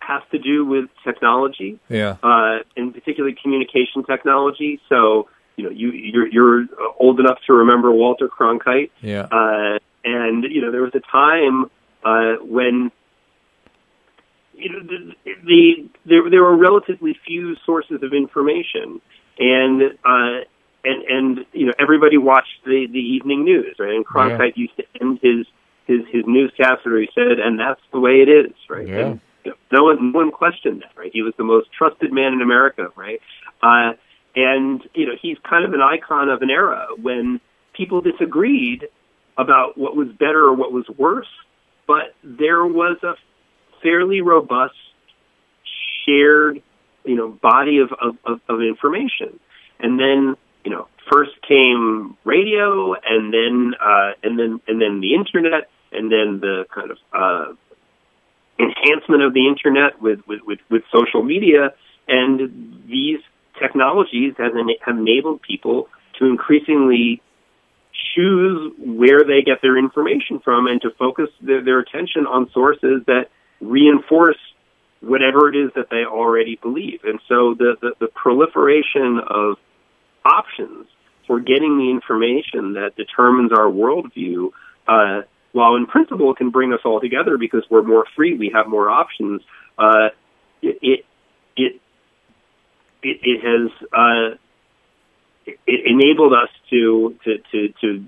has 0.01 0.23
to 0.33 0.39
do 0.39 0.67
with 0.67 0.87
technology, 1.05 1.79
yeah, 1.89 2.17
uh, 2.23 2.59
and 2.77 2.93
particularly 2.93 3.37
communication 3.41 4.05
technology. 4.05 4.81
So 4.89 5.29
you 5.57 5.65
know, 5.65 5.71
you 5.71 5.93
you're, 5.93 6.29
you're 6.29 6.67
old 6.99 7.21
enough 7.21 7.39
to 7.47 7.53
remember 7.53 7.93
Walter 7.93 8.29
Cronkite, 8.29 8.91
yeah, 9.01 9.29
uh, 9.31 9.79
and 10.05 10.45
you 10.45 10.63
know 10.63 10.71
there 10.73 10.83
was 10.83 10.95
a 10.95 11.01
time 11.01 11.67
uh, 12.05 12.43
when 12.43 12.91
you 14.55 14.73
know 14.73 14.81
the, 14.81 15.15
the 15.45 15.89
there 16.07 16.29
there 16.31 16.43
were 16.43 16.57
relatively 16.57 17.17
few 17.27 17.57
sources 17.65 18.03
of 18.03 18.13
information, 18.13 19.01
and 19.39 19.83
uh, 20.05 20.45
and 20.85 21.03
and 21.05 21.47
you 21.53 21.67
know 21.67 21.73
everybody 21.79 22.17
watched 22.17 22.65
the 22.65 22.87
the 22.91 22.99
evening 22.99 23.45
news, 23.45 23.77
right? 23.79 23.95
And 23.95 24.07
Cronkite 24.07 24.57
used 24.57 24.77
to 24.77 24.85
end 25.01 25.19
his 25.23 25.47
his 25.87 26.01
his 26.11 26.25
newscast 26.27 26.85
where 26.85 27.01
he 27.01 27.09
said, 27.15 27.39
"And 27.39 27.59
that's 27.59 27.81
the 27.93 28.01
way 28.01 28.23
it 28.23 28.29
is," 28.29 28.53
right? 28.69 28.87
Yeah. 28.87 28.99
And, 28.99 29.21
you 29.45 29.51
know, 29.51 29.57
no 29.73 29.85
one 29.85 30.13
no 30.13 30.19
one 30.19 30.31
questioned 30.31 30.83
that, 30.83 30.99
right? 30.99 31.11
He 31.13 31.23
was 31.23 31.35
the 31.37 31.45
most 31.45 31.69
trusted 31.73 32.13
man 32.13 32.33
in 32.33 32.43
America, 32.43 32.89
right? 32.97 33.21
Uh, 33.63 33.93
and 34.35 34.83
you 34.95 35.07
know 35.07 35.15
he's 35.21 35.37
kind 35.49 35.65
of 35.65 35.73
an 35.73 35.81
icon 35.81 36.29
of 36.29 36.43
an 36.43 36.51
era 36.51 36.87
when 37.01 37.41
people 37.75 38.01
disagreed 38.01 38.89
about 39.37 39.79
what 39.79 39.97
was 39.97 40.09
better 40.09 40.45
or 40.45 40.55
what 40.55 40.73
was 40.73 40.85
worse, 40.99 41.31
but 41.87 42.15
there 42.23 42.65
was 42.65 42.99
a 43.03 43.15
fairly 43.83 44.21
robust 44.21 44.75
shared 46.05 46.63
you 47.05 47.17
know 47.17 47.29
body 47.29 47.79
of, 47.79 47.91
of, 48.01 48.17
of, 48.25 48.41
of 48.49 48.61
information 48.61 49.39
and 49.79 49.99
then 49.99 50.37
you 50.65 50.71
know 50.71 50.89
first 51.11 51.33
came 51.47 52.17
radio 52.25 52.95
and 52.95 53.33
then 53.33 53.75
uh, 53.81 54.13
and 54.23 54.39
then 54.39 54.61
and 54.69 54.81
then 54.81 55.01
the 55.01 55.15
internet 55.15 55.69
and 55.93 56.11
then 56.11 56.41
the 56.41 56.65
kind 56.73 56.91
of 56.91 56.99
uh, 57.13 57.53
enhancement 58.61 59.23
of 59.23 59.35
the 59.35 59.49
internet 59.49 60.01
with, 60.01 60.21
with, 60.27 60.41
with, 60.47 60.59
with 60.71 60.83
social 60.93 61.23
media 61.23 61.73
and 62.09 62.83
these 62.87 63.21
technologies 63.61 64.35
have, 64.39 64.57
en- 64.57 64.69
have 64.85 64.99
enabled 64.99 65.43
people 65.43 65.89
to 66.19 66.27
increasingly 66.27 67.23
choose 68.15 68.73
where 68.79 69.25
they 69.25 69.43
get 69.43 69.63
their 69.63 69.77
information 69.77 70.41
from 70.41 70.67
and 70.67 70.81
to 70.83 70.91
focus 70.99 71.29
their, 71.41 71.63
their 71.63 71.79
attention 71.81 72.27
on 72.27 72.51
sources 72.53 73.03
that 73.07 73.27
reinforce 73.61 74.39
whatever 75.01 75.49
it 75.49 75.57
is 75.57 75.71
that 75.75 75.89
they 75.91 76.05
already 76.05 76.57
believe. 76.57 77.01
And 77.05 77.21
so 77.29 77.55
the, 77.55 77.77
the, 77.81 77.93
the 78.01 78.09
proliferation 78.09 79.21
of 79.27 79.57
options 80.25 80.87
for 81.27 81.41
getting 81.41 81.79
the 81.79 81.91
information 81.91 82.75
that 82.75 82.93
determines 82.97 83.53
our 83.53 83.67
worldview, 83.67 84.51
uh, 84.89 85.23
while 85.53 85.77
in 85.77 85.87
principle 85.87 86.35
can 86.35 86.51
bring 86.51 86.73
us 86.73 86.81
all 86.85 87.01
together 87.01 87.39
because 87.39 87.63
we're 87.71 87.83
more 87.83 88.05
free, 88.17 88.37
we 88.37 88.51
have 88.55 88.67
more 88.67 88.91
options, 88.91 89.43
uh, 89.79 90.09
it, 90.63 90.79
it, 90.83 91.05
it, 91.57 91.81
it, 93.03 93.41
has, 93.43 93.71
uh, 93.93 94.37
it, 95.47 95.59
it 95.67 95.81
enabled 95.87 96.33
us 96.33 96.49
to, 96.71 97.17
to, 97.25 97.39
to, 97.51 97.75
to 97.81 98.05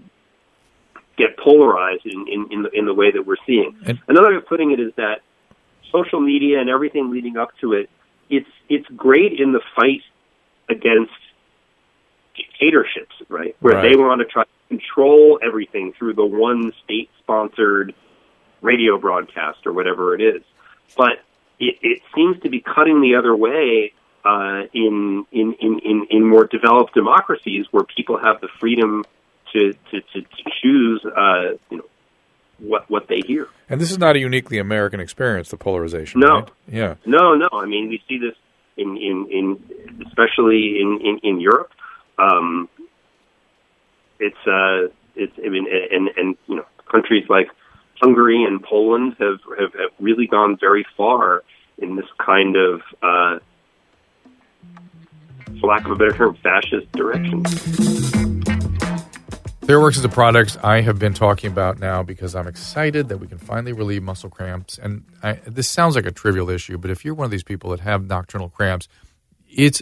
get 1.16 1.36
polarized 1.38 2.04
in, 2.06 2.26
in, 2.28 2.46
in, 2.50 2.62
the, 2.62 2.70
in 2.72 2.86
the 2.86 2.94
way 2.94 3.10
that 3.10 3.26
we're 3.26 3.36
seeing. 3.46 3.76
And- 3.86 4.00
Another 4.08 4.30
way 4.30 4.36
of 4.36 4.46
putting 4.46 4.72
it 4.72 4.80
is 4.80 4.92
that 4.96 5.20
social 5.92 6.20
media 6.20 6.60
and 6.60 6.68
everything 6.68 7.10
leading 7.10 7.36
up 7.36 7.50
to 7.60 7.74
it, 7.74 7.90
it's 8.30 8.48
it's 8.70 8.86
great 8.96 9.38
in 9.38 9.52
the 9.52 9.60
fight 9.76 10.00
against 10.70 11.12
dictatorships, 12.36 13.14
right? 13.28 13.56
Where 13.60 13.74
Right. 13.74 13.90
they 13.92 13.96
want 13.96 14.20
to 14.20 14.24
try 14.26 14.44
to 14.44 14.48
control 14.68 15.38
everything 15.42 15.92
through 15.98 16.14
the 16.14 16.24
one 16.24 16.72
state 16.84 17.10
sponsored 17.18 17.94
radio 18.62 18.98
broadcast 18.98 19.66
or 19.66 19.72
whatever 19.72 20.14
it 20.14 20.20
is. 20.22 20.42
But 20.96 21.20
it, 21.58 21.76
it 21.82 22.02
seems 22.14 22.40
to 22.42 22.48
be 22.48 22.60
cutting 22.60 23.00
the 23.00 23.16
other 23.16 23.34
way 23.36 23.92
uh, 24.24 24.62
in, 24.72 25.26
in, 25.32 25.54
in, 25.60 25.78
in, 25.80 26.06
in 26.10 26.28
more 26.28 26.44
developed 26.46 26.94
democracies 26.94 27.66
where 27.72 27.84
people 27.84 28.18
have 28.18 28.40
the 28.40 28.48
freedom 28.60 29.04
to, 29.52 29.72
to, 29.90 30.00
to, 30.00 30.20
to 30.22 30.50
choose 30.62 31.04
uh, 31.04 31.56
you 31.70 31.78
know, 31.78 31.84
what, 32.58 32.88
what 32.88 33.08
they 33.08 33.20
hear. 33.26 33.48
and 33.68 33.80
this 33.80 33.90
is 33.90 33.98
not 33.98 34.14
a 34.14 34.20
uniquely 34.20 34.58
American 34.58 35.00
experience. 35.00 35.48
The 35.48 35.56
polarization, 35.56 36.20
No. 36.20 36.28
right? 36.28 36.48
Yeah, 36.68 36.94
No, 37.04 37.34
no. 37.34 37.48
I 37.52 37.66
mean, 37.66 37.88
we 37.88 38.00
see 38.08 38.18
this 38.18 38.36
in 38.76 38.96
in, 38.96 39.26
in 39.30 40.02
especially 40.06 40.80
in 40.80 41.00
in, 41.02 41.18
in 41.24 41.40
Europe. 41.40 41.72
Um, 42.18 42.68
it's 44.18 44.36
uh, 44.46 44.92
it's 45.16 45.32
I 45.44 45.48
mean, 45.48 45.66
and 45.90 46.08
and 46.16 46.36
you 46.46 46.56
know, 46.56 46.66
countries 46.90 47.24
like 47.28 47.48
Hungary 48.00 48.44
and 48.44 48.62
Poland 48.62 49.16
have 49.18 49.40
have, 49.58 49.72
have 49.74 49.90
really 50.00 50.26
gone 50.26 50.56
very 50.60 50.86
far 50.96 51.42
in 51.78 51.96
this 51.96 52.06
kind 52.24 52.56
of, 52.56 52.80
uh, 53.02 53.38
for 55.60 55.66
lack 55.66 55.84
of 55.84 55.90
a 55.90 55.96
better 55.96 56.12
term, 56.12 56.36
fascist 56.42 56.90
direction. 56.92 57.42
Theraworx 59.62 59.96
is 59.96 60.04
a 60.04 60.08
product 60.08 60.58
I 60.62 60.80
have 60.80 60.98
been 60.98 61.14
talking 61.14 61.50
about 61.50 61.78
now 61.78 62.02
because 62.02 62.34
I'm 62.34 62.48
excited 62.48 63.08
that 63.08 63.18
we 63.18 63.28
can 63.28 63.38
finally 63.38 63.72
relieve 63.72 64.02
muscle 64.02 64.28
cramps. 64.28 64.76
And 64.76 65.04
I, 65.22 65.34
this 65.46 65.68
sounds 65.68 65.94
like 65.94 66.04
a 66.04 66.10
trivial 66.10 66.50
issue, 66.50 66.78
but 66.78 66.90
if 66.90 67.04
you're 67.04 67.14
one 67.14 67.26
of 67.26 67.30
these 67.30 67.44
people 67.44 67.70
that 67.70 67.80
have 67.80 68.06
nocturnal 68.06 68.48
cramps, 68.48 68.88
it's 69.48 69.80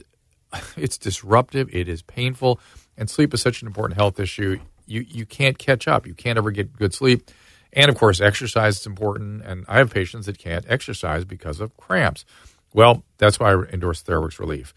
it's 0.76 0.98
disruptive, 0.98 1.68
it 1.72 1.88
is 1.88 2.03
painful, 2.03 2.61
and 2.96 3.09
sleep 3.09 3.34
is 3.34 3.40
such 3.40 3.62
an 3.62 3.68
important 3.68 3.98
health 3.98 4.20
issue. 4.20 4.61
You 4.86 5.05
you 5.09 5.26
can't 5.26 5.59
catch 5.59 5.86
up. 5.86 6.07
You 6.07 6.14
can't 6.14 6.38
ever 6.38 6.51
get 6.51 6.76
good 6.76 6.92
sleep. 6.92 7.30
And 7.72 7.88
of 7.88 7.96
course, 7.96 8.20
exercise 8.20 8.80
is 8.80 8.86
important. 8.86 9.42
And 9.42 9.64
I 9.68 9.78
have 9.78 9.90
patients 9.90 10.26
that 10.26 10.38
can't 10.38 10.64
exercise 10.68 11.24
because 11.24 11.61
of 11.61 11.76
cramps. 11.76 12.24
Well, 12.72 13.05
that's 13.18 13.38
why 13.38 13.53
I 13.53 13.62
endorse 13.72 14.03
Theraworx 14.03 14.38
Relief. 14.38 14.74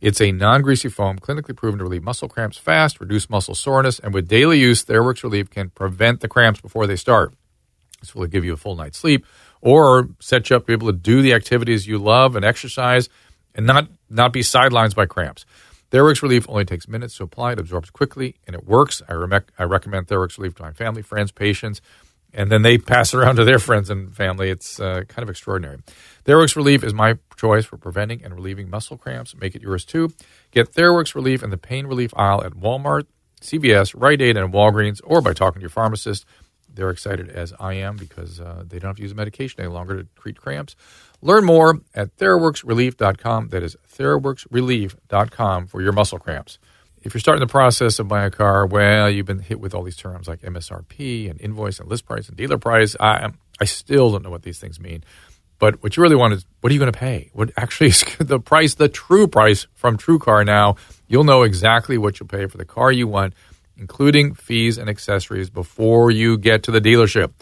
It's 0.00 0.20
a 0.20 0.32
non 0.32 0.62
greasy 0.62 0.88
foam, 0.88 1.18
clinically 1.18 1.56
proven 1.56 1.78
to 1.78 1.84
relieve 1.84 2.02
muscle 2.02 2.28
cramps 2.28 2.58
fast, 2.58 3.00
reduce 3.00 3.30
muscle 3.30 3.54
soreness, 3.54 3.98
and 3.98 4.12
with 4.12 4.28
daily 4.28 4.58
use, 4.58 4.84
Theraworx 4.84 5.22
Relief 5.22 5.48
can 5.50 5.70
prevent 5.70 6.20
the 6.20 6.28
cramps 6.28 6.60
before 6.60 6.86
they 6.86 6.96
start. 6.96 7.32
This 8.00 8.14
will 8.14 8.26
give 8.26 8.44
you 8.44 8.52
a 8.52 8.58
full 8.58 8.76
night's 8.76 8.98
sleep 8.98 9.24
or 9.62 10.10
set 10.20 10.50
you 10.50 10.56
up 10.56 10.62
to 10.62 10.66
be 10.66 10.72
able 10.74 10.88
to 10.88 10.98
do 10.98 11.22
the 11.22 11.32
activities 11.32 11.86
you 11.86 11.96
love 11.96 12.36
and 12.36 12.44
exercise 12.44 13.08
and 13.54 13.66
not, 13.66 13.88
not 14.14 14.32
be 14.32 14.40
sidelined 14.40 14.94
by 14.94 15.06
cramps. 15.06 15.44
Theraworx 15.90 16.22
Relief 16.22 16.46
only 16.48 16.64
takes 16.64 16.88
minutes 16.88 17.16
to 17.18 17.22
apply. 17.22 17.52
It 17.52 17.60
absorbs 17.60 17.90
quickly 17.90 18.36
and 18.46 18.56
it 18.56 18.66
works. 18.66 19.02
I, 19.08 19.12
rem- 19.12 19.44
I 19.58 19.64
recommend 19.64 20.08
Theraworx 20.08 20.38
Relief 20.38 20.54
to 20.56 20.62
my 20.62 20.72
family, 20.72 21.02
friends, 21.02 21.30
patients, 21.30 21.80
and 22.32 22.50
then 22.50 22.62
they 22.62 22.78
pass 22.92 23.14
it 23.14 23.18
around 23.18 23.36
to 23.36 23.44
their 23.44 23.58
friends 23.58 23.90
and 23.90 24.14
family. 24.14 24.50
It's 24.50 24.80
uh, 24.80 25.02
kind 25.06 25.22
of 25.22 25.30
extraordinary. 25.30 25.78
Theraworx 26.24 26.56
Relief 26.56 26.82
is 26.82 26.92
my 26.94 27.18
choice 27.36 27.64
for 27.64 27.76
preventing 27.76 28.24
and 28.24 28.34
relieving 28.34 28.70
muscle 28.70 28.96
cramps. 28.96 29.36
Make 29.36 29.54
it 29.54 29.62
yours 29.62 29.84
too. 29.84 30.12
Get 30.50 30.72
Theraworx 30.72 31.14
Relief 31.14 31.42
in 31.42 31.50
the 31.50 31.58
pain 31.58 31.86
relief 31.86 32.12
aisle 32.16 32.42
at 32.42 32.54
Walmart, 32.54 33.06
CVS, 33.40 33.94
Rite 33.96 34.22
Aid, 34.22 34.36
and 34.36 34.52
Walgreens, 34.52 35.00
or 35.04 35.20
by 35.20 35.32
talking 35.32 35.60
to 35.60 35.62
your 35.62 35.70
pharmacist. 35.70 36.24
They're 36.72 36.90
excited 36.90 37.28
as 37.30 37.52
I 37.60 37.74
am 37.74 37.96
because 37.96 38.40
uh, 38.40 38.64
they 38.66 38.80
don't 38.80 38.88
have 38.88 38.96
to 38.96 39.02
use 39.02 39.14
medication 39.14 39.60
any 39.60 39.70
longer 39.72 40.02
to 40.02 40.08
treat 40.16 40.40
cramps. 40.40 40.74
Learn 41.24 41.46
more 41.46 41.80
at 41.94 42.14
TheraworxRelief.com. 42.18 43.48
That 43.48 43.62
is 43.62 43.78
TheraworxRelief.com 43.96 45.66
for 45.68 45.80
your 45.80 45.92
muscle 45.92 46.18
cramps. 46.18 46.58
If 47.02 47.14
you're 47.14 47.20
starting 47.20 47.40
the 47.40 47.50
process 47.50 47.98
of 47.98 48.08
buying 48.08 48.26
a 48.26 48.30
car, 48.30 48.66
well, 48.66 49.08
you've 49.08 49.24
been 49.24 49.38
hit 49.38 49.58
with 49.58 49.74
all 49.74 49.82
these 49.82 49.96
terms 49.96 50.28
like 50.28 50.42
MSRP 50.42 51.30
and 51.30 51.40
invoice 51.40 51.80
and 51.80 51.88
list 51.88 52.04
price 52.04 52.28
and 52.28 52.36
dealer 52.36 52.58
price. 52.58 52.94
I, 53.00 53.30
I 53.58 53.64
still 53.64 54.12
don't 54.12 54.22
know 54.22 54.28
what 54.28 54.42
these 54.42 54.58
things 54.58 54.78
mean. 54.78 55.02
But 55.58 55.82
what 55.82 55.96
you 55.96 56.02
really 56.02 56.14
want 56.14 56.34
is 56.34 56.44
what 56.60 56.70
are 56.70 56.74
you 56.74 56.78
going 56.78 56.92
to 56.92 56.98
pay? 56.98 57.30
What 57.32 57.52
actually 57.56 57.86
is 57.88 58.04
the 58.18 58.38
price, 58.38 58.74
the 58.74 58.90
true 58.90 59.26
price 59.26 59.66
from 59.72 59.96
TrueCar 59.96 60.44
now? 60.44 60.76
You'll 61.08 61.24
know 61.24 61.42
exactly 61.42 61.96
what 61.96 62.20
you'll 62.20 62.28
pay 62.28 62.44
for 62.48 62.58
the 62.58 62.66
car 62.66 62.92
you 62.92 63.08
want, 63.08 63.32
including 63.78 64.34
fees 64.34 64.76
and 64.76 64.90
accessories 64.90 65.48
before 65.48 66.10
you 66.10 66.36
get 66.36 66.64
to 66.64 66.70
the 66.70 66.82
dealership. 66.82 67.32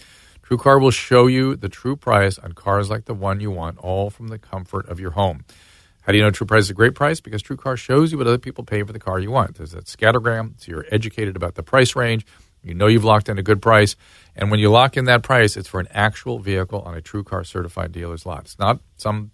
TrueCar 0.52 0.82
will 0.82 0.90
show 0.90 1.28
you 1.28 1.56
the 1.56 1.70
true 1.70 1.96
price 1.96 2.38
on 2.38 2.52
cars 2.52 2.90
like 2.90 3.06
the 3.06 3.14
one 3.14 3.40
you 3.40 3.50
want, 3.50 3.78
all 3.78 4.10
from 4.10 4.28
the 4.28 4.38
comfort 4.38 4.86
of 4.86 5.00
your 5.00 5.12
home. 5.12 5.46
How 6.02 6.12
do 6.12 6.18
you 6.18 6.24
know 6.24 6.30
True 6.30 6.46
Price 6.46 6.64
is 6.64 6.70
a 6.70 6.74
great 6.74 6.94
price? 6.94 7.20
Because 7.20 7.42
TrueCar 7.42 7.78
shows 7.78 8.12
you 8.12 8.18
what 8.18 8.26
other 8.26 8.36
people 8.36 8.62
pay 8.62 8.82
for 8.82 8.92
the 8.92 8.98
car 8.98 9.18
you 9.18 9.30
want. 9.30 9.54
There's 9.54 9.70
that 9.70 9.86
scattergram, 9.86 10.60
so 10.60 10.70
you're 10.70 10.84
educated 10.90 11.36
about 11.36 11.54
the 11.54 11.62
price 11.62 11.96
range. 11.96 12.26
You 12.62 12.74
know 12.74 12.86
you've 12.86 13.04
locked 13.04 13.30
in 13.30 13.38
a 13.38 13.42
good 13.42 13.62
price. 13.62 13.96
And 14.36 14.50
when 14.50 14.60
you 14.60 14.70
lock 14.70 14.98
in 14.98 15.06
that 15.06 15.22
price, 15.22 15.56
it's 15.56 15.68
for 15.68 15.80
an 15.80 15.88
actual 15.90 16.38
vehicle 16.38 16.82
on 16.82 16.94
a 16.94 17.00
TrueCar 17.00 17.46
certified 17.46 17.90
dealer's 17.90 18.26
lot. 18.26 18.40
It's 18.40 18.58
not 18.58 18.80
some 18.96 19.30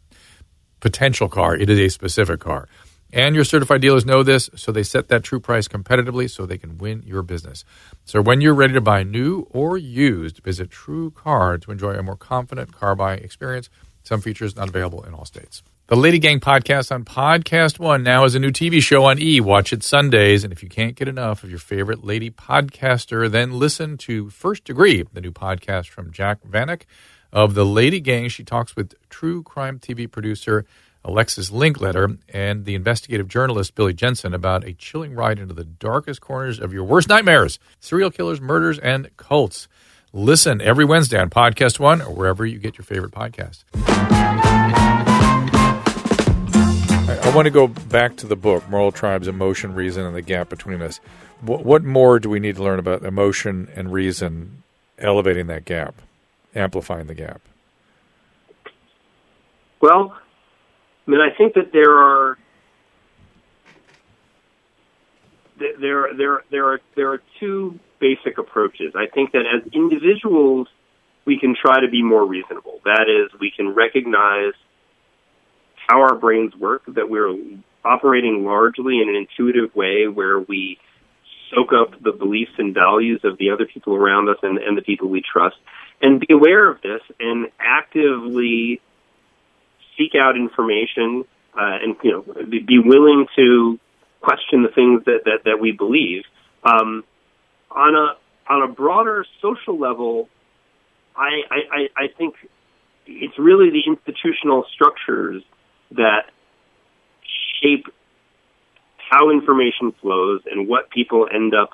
potential 0.79 1.29
car, 1.29 1.57
it 1.57 1.69
is 1.69 1.81
a 1.81 1.89
specific 1.89 2.39
car. 2.39 2.69
And 3.13 3.35
your 3.35 3.45
certified 3.45 3.81
dealers 3.81 4.05
know 4.05 4.23
this, 4.23 4.51
so 4.55 4.71
they 4.71 4.83
set 4.83 5.09
that 5.09 5.25
true 5.25 5.41
price 5.41 5.67
competitively 5.67 6.29
so 6.31 6.45
they 6.45 6.59
can 6.59 6.77
win 6.77 7.03
your 7.07 7.23
business. 7.23 7.65
So 8.05 8.21
when 8.21 8.43
you're 8.43 8.55
ready 8.55 8.75
to 8.75 8.83
buy 8.83 9.03
new 9.03 9.47
or 9.51 9.79
used, 9.79 10.39
visit 10.39 10.71
True 10.71 11.11
Car 11.11 11.57
to 11.59 11.71
enjoy 11.71 11.95
a 11.95 12.03
more 12.03 12.17
confident 12.17 12.73
car 12.73 12.95
buying 12.95 13.25
experience. 13.25 13.71
Some 14.03 14.21
features 14.21 14.57
not 14.57 14.69
available 14.69 15.05
in 15.05 15.15
all 15.15 15.25
states. 15.25 15.63
The 15.87 15.97
Lady 15.97 16.19
Gang 16.19 16.39
podcast 16.39 16.93
on 16.93 17.07
Podcast 17.07 17.79
One 17.79 18.03
now 18.03 18.25
is 18.25 18.35
a 18.35 18.39
new 18.39 18.51
TV 18.51 18.83
show 18.83 19.07
on 19.07 19.19
E. 19.19 19.41
Watch 19.41 19.73
it 19.73 19.83
Sundays. 19.83 20.45
And 20.45 20.53
if 20.53 20.63
you 20.63 20.69
can't 20.69 20.95
get 20.95 21.09
enough 21.09 21.43
of 21.43 21.49
your 21.49 21.59
favorite 21.59 22.05
lady 22.05 22.31
podcaster, 22.31 23.31
then 23.31 23.59
listen 23.59 23.97
to 23.99 24.29
First 24.29 24.65
Degree, 24.65 25.03
the 25.15 25.23
new 25.23 25.33
podcast 25.33 25.89
from 25.89 26.13
Jac 26.13 26.43
Vanek 26.43 26.83
of 27.33 27.55
The 27.55 27.65
Lady 27.65 28.01
Gang. 28.01 28.29
She 28.29 28.45
talks 28.45 28.77
with 28.77 28.93
true 29.09 29.43
crime 29.43 29.79
TV 29.79 30.11
producer 30.11 30.67
Alexis 31.05 31.51
Linkletter 31.51 32.19
and 32.29 32.65
the 32.65 32.75
investigative 32.75 33.29
journalist 33.29 33.75
Billy 33.75 33.95
Jensen 33.95 34.35
about 34.35 34.65
a 34.65 34.73
chilling 34.73 35.15
ride 35.15 35.39
into 35.39 35.55
the 35.55 35.65
darkest 35.65 36.21
corners 36.21 36.59
of 36.59 36.73
your 36.73 36.85
worst 36.85 37.09
nightmares 37.09 37.59
serial 37.81 38.11
killers, 38.11 38.41
murders, 38.41 38.79
and 38.79 39.09
cults. 39.17 39.69
Listen 40.13 40.61
every 40.61 40.85
Wednesday 40.85 41.19
on 41.19 41.31
Podcast 41.31 41.79
One 41.79 42.01
or 42.01 42.13
wherever 42.15 42.45
you 42.47 42.59
get 42.59 42.79
your 42.79 42.85
favorite 42.85 43.13
podcast. 43.13 43.65
I, 47.09 47.33
want 47.35 47.45
to 47.45 47.51
go 47.51 47.69
back 47.69 48.17
to 48.17 48.27
the 48.27 48.37
book, 48.37 48.69
Moral 48.71 48.91
Tribes, 48.91 49.29
Emotion, 49.29 49.75
Reason, 49.75 50.05
and 50.05 50.17
the 50.17 50.23
Gap 50.23 50.49
Between 50.49 50.81
Us. 50.81 50.99
What, 51.43 51.65
what 51.65 51.85
more 51.85 52.19
do 52.19 52.31
we 52.31 52.41
need 52.41 52.57
to 52.57 52.63
learn 52.63 52.79
about 52.79 53.05
emotion 53.05 53.69
and 53.77 53.93
reason 53.93 54.63
elevating 54.99 55.47
that 55.49 55.65
gap, 55.67 55.95
amplifying 56.55 57.07
the 57.07 57.15
gap? 57.15 57.43
Well, 59.81 60.17
I 61.09 61.11
mean, 61.11 61.21
I 61.21 61.35
think 61.35 61.55
that 61.55 61.73
there 61.73 61.97
are 61.97 62.39
there 65.59 66.15
there 66.15 66.43
there 66.51 66.67
are 66.67 66.81
there 66.97 67.13
are 67.13 67.23
two 67.41 67.79
basic 67.99 68.37
approaches. 68.37 68.93
I 68.95 69.07
think 69.07 69.33
that 69.33 69.45
as 69.47 69.73
individuals, 69.73 70.69
we 71.25 71.39
can 71.39 71.57
try 71.61 71.81
to 71.81 71.89
be 71.89 72.03
more 72.03 72.27
reasonable. 72.27 72.81
That 72.85 73.07
is, 73.09 73.41
we 73.41 73.51
can 73.51 73.75
recognize 73.75 74.53
how 75.89 76.03
our 76.03 76.15
brains 76.15 76.55
work, 76.55 76.83
that 76.89 77.09
we're 77.09 77.35
operating 77.87 78.45
largely 78.45 79.01
in 79.01 79.09
an 79.09 79.17
intuitive 79.17 79.75
way 79.75 80.09
where 80.09 80.39
we 80.39 80.79
soak 81.51 81.73
up 81.73 82.03
the 82.03 82.13
beliefs 82.13 82.53
and 82.59 82.75
values 82.75 83.23
of 83.25 83.39
the 83.39 83.51
other 83.51 83.65
people 83.65 83.95
around 83.95 84.29
us 84.29 84.37
and, 84.43 84.59
and 84.59 84.77
the 84.77 84.83
people 84.83 85.09
we 85.09 85.23
trust, 85.23 85.57
and 86.03 86.21
be 86.21 86.35
aware 86.35 86.71
of 86.71 86.83
this 86.83 87.01
and 87.19 87.47
actively 87.59 88.83
seek 89.99 90.15
out 90.15 90.37
information 90.37 91.25
uh, 91.55 91.79
and 91.83 91.97
you 92.03 92.13
know 92.13 92.45
be 92.49 92.79
willing 92.79 93.27
to 93.37 93.79
question 94.21 94.63
the 94.63 94.69
things 94.69 95.05
that 95.05 95.25
that, 95.25 95.45
that 95.45 95.61
we 95.61 95.73
believe. 95.73 96.23
Um, 96.65 97.05
on 97.71 97.95
a 97.95 98.17
on 98.53 98.63
a 98.63 98.73
broader 98.73 99.27
social 99.43 99.79
level, 99.79 100.29
I, 101.17 101.43
I 101.51 101.89
I 101.97 102.07
think 102.17 102.35
it's 103.07 103.39
really 103.39 103.71
the 103.71 103.83
institutional 103.87 104.65
structures 104.73 105.43
that 105.93 106.31
shape 107.61 107.87
how 109.11 109.31
information 109.31 109.93
flows 110.01 110.43
and 110.51 110.69
what 110.69 110.91
people 110.91 111.27
end 111.33 111.55
up 111.55 111.71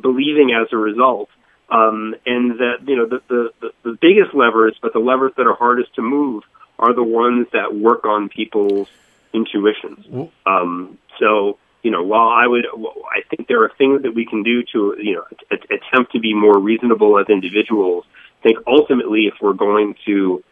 believing 0.00 0.50
as 0.52 0.68
a 0.72 0.76
result. 0.76 1.28
Um, 1.70 2.14
and 2.26 2.58
that 2.58 2.86
you 2.86 2.96
know 2.96 3.06
the, 3.06 3.22
the 3.28 3.70
the 3.82 3.98
biggest 3.98 4.34
levers, 4.34 4.76
but 4.82 4.92
the 4.92 4.98
levers 4.98 5.32
that 5.38 5.46
are 5.46 5.54
hardest 5.54 5.94
to 5.94 6.02
move 6.02 6.42
are 6.82 6.92
the 6.92 7.02
ones 7.02 7.46
that 7.52 7.74
work 7.74 8.04
on 8.04 8.28
people's 8.28 8.88
intuitions. 9.32 10.04
Um, 10.44 10.98
so 11.18 11.58
you 11.82 11.90
know, 11.90 12.02
while 12.04 12.28
I 12.28 12.46
would, 12.46 12.66
I 12.66 13.22
think 13.28 13.48
there 13.48 13.62
are 13.64 13.72
things 13.76 14.02
that 14.02 14.14
we 14.14 14.24
can 14.24 14.42
do 14.42 14.62
to 14.72 14.96
you 14.98 15.14
know 15.14 15.24
attempt 15.70 16.12
to 16.12 16.20
be 16.20 16.34
more 16.34 16.58
reasonable 16.58 17.18
as 17.18 17.26
individuals. 17.28 18.04
I 18.40 18.42
think 18.42 18.58
ultimately, 18.66 19.26
if 19.26 19.34
we're 19.40 19.52
going 19.54 19.94
to 20.04 20.44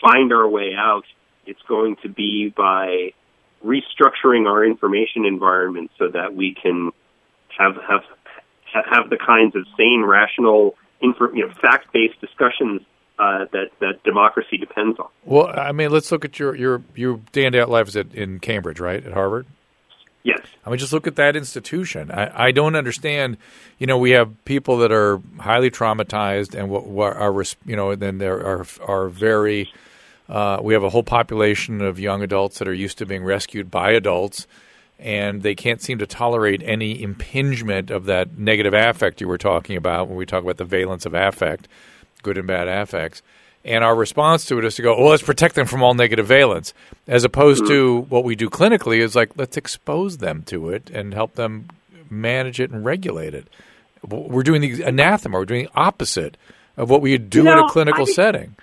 find 0.00 0.32
our 0.32 0.48
way 0.48 0.74
out 0.74 1.04
it's 1.46 1.62
going 1.62 1.96
to 2.02 2.08
be 2.08 2.52
by 2.56 3.12
restructuring 3.64 4.46
our 4.46 4.64
information 4.64 5.26
environment 5.26 5.90
so 5.98 6.08
that 6.08 6.34
we 6.34 6.54
can 6.54 6.92
have 7.58 7.76
have 7.76 8.02
have 8.72 9.10
the 9.10 9.16
kinds 9.16 9.56
of 9.56 9.66
sane, 9.76 10.04
rational, 10.06 10.76
infor, 11.02 11.34
you 11.34 11.46
know, 11.46 11.52
fact-based 11.60 12.20
discussions 12.20 12.82
uh, 13.20 13.44
that 13.52 13.70
that 13.80 14.02
democracy 14.02 14.56
depends 14.56 14.98
on. 14.98 15.08
Well, 15.24 15.48
I 15.48 15.72
mean, 15.72 15.90
let's 15.90 16.10
look 16.10 16.24
at 16.24 16.38
your 16.38 16.56
your 16.56 16.82
your 16.94 17.20
day 17.32 17.44
in 17.44 17.52
day 17.52 17.60
out 17.60 17.68
life 17.68 17.88
is 17.88 17.96
at, 17.96 18.14
in 18.14 18.40
Cambridge, 18.40 18.80
right, 18.80 19.04
at 19.04 19.12
Harvard. 19.12 19.46
Yes. 20.22 20.40
I 20.64 20.70
mean, 20.70 20.78
just 20.78 20.92
look 20.92 21.06
at 21.06 21.16
that 21.16 21.34
institution. 21.36 22.10
I, 22.10 22.48
I 22.48 22.50
don't 22.50 22.74
understand. 22.76 23.36
You 23.78 23.86
know, 23.86 23.98
we 23.98 24.10
have 24.10 24.44
people 24.44 24.78
that 24.78 24.92
are 24.92 25.20
highly 25.38 25.70
traumatized 25.70 26.54
and 26.54 26.68
what, 26.68 26.86
what 26.86 27.16
are 27.16 27.32
you 27.64 27.76
know, 27.76 27.94
then 27.94 28.18
there 28.18 28.38
are 28.38 28.66
are 28.86 29.08
very 29.08 29.70
uh, 30.30 30.60
we 30.62 30.74
have 30.74 30.84
a 30.84 30.90
whole 30.90 31.02
population 31.02 31.82
of 31.82 31.98
young 31.98 32.22
adults 32.22 32.58
that 32.58 32.68
are 32.68 32.74
used 32.74 32.98
to 32.98 33.06
being 33.06 33.24
rescued 33.24 33.70
by 33.70 33.90
adults, 33.90 34.46
and 34.98 35.42
they 35.42 35.54
can't 35.54 35.82
seem 35.82 35.98
to 35.98 36.06
tolerate 36.06 36.62
any 36.64 37.02
impingement 37.02 37.90
of 37.90 38.04
that 38.06 38.38
negative 38.38 38.72
affect 38.72 39.20
you 39.20 39.28
were 39.28 39.38
talking 39.38 39.76
about 39.76 40.08
when 40.08 40.16
we 40.16 40.24
talk 40.24 40.42
about 40.42 40.56
the 40.56 40.64
valence 40.64 41.04
of 41.04 41.12
affect, 41.12 41.66
good 42.22 42.38
and 42.38 42.46
bad 42.46 42.68
affects. 42.68 43.22
And 43.64 43.84
our 43.84 43.94
response 43.94 44.46
to 44.46 44.58
it 44.58 44.64
is 44.64 44.76
to 44.76 44.82
go, 44.82 44.96
well, 44.98 45.10
let's 45.10 45.22
protect 45.22 45.54
them 45.54 45.66
from 45.66 45.82
all 45.82 45.92
negative 45.92 46.26
valence, 46.26 46.72
as 47.06 47.24
opposed 47.24 47.66
to 47.66 48.00
mm-hmm. 48.00 48.08
what 48.08 48.24
we 48.24 48.34
do 48.34 48.48
clinically 48.48 49.00
is 49.00 49.14
like, 49.14 49.36
let's 49.36 49.56
expose 49.56 50.18
them 50.18 50.42
to 50.44 50.70
it 50.70 50.88
and 50.90 51.12
help 51.12 51.34
them 51.34 51.68
manage 52.08 52.58
it 52.58 52.70
and 52.70 52.84
regulate 52.84 53.34
it. 53.34 53.46
We're 54.02 54.42
doing 54.42 54.62
the 54.62 54.82
anathema, 54.82 55.38
we're 55.38 55.44
doing 55.44 55.64
the 55.64 55.78
opposite 55.78 56.38
of 56.78 56.88
what 56.88 57.02
we 57.02 57.18
do 57.18 57.42
in 57.42 57.58
a 57.58 57.68
clinical 57.68 58.06
I, 58.08 58.12
setting. 58.12 58.56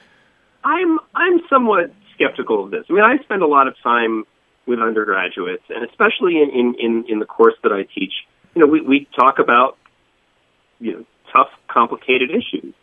I'm 0.64 1.00
I'm 1.14 1.42
somewhat 1.48 1.94
skeptical 2.16 2.64
of 2.64 2.72
this. 2.72 2.86
I 2.90 2.94
mean, 2.94 3.04
I 3.04 3.18
spend 3.24 3.44
a 3.44 3.48
lot 3.48 3.68
of 3.68 3.76
time 3.84 4.26
with 4.66 4.80
undergraduates, 4.80 5.64
and 5.70 5.88
especially 5.88 6.42
in 6.42 6.76
in 6.80 7.06
in 7.08 7.20
the 7.20 7.26
course 7.26 7.54
that 7.64 7.72
I 7.72 7.84
teach. 7.84 8.14
You 8.56 8.62
know, 8.62 8.68
we 8.68 8.82
we 8.82 9.08
talk 9.16 9.38
about 9.38 9.78
you 10.80 10.94
know 10.94 11.06
tough, 11.32 11.50
complicated 11.68 12.32
issues, 12.32 12.74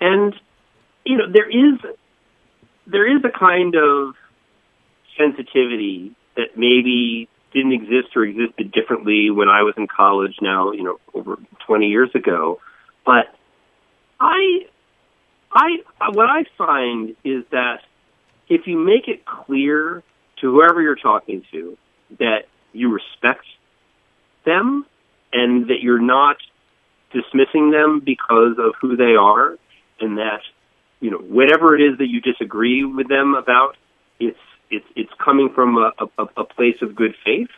and 0.00 0.34
you 1.04 1.16
know 1.16 1.24
there 1.32 1.48
is 1.48 1.78
there 2.86 3.16
is 3.16 3.22
a 3.24 3.36
kind 3.36 3.74
of 3.74 4.14
sensitivity 5.18 6.14
that 6.36 6.56
maybe 6.56 7.28
didn't 7.52 7.72
exist 7.72 8.14
or 8.14 8.24
existed 8.24 8.70
differently 8.70 9.30
when 9.30 9.48
I 9.48 9.62
was 9.62 9.74
in 9.76 9.86
college 9.86 10.36
now, 10.42 10.72
you 10.72 10.82
know, 10.82 10.98
over 11.14 11.36
20 11.66 11.86
years 11.86 12.10
ago. 12.14 12.60
But 13.04 13.34
I 14.20 14.66
I 15.52 15.78
what 16.12 16.28
I 16.28 16.44
find 16.58 17.16
is 17.24 17.44
that 17.50 17.80
if 18.48 18.66
you 18.66 18.78
make 18.78 19.08
it 19.08 19.24
clear 19.24 20.02
to 20.40 20.52
whoever 20.52 20.82
you're 20.82 20.96
talking 20.96 21.44
to 21.52 21.78
that 22.18 22.44
you 22.72 22.92
respect 22.92 23.46
them 24.44 24.84
and 25.32 25.68
that 25.68 25.80
you're 25.80 26.00
not 26.00 26.36
dismissing 27.12 27.70
them 27.70 28.00
because 28.04 28.58
of 28.58 28.74
who 28.80 28.96
they 28.96 29.14
are 29.18 29.56
and 30.00 30.18
that 30.18 30.40
you 31.00 31.10
know 31.10 31.18
whatever 31.18 31.74
it 31.74 31.82
is 31.82 31.98
that 31.98 32.08
you 32.08 32.20
disagree 32.20 32.84
with 32.84 33.08
them 33.08 33.34
about 33.34 33.76
it's 34.18 34.38
it's 34.70 34.86
it's 34.94 35.12
coming 35.22 35.50
from 35.54 35.76
a, 35.76 35.92
a, 36.18 36.26
a 36.38 36.44
place 36.44 36.80
of 36.82 36.94
good 36.94 37.14
faith 37.24 37.50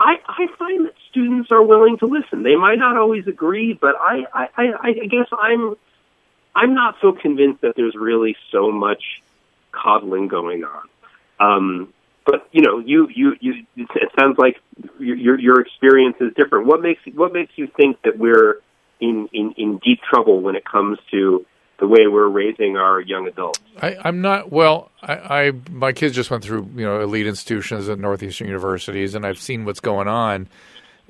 I, 0.00 0.14
I 0.26 0.46
find 0.58 0.86
that 0.86 0.94
students 1.10 1.52
are 1.52 1.62
willing 1.62 1.98
to 1.98 2.06
listen. 2.06 2.42
They 2.42 2.56
might 2.56 2.78
not 2.78 2.96
always 2.96 3.26
agree, 3.26 3.74
but 3.74 3.96
I, 4.00 4.24
I, 4.32 4.72
I 4.82 4.92
guess 5.06 5.26
I'm 5.30 5.76
I'm 6.54 6.74
not 6.74 6.96
so 7.02 7.12
convinced 7.12 7.60
that 7.60 7.76
there's 7.76 7.94
really 7.94 8.34
so 8.50 8.72
much 8.72 9.02
coddling 9.72 10.28
going 10.28 10.64
on. 10.64 10.88
Um, 11.38 11.94
but 12.24 12.48
you 12.50 12.62
know, 12.62 12.78
you 12.78 13.08
you 13.14 13.36
you. 13.40 13.66
It 13.76 14.10
sounds 14.18 14.38
like 14.38 14.58
your 14.98 15.38
your 15.38 15.60
experience 15.60 16.16
is 16.20 16.32
different. 16.34 16.66
What 16.66 16.80
makes 16.80 17.02
what 17.14 17.32
makes 17.32 17.52
you 17.56 17.66
think 17.66 18.00
that 18.02 18.18
we're 18.18 18.60
in 19.00 19.28
in 19.32 19.54
in 19.56 19.78
deep 19.78 20.00
trouble 20.02 20.40
when 20.40 20.56
it 20.56 20.64
comes 20.64 20.98
to 21.10 21.44
the 21.78 21.88
way 21.88 22.06
we're 22.06 22.28
raising 22.28 22.76
our 22.76 23.00
young 23.00 23.26
adults? 23.26 23.58
I, 23.80 23.96
I'm 24.04 24.20
not. 24.20 24.52
Well, 24.52 24.90
I, 25.02 25.14
I 25.14 25.52
my 25.70 25.92
kids 25.92 26.14
just 26.14 26.30
went 26.30 26.44
through 26.44 26.68
you 26.76 26.84
know 26.84 27.00
elite 27.00 27.26
institutions 27.26 27.88
at 27.88 27.98
northeastern 27.98 28.46
universities, 28.46 29.14
and 29.14 29.26
I've 29.26 29.40
seen 29.40 29.64
what's 29.64 29.80
going 29.80 30.08
on, 30.08 30.48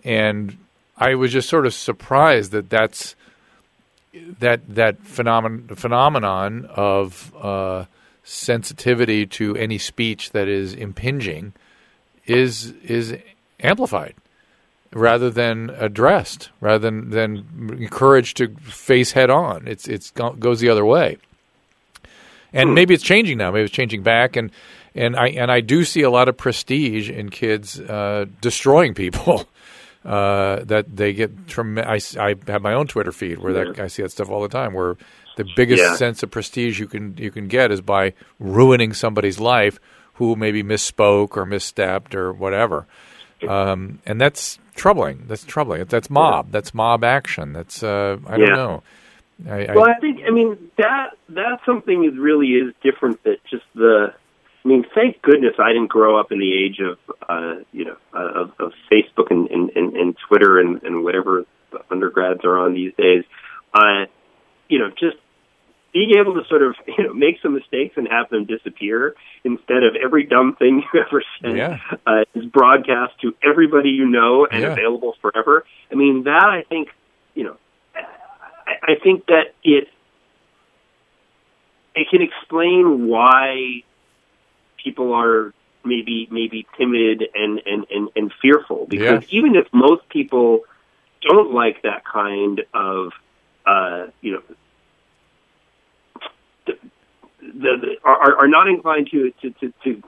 and 0.04 0.56
I 0.96 1.14
was 1.16 1.32
just 1.32 1.48
sort 1.48 1.66
of 1.66 1.74
surprised 1.74 2.52
that 2.52 2.70
that's 2.70 3.16
that 4.12 4.60
that 4.74 5.02
phenomenon 5.02 5.74
phenomenon 5.76 6.66
of 6.70 7.34
uh, 7.36 7.84
sensitivity 8.22 9.26
to 9.26 9.56
any 9.56 9.78
speech 9.78 10.30
that 10.30 10.48
is 10.48 10.72
impinging 10.72 11.52
is 12.26 12.70
is 12.84 13.16
amplified 13.60 14.14
rather 14.92 15.30
than 15.30 15.70
addressed, 15.70 16.50
rather 16.60 16.78
than 16.78 17.10
than 17.10 17.76
encouraged 17.78 18.36
to 18.38 18.48
face 18.62 19.12
head 19.12 19.30
on. 19.30 19.66
It's 19.66 19.88
it's 19.88 20.10
goes 20.10 20.60
the 20.60 20.68
other 20.68 20.84
way, 20.84 21.18
and 22.52 22.70
hmm. 22.70 22.74
maybe 22.74 22.94
it's 22.94 23.04
changing 23.04 23.38
now. 23.38 23.50
Maybe 23.50 23.64
it's 23.64 23.72
changing 23.72 24.02
back, 24.02 24.36
and 24.36 24.50
and 24.94 25.16
I 25.16 25.28
and 25.28 25.50
I 25.50 25.60
do 25.60 25.84
see 25.84 26.02
a 26.02 26.10
lot 26.10 26.28
of 26.28 26.36
prestige 26.36 27.10
in 27.10 27.30
kids 27.30 27.80
uh, 27.80 28.26
destroying 28.40 28.94
people. 28.94 29.46
Uh, 30.02 30.64
that 30.64 30.96
they 30.96 31.12
get. 31.12 31.46
Trem- 31.46 31.76
I, 31.76 32.00
I 32.18 32.34
have 32.46 32.62
my 32.62 32.72
own 32.72 32.86
Twitter 32.86 33.12
feed 33.12 33.38
where 33.38 33.52
that 33.52 33.78
I 33.78 33.88
see 33.88 34.00
that 34.00 34.10
stuff 34.10 34.30
all 34.30 34.40
the 34.40 34.48
time. 34.48 34.72
Where 34.72 34.96
the 35.36 35.44
biggest 35.56 35.82
Yeah. 35.82 35.94
sense 35.96 36.22
of 36.22 36.30
prestige 36.30 36.80
you 36.80 36.86
can 36.86 37.18
you 37.18 37.30
can 37.30 37.48
get 37.48 37.70
is 37.70 37.82
by 37.82 38.14
ruining 38.38 38.94
somebody's 38.94 39.38
life 39.38 39.78
who 40.14 40.36
maybe 40.36 40.62
misspoke 40.62 41.36
or 41.36 41.44
misstepped 41.44 42.14
or 42.14 42.32
whatever. 42.32 42.86
Um, 43.46 43.98
and 44.06 44.18
that's 44.18 44.58
troubling. 44.80 45.24
That's 45.26 45.44
troubling. 45.44 45.84
That's 45.84 46.08
mob. 46.08 46.50
That's 46.52 46.72
mob 46.72 47.04
action. 47.04 47.52
That's 47.52 47.82
uh, 47.82 48.16
I 48.26 48.38
don't 48.38 48.56
know. 48.56 48.82
I, 49.46 49.66
I, 49.66 49.74
Well, 49.74 49.86
I 49.88 50.00
think 50.00 50.20
I 50.26 50.30
mean 50.30 50.70
that 50.78 51.10
that 51.28 51.60
something 51.66 52.04
is 52.04 52.18
really 52.18 52.48
is 52.48 52.72
different. 52.82 53.22
That 53.24 53.36
just 53.50 53.64
the, 53.74 54.14
I 54.64 54.68
mean, 54.68 54.86
thank 54.94 55.20
goodness 55.20 55.52
I 55.58 55.74
didn't 55.74 55.88
grow 55.90 56.18
up 56.18 56.32
in 56.32 56.38
the 56.38 56.52
age 56.64 56.80
of 56.80 56.98
uh, 57.28 57.62
you 57.72 57.84
know 57.84 57.96
uh, 58.14 58.42
of, 58.42 58.52
of 58.58 58.72
Facebook 58.90 59.30
and, 59.30 59.50
and, 59.50 59.70
and, 59.76 59.96
and 59.96 60.16
Twitter 60.28 60.58
and, 60.58 60.82
and 60.82 61.04
whatever 61.04 61.44
the 61.72 61.80
undergrads 61.90 62.40
are 62.44 62.58
on 62.58 62.72
these 62.72 62.94
days. 62.96 63.24
Uh, 63.74 64.06
you 64.70 64.78
know, 64.78 64.88
just 64.88 65.18
being 65.92 66.12
able 66.18 66.34
to 66.34 66.42
sort 66.48 66.62
of 66.62 66.74
you 66.86 67.04
know 67.04 67.14
make 67.14 67.36
some 67.42 67.54
mistakes 67.54 67.94
and 67.96 68.08
have 68.08 68.28
them 68.30 68.44
disappear 68.44 69.14
instead 69.44 69.82
of 69.82 69.96
every 70.02 70.24
dumb 70.24 70.56
thing 70.58 70.82
you 70.92 71.00
ever 71.08 71.22
said 71.42 71.56
Yeah. 71.56 71.78
uh, 72.06 72.24
is 72.34 72.44
broadcast 72.46 73.12
to 73.22 73.34
everybody 73.42 73.90
you 73.90 74.06
know 74.08 74.46
and 74.50 74.62
Yeah. 74.62 74.72
available 74.72 75.14
forever. 75.20 75.64
I 75.90 75.94
mean, 75.94 76.24
that 76.24 76.44
I 76.44 76.62
think 76.68 76.88
you 77.34 77.44
know 77.44 77.56
I, 77.94 78.92
I 78.92 78.94
think 79.02 79.26
that 79.26 79.54
it 79.64 79.88
it 81.94 82.06
can 82.10 82.22
explain 82.22 83.08
why 83.08 83.82
people 84.82 85.12
are 85.12 85.52
maybe 85.84 86.28
maybe 86.30 86.66
timid 86.78 87.24
and 87.34 87.60
and 87.66 87.86
and, 87.90 88.08
and 88.14 88.32
fearful 88.40 88.86
because 88.88 89.22
Yeah. 89.22 89.38
even 89.38 89.56
if 89.56 89.66
most 89.72 90.08
people 90.08 90.60
don't 91.22 91.52
like 91.52 91.82
that 91.82 92.02
kind 92.04 92.62
of 92.74 93.12
uh, 93.66 94.06
you 94.20 94.32
know 94.32 94.42
the, 97.40 97.70
the, 97.80 97.96
are, 98.04 98.36
are 98.36 98.48
not 98.48 98.68
inclined 98.68 99.08
to, 99.12 99.32
to, 99.42 99.50
to, 99.60 99.72
to 99.84 100.02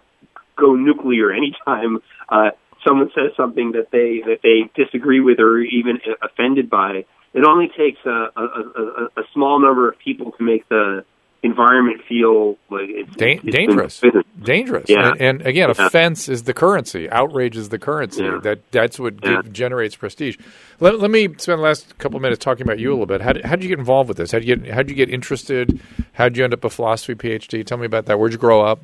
go 0.57 0.75
nuclear 0.75 1.33
anytime 1.33 1.99
uh, 2.29 2.51
someone 2.87 3.11
says 3.15 3.33
something 3.37 3.73
that 3.73 3.91
they 3.91 4.23
that 4.27 4.41
they 4.43 4.71
disagree 4.75 5.21
with 5.21 5.39
or 5.39 5.61
even 5.61 5.99
offended 6.23 6.69
by. 6.69 7.05
It 7.35 7.45
only 7.47 7.69
takes 7.69 7.99
a, 8.05 8.29
a, 8.37 8.43
a, 8.43 9.05
a 9.17 9.23
small 9.33 9.59
number 9.59 9.89
of 9.89 9.99
people 9.99 10.33
to 10.33 10.43
make 10.43 10.69
the 10.69 11.05
environment 11.45 12.01
feel 12.09 12.57
like 12.71 12.89
it's, 12.89 13.17
Dan- 13.17 13.41
it's 13.43 13.57
dangerous. 13.57 14.01
dangerous. 14.43 14.87
Yeah. 14.89 15.11
And, 15.11 15.21
and 15.21 15.47
again, 15.47 15.73
Yeah. 15.77 15.87
offense 15.87 16.29
is 16.29 16.45
the 16.45 16.55
currency. 16.55 17.11
Outrage 17.11 17.57
is 17.57 17.69
the 17.71 17.79
currency. 17.81 18.23
Yeah. 18.23 18.39
That 18.43 18.71
that's 18.71 18.99
what 19.01 19.15
Yeah. 19.25 19.43
generates 19.51 19.97
prestige. 19.97 20.37
Let, 20.79 21.01
let 21.01 21.11
me 21.11 21.25
spend 21.39 21.59
the 21.59 21.63
last 21.63 21.99
couple 21.99 22.17
of 22.17 22.23
minutes 22.23 22.45
talking 22.45 22.63
about 22.63 22.79
you 22.79 22.91
a 22.91 22.93
little 22.95 23.07
bit. 23.07 23.21
How 23.21 23.33
did, 23.33 23.45
how 23.45 23.57
did 23.57 23.65
you 23.65 23.69
get 23.69 23.79
involved 23.81 24.07
with 24.09 24.19
this? 24.19 24.31
How 24.33 24.39
did 24.39 24.47
you 24.49 24.57
get 24.57 24.71
how 24.73 24.79
did 24.83 24.91
you 24.91 24.97
get 24.97 25.11
interested? 25.11 25.81
How 26.13 26.25
did 26.29 26.37
you 26.37 26.45
end 26.45 26.55
up 26.55 26.63
a 26.65 26.71
philosophy 26.71 27.15
PhD? 27.17 27.67
Tell 27.67 27.79
me 27.79 27.87
about 27.87 28.07
that. 28.07 28.19
Where'd 28.19 28.33
you 28.33 28.39
grow 28.39 28.63
up? 28.63 28.81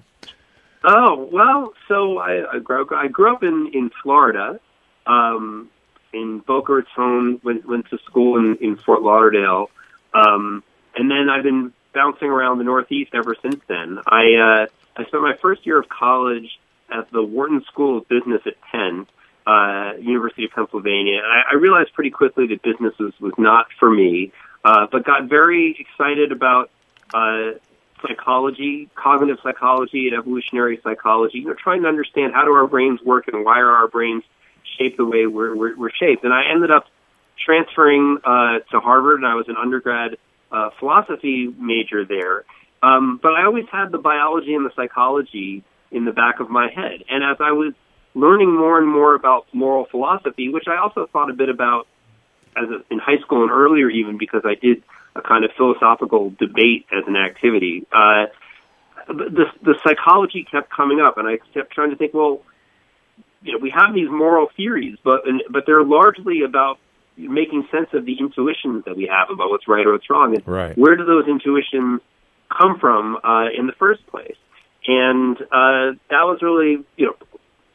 Oh 0.85 1.29
well, 1.33 1.73
so 1.89 2.19
I, 2.19 2.55
I 2.55 2.59
grew 2.61 2.87
I 2.95 3.09
grew 3.09 3.33
up 3.33 3.43
in 3.43 3.71
in 3.75 3.91
Florida, 4.03 4.61
um, 5.07 5.69
in 6.13 6.39
Boca 6.41 6.73
Raton. 6.73 7.41
Went 7.43 7.69
went 7.69 7.89
to 7.91 7.99
school 7.99 8.37
in 8.39 8.57
in 8.61 8.77
Fort 8.77 9.03
Lauderdale, 9.03 9.71
um, 10.15 10.63
and 10.97 11.11
then 11.11 11.29
I've 11.29 11.43
been 11.43 11.73
bouncing 11.93 12.29
around 12.29 12.59
the 12.59 12.65
Northeast 12.65 13.11
ever 13.15 13.35
since 13.41 13.61
then. 13.67 13.99
I 14.07 14.35
uh, 14.35 14.67
I 14.97 15.05
spent 15.07 15.23
my 15.23 15.37
first 15.41 15.67
year 15.67 15.79
of 15.79 15.89
college 15.89 16.59
at 16.91 17.11
the 17.11 17.23
Wharton 17.23 17.63
School 17.65 17.99
of 17.99 18.09
Business 18.09 18.43
at 18.47 18.61
Penn, 18.61 19.07
uh, 19.47 19.93
University 20.01 20.45
of 20.45 20.53
Pennsylvania. 20.53 21.19
And 21.19 21.27
I, 21.27 21.53
I 21.53 21.55
realized 21.55 21.93
pretty 21.95 22.11
quickly 22.11 22.47
that 22.49 22.63
business 22.63 22.95
was 22.99 23.13
was 23.21 23.35
not 23.39 23.67
for 23.79 23.91
me, 23.91 24.33
uh, 24.65 24.87
but 24.91 25.05
got 25.05 25.25
very 25.25 25.77
excited 25.79 26.33
about. 26.33 26.71
Uh, 27.13 27.53
psychology, 28.07 28.89
cognitive 28.95 29.39
psychology, 29.43 30.07
and 30.07 30.17
evolutionary 30.17 30.79
psychology. 30.85 31.39
You 31.39 31.47
know, 31.47 31.55
trying 31.55 31.83
to 31.83 31.89
understand 31.89 32.33
how 32.33 32.45
do 32.45 32.53
our 32.53 32.69
brains 32.69 33.03
work 33.03 33.27
and 33.27 33.45
why 33.45 33.59
are 33.59 33.71
our 33.73 33.89
brains 33.89 34.23
shaped 34.79 34.97
the 34.97 35.05
way 35.05 35.27
we're, 35.27 35.57
we're, 35.57 35.77
we're 35.77 35.91
shaped. 35.91 36.25
And 36.25 36.33
I 36.33 36.51
ended 36.51 36.71
up 36.71 36.87
transferring 37.45 38.19
uh, 38.25 38.61
to 38.71 38.81
Harvard, 38.81 39.17
and 39.17 39.27
I 39.27 39.35
was 39.35 39.49
an 39.49 39.57
undergrad 39.57 40.17
uh, 40.51 40.71
philosophy 40.79 41.53
major 41.59 42.05
there. 42.05 42.45
Um, 42.83 43.19
but 43.23 43.33
I 43.33 43.45
always 43.45 43.67
had 43.71 43.91
the 43.91 43.99
biology 43.99 44.55
and 44.55 44.65
the 44.65 44.73
psychology 44.77 45.65
in 45.91 46.05
the 46.05 46.13
back 46.13 46.41
of 46.41 46.49
my 46.49 46.69
head. 46.71 47.05
And 47.09 47.25
as 47.25 47.39
I 47.41 47.53
was 47.53 47.75
learning 48.15 48.55
more 48.55 48.79
and 48.79 48.89
more 48.89 49.15
about 49.15 49.47
moral 49.53 49.87
philosophy, 49.91 50.49
which 50.49 50.65
I 50.69 50.77
also 50.79 51.09
thought 51.13 51.31
a 51.31 51.35
bit 51.35 51.49
about 51.49 51.87
as 52.57 52.69
a, 52.69 52.93
in 52.93 52.99
high 52.99 53.19
school 53.19 53.43
and 53.43 53.51
earlier, 53.51 53.89
even 53.89 54.19
because 54.19 54.43
I 54.45 54.55
did 54.55 54.83
a 55.15 55.23
kind 55.23 55.45
of 55.45 55.51
philosophical 55.57 56.31
debate 56.39 56.87
as 56.93 57.05
an 57.07 57.17
activity. 57.17 57.87
Uh, 57.93 58.27
the 59.09 59.47
the 59.63 59.75
psychology 59.83 60.47
kept 60.51 60.71
coming 60.71 61.01
up, 61.01 61.17
and 61.19 61.27
I 61.27 61.39
kept 61.55 61.73
trying 61.73 61.91
to 61.91 61.97
think, 61.97 62.13
well, 62.13 62.43
you 63.43 63.53
know, 63.53 63.59
we 63.59 63.71
have 63.71 63.95
these 63.95 64.09
moral 64.11 64.49
theories, 64.57 64.99
but 65.03 65.27
and, 65.27 65.43
but 65.51 65.65
they're 65.67 65.85
largely 65.85 66.43
about 66.43 66.79
making 67.19 67.67
sense 67.71 67.89
of 67.93 68.05
the 68.05 68.17
intuitions 68.19 68.85
that 68.85 68.97
we 68.97 69.11
have 69.11 69.31
about 69.31 69.51
what's 69.51 69.67
right 69.67 69.85
or 69.87 69.93
what's 69.93 70.09
wrong, 70.09 70.35
and 70.35 70.47
Right. 70.47 70.79
where 70.79 70.97
do 70.97 71.05
those 71.05 71.27
intuitions 71.27 72.01
come 72.57 72.79
from 72.79 73.17
uh, 73.25 73.47
in 73.57 73.67
the 73.67 73.75
first 73.79 74.07
place? 74.07 74.37
And 74.87 75.37
uh, 75.37 75.99
that 76.09 76.25
was 76.25 76.39
really, 76.41 76.85
you 76.97 77.07
know, 77.07 77.17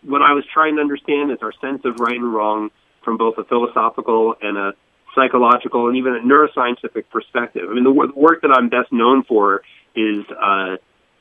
what 0.03 0.21
I 0.21 0.33
was 0.33 0.45
trying 0.53 0.77
to 0.77 0.81
understand 0.81 1.31
is 1.31 1.37
our 1.41 1.53
sense 1.61 1.83
of 1.85 1.99
right 1.99 2.15
and 2.15 2.33
wrong 2.33 2.71
from 3.03 3.17
both 3.17 3.37
a 3.37 3.43
philosophical 3.43 4.35
and 4.41 4.57
a 4.57 4.73
psychological 5.13 5.87
and 5.87 5.97
even 5.97 6.15
a 6.15 6.19
neuroscientific 6.19 7.09
perspective. 7.11 7.69
I 7.69 7.73
mean, 7.73 7.83
the, 7.83 8.11
the 8.13 8.19
work 8.19 8.41
that 8.41 8.51
I'm 8.51 8.69
best 8.69 8.91
known 8.91 9.23
for 9.23 9.61
is 9.95 10.25
uh, 10.31 10.77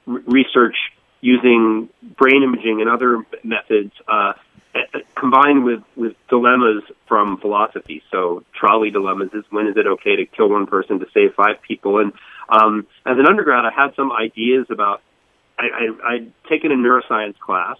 re- 0.06 0.22
research 0.26 0.76
using 1.20 1.88
brain 2.18 2.42
imaging 2.42 2.80
and 2.80 2.88
other 2.88 3.24
methods 3.44 3.92
uh, 4.08 4.32
combined 5.16 5.64
with, 5.64 5.82
with 5.96 6.14
dilemmas 6.28 6.82
from 7.06 7.38
philosophy. 7.38 8.02
So 8.10 8.44
trolley 8.58 8.90
dilemmas 8.90 9.30
is 9.34 9.44
when 9.50 9.66
is 9.66 9.76
it 9.76 9.86
okay 9.86 10.16
to 10.16 10.26
kill 10.26 10.48
one 10.48 10.66
person 10.66 10.98
to 11.00 11.06
save 11.12 11.34
five 11.34 11.60
people? 11.66 11.98
And 11.98 12.12
um, 12.48 12.86
as 13.06 13.18
an 13.18 13.26
undergrad, 13.26 13.64
I 13.64 13.70
had 13.70 13.94
some 13.94 14.12
ideas 14.12 14.66
about. 14.70 15.02
I, 15.58 15.64
I, 15.64 16.14
I'd 16.14 16.32
taken 16.48 16.72
a 16.72 16.74
neuroscience 16.74 17.38
class 17.38 17.76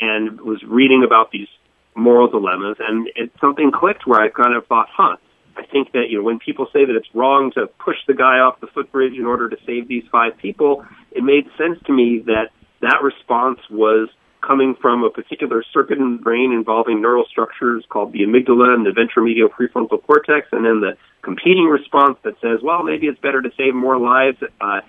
and 0.00 0.40
was 0.40 0.62
reading 0.62 1.02
about 1.04 1.32
these 1.32 1.48
moral 1.94 2.28
dilemmas, 2.28 2.76
and 2.78 3.08
it, 3.16 3.32
something 3.40 3.72
clicked 3.72 4.06
where 4.06 4.20
I 4.20 4.28
kind 4.28 4.54
of 4.54 4.66
thought, 4.66 4.88
huh. 4.90 5.16
I 5.58 5.64
think 5.64 5.92
that 5.92 6.10
you 6.10 6.18
know 6.18 6.24
when 6.24 6.38
people 6.38 6.66
say 6.72 6.84
that 6.84 6.94
it's 6.94 7.08
wrong 7.14 7.50
to 7.52 7.66
push 7.66 7.96
the 8.06 8.12
guy 8.14 8.40
off 8.40 8.60
the 8.60 8.66
footbridge 8.66 9.14
in 9.14 9.24
order 9.24 9.48
to 9.48 9.56
save 9.66 9.88
these 9.88 10.04
five 10.12 10.36
people, 10.36 10.84
it 11.10 11.24
made 11.24 11.46
sense 11.56 11.78
to 11.86 11.92
me 11.92 12.22
that 12.26 12.50
that 12.82 13.02
response 13.02 13.58
was 13.70 14.10
coming 14.40 14.74
from 14.80 15.02
a 15.04 15.10
particular 15.10 15.62
circuit 15.72 15.98
in 15.98 16.16
the 16.16 16.22
brain 16.22 16.52
involving 16.52 17.00
neural 17.00 17.24
structures 17.24 17.84
called 17.88 18.12
the 18.12 18.20
amygdala 18.20 18.74
and 18.74 18.86
the 18.86 18.90
ventromedial 18.90 19.48
prefrontal 19.48 20.02
cortex, 20.06 20.48
and 20.52 20.64
then 20.64 20.80
the 20.80 20.96
competing 21.22 21.64
response 21.64 22.18
that 22.22 22.34
says, 22.40 22.60
well, 22.62 22.82
maybe 22.82 23.06
it's 23.06 23.20
better 23.20 23.42
to 23.42 23.50
save 23.56 23.74
more 23.74 23.98
lives 23.98 24.38
uh, 24.60 24.80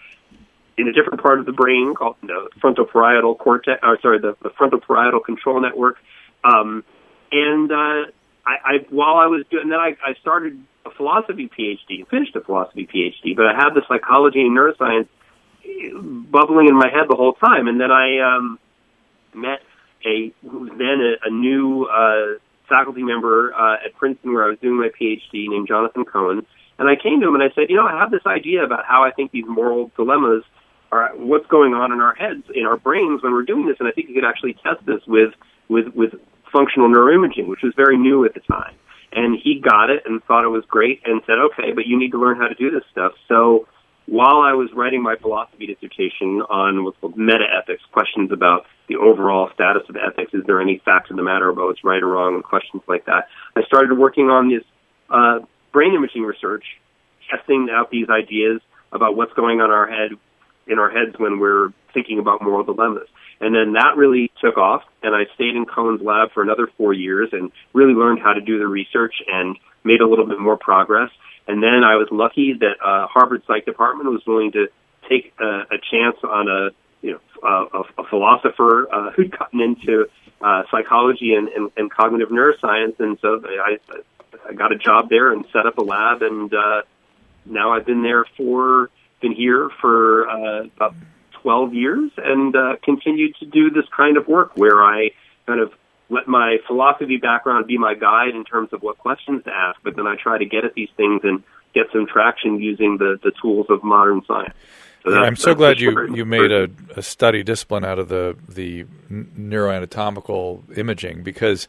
in 0.78 0.88
a 0.88 0.94
different 0.94 1.22
part 1.22 1.40
of 1.40 1.46
the 1.46 1.52
brain 1.52 1.96
called 1.96 2.16
the 2.22 2.50
frontoparietal 2.62 3.38
cortex, 3.40 3.80
or 3.82 4.00
sorry, 4.02 4.20
the, 4.20 4.36
the 4.44 4.52
frontal 4.52 4.80
parietal 4.80 5.20
control 5.20 5.60
network. 5.60 5.98
Um, 6.44 6.84
and 7.32 7.72
uh, 7.72 8.12
I, 8.46 8.56
I, 8.64 8.74
while 8.90 9.16
I 9.16 9.26
was 9.26 9.44
doing, 9.50 9.70
then 9.70 9.80
I, 9.80 9.98
I 10.06 10.14
started 10.22 10.64
a 10.86 10.92
philosophy 10.92 11.50
PhD, 11.50 12.08
finished 12.08 12.36
a 12.36 12.42
philosophy 12.42 12.88
PhD, 12.88 13.36
but 13.36 13.48
I 13.48 13.56
had 13.56 13.72
the 13.74 13.82
psychology 13.88 14.42
and 14.42 14.56
neuroscience 14.56 15.08
bubbling 16.32 16.68
in 16.68 16.76
my 16.76 16.90
head 16.90 17.08
the 17.10 17.16
whole 17.16 17.34
time. 17.34 17.68
And 17.68 17.82
then 17.82 17.92
I 17.92 18.20
um, 18.20 18.60
met 19.38 19.60
a 20.06 20.34
who 20.42 20.70
then 20.70 21.00
a, 21.02 21.28
a 21.28 21.30
new 21.30 21.86
uh, 21.86 22.40
faculty 22.68 23.04
member 23.04 23.54
uh, 23.54 23.86
at 23.86 23.96
Princeton 23.96 24.34
where 24.34 24.46
I 24.46 24.50
was 24.50 24.60
doing 24.60 24.78
my 24.78 24.90
PhD 24.90 25.48
named 25.48 25.68
Jonathan 25.68 26.06
Cohen. 26.06 26.46
And 26.80 26.88
I 26.88 26.96
came 26.96 27.22
to 27.22 27.28
him 27.28 27.34
and 27.34 27.44
I 27.44 27.50
said, 27.56 27.70
you 27.70 27.76
know, 27.76 27.88
I 27.88 27.98
have 28.00 28.12
this 28.12 28.26
idea 28.28 28.64
about 28.64 28.86
how 28.86 29.04
I 29.04 29.12
think 29.12 29.32
these 29.32 29.46
moral 29.48 29.92
dilemmas 29.96 30.44
are 30.92 31.12
what's 31.16 31.48
going 31.48 31.74
on 31.74 31.92
in 31.92 32.00
our 32.00 32.14
heads, 32.14 32.44
in 32.54 32.66
our 32.66 32.78
brains 32.78 33.24
when 33.24 33.34
we're 33.34 33.44
doing 33.44 33.66
this, 33.66 33.78
and 33.80 33.88
I 33.88 33.92
think 33.92 34.10
you 34.10 34.16
could 34.16 34.28
actually 34.28 34.54
test 34.54 34.86
this 34.86 35.02
with 35.08 35.34
with 35.68 35.88
with 35.96 36.14
functional 36.52 36.88
neuroimaging, 36.88 37.48
which 37.48 37.62
was 37.64 37.74
very 37.76 37.98
new 37.98 38.26
at 38.26 38.34
the 38.34 38.40
time. 38.42 38.76
And 39.12 39.38
he 39.42 39.60
got 39.60 39.90
it 39.90 40.04
and 40.06 40.24
thought 40.26 40.44
it 40.44 40.50
was 40.50 40.64
great 40.68 41.02
and 41.06 41.22
said, 41.26 41.36
okay, 41.52 41.72
but 41.74 41.88
you 41.88 41.98
need 41.98 42.12
to 42.12 42.20
learn 42.20 42.38
how 42.38 42.48
to 42.48 42.56
do 42.56 42.70
this 42.70 42.84
stuff. 42.92 43.14
So 43.28 43.68
while 44.08 44.42
I 44.42 44.54
was 44.54 44.70
writing 44.74 45.04
my 45.04 45.16
philosophy 45.18 45.68
dissertation 45.68 46.42
on 46.50 46.84
what's 46.84 46.98
called 47.00 47.18
meta 47.18 47.46
ethics, 47.62 47.84
questions 47.92 48.32
about 48.32 48.66
the 48.88 48.96
overall 48.96 49.50
status 49.54 49.84
of 49.90 49.98
ethics, 49.98 50.34
is 50.34 50.44
there 50.46 50.62
any 50.62 50.82
fact 50.84 51.12
of 51.12 51.18
the 51.18 51.24
matter 51.24 51.50
about 51.50 51.66
what's 51.68 51.84
right 51.84 52.02
or 52.02 52.08
wrong, 52.08 52.36
and 52.36 52.44
questions 52.44 52.82
like 52.88 53.06
that, 53.06 53.28
I 53.56 53.64
started 53.64 53.98
working 53.98 54.30
on 54.30 54.50
this 54.50 54.64
uh, 55.10 55.40
brain 55.74 55.94
imaging 55.94 56.24
research, 56.24 56.64
testing 57.30 57.68
out 57.72 57.92
these 57.92 58.08
ideas 58.10 58.62
about 58.94 59.18
what's 59.18 59.34
going 59.34 59.60
on 59.60 59.66
in 59.66 59.72
our 59.72 59.88
head 59.88 60.12
in 60.68 60.80
our 60.80 60.90
heads 60.90 61.18
when 61.18 61.40
we're 61.40 61.72
thinking 61.94 62.20
about 62.20 62.42
moral 62.42 62.64
dilemmas. 62.64 63.08
And 63.40 63.56
then 63.56 63.74
that 63.74 63.96
really 63.96 64.32
took 64.42 64.58
off, 64.58 64.84
and 65.04 65.16
I 65.16 65.34
stayed 65.36 65.56
in 65.56 65.66
Cohen's 65.66 66.02
lab 66.02 66.32
for 66.34 66.44
another 66.44 66.68
four 66.78 66.92
years 66.92 67.30
and 67.32 67.52
really 67.74 67.94
learned 67.94 68.20
how 68.20 68.34
to 68.34 68.42
do 68.42 68.60
the 68.60 68.68
research 68.68 69.16
and 69.28 69.58
made 69.84 70.02
a 70.02 70.08
little 70.08 70.26
bit 70.26 70.40
more 70.40 70.58
progress. 70.58 71.10
And 71.48 71.64
then 71.64 71.84
I 71.84 71.96
was 71.96 72.08
lucky 72.12 72.54
that 72.60 72.76
uh, 72.84 73.08
Harvard 73.08 73.44
Psych 73.48 73.66
Department 73.66 74.10
was 74.12 74.22
willing 74.26 74.52
to 74.52 74.68
take 75.10 75.34
a, 75.40 75.46
a 75.72 75.78
chance 75.92 76.18
on 76.24 76.48
a 76.48 76.70
you 77.02 77.14
know 77.14 77.20
a, 77.44 78.02
a 78.02 78.04
philosopher 78.10 78.88
uh, 78.92 79.12
who'd 79.12 79.38
gotten 79.38 79.62
into 79.62 80.08
uh, 80.42 80.64
psychology 80.70 81.34
and, 81.34 81.48
and, 81.50 81.72
and 81.78 81.92
cognitive 81.92 82.30
neuroscience, 82.30 83.00
and 83.00 83.18
so 83.22 83.42
I, 83.46 83.78
I 84.48 84.54
got 84.54 84.72
a 84.72 84.78
job 84.78 85.10
there 85.10 85.32
and 85.32 85.46
set 85.54 85.66
up 85.66 85.78
a 85.78 85.84
lab, 85.84 86.22
and 86.22 86.54
uh, 86.54 86.82
now 87.46 87.74
I've 87.74 87.86
been 87.86 88.04
there 88.04 88.26
for 88.36 88.90
been 89.20 89.32
here 89.32 89.70
for 89.82 90.30
uh, 90.30 90.66
about 90.76 90.94
12 91.42 91.74
years 91.74 92.12
and 92.18 92.56
uh, 92.56 92.76
continued 92.84 93.36
to 93.40 93.46
do 93.46 93.72
this 93.72 93.86
kind 93.96 94.18
of 94.18 94.28
work 94.28 94.52
where 94.56 94.84
I 94.84 95.10
kind 95.48 95.60
of 95.60 95.72
let 96.10 96.28
my 96.28 96.58
philosophy 96.68 97.18
background 97.18 97.68
be 97.68 97.78
my 97.78 97.94
guide 97.94 98.36
in 98.36 98.46
terms 98.46 98.70
of 98.72 98.82
what 98.82 98.98
questions 98.98 99.44
to 99.44 99.52
ask, 99.52 99.80
but 99.84 99.96
then 99.96 100.08
I 100.08 100.16
try 100.16 100.38
to 100.38 100.46
get 100.46 100.64
at 100.64 100.74
these 100.74 100.90
things 100.96 101.22
and 101.24 101.44
get 101.74 101.88
some 101.92 102.08
traction 102.08 102.60
using 102.60 102.98
the, 102.98 103.20
the 103.22 103.32
tools 103.42 103.68
of 103.70 103.84
modern 103.84 104.22
science. 104.26 104.54
So 105.04 105.14
I'm 105.14 105.36
so 105.36 105.56
glad 105.56 105.80
you, 105.80 106.14
you 106.14 106.26
made 106.26 106.52
a, 106.52 106.70
a 106.96 107.02
study 107.02 107.44
discipline 107.44 107.86
out 107.86 108.00
of 108.00 108.10
the 108.10 108.36
the 108.50 108.86
neuroanatomical 109.10 110.78
imaging 110.78 111.24
because 111.24 111.68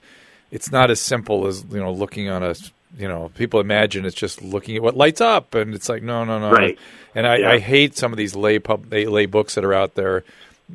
it's 0.51 0.73
not 0.73 0.91
as 0.91 1.01
simple 1.01 1.47
as 1.47 1.65
you 1.71 1.79
know 1.79 1.93
looking 1.93 2.29
on 2.29 2.43
a 2.43 2.55
you 2.97 3.07
know 3.07 3.31
people 3.35 3.61
imagine 3.61 4.05
it's 4.05 4.17
just 4.17 4.43
looking 4.43 4.77
at 4.77 4.83
what 4.83 4.97
lights 4.97 5.21
up 5.21 5.55
and 5.55 5.75
it's 5.75 5.89
like 5.89 6.03
no 6.03 6.25
no 6.25 6.39
no 6.39 6.51
right. 6.51 6.79
and 7.15 7.27
I, 7.27 7.37
Yeah. 7.37 7.51
I 7.53 7.59
hate 7.59 7.97
some 7.97 8.13
of 8.13 8.17
these 8.17 8.35
lay 8.35 8.59
pub 8.59 8.93
lay 8.93 9.27
books 9.27 9.55
that 9.55 9.65
are 9.65 9.75
out 9.75 9.95
there 9.95 10.25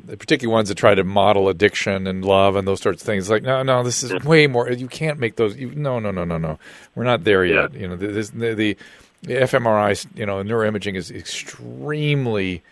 particularly 0.06 0.52
ones 0.52 0.68
that 0.68 0.76
try 0.76 0.94
to 0.94 1.04
model 1.04 1.48
addiction 1.48 2.06
and 2.06 2.24
love 2.24 2.56
and 2.56 2.66
those 2.66 2.80
sorts 2.80 3.02
of 3.02 3.06
things 3.06 3.30
like 3.30 3.42
no 3.42 3.62
no 3.62 3.82
this 3.82 4.02
is 4.02 4.12
way 4.24 4.46
more 4.46 4.70
you 4.70 4.88
can't 4.88 5.18
make 5.18 5.36
those 5.36 5.56
you, 5.56 5.70
no 5.74 5.98
no 5.98 6.10
no 6.10 6.24
no 6.24 6.36
no. 6.38 6.58
We're 6.94 7.04
not 7.04 7.24
there 7.24 7.44
Yeah. 7.44 7.62
yet 7.62 7.74
you 7.74 7.88
know 7.88 7.96
this, 7.96 8.30
the, 8.30 8.54
the 8.54 8.76
the 9.22 9.34
fMRI 9.34 10.06
you 10.16 10.26
know 10.26 10.42
neuroimaging 10.42 10.96
is 10.96 11.10
extremely 11.10 12.62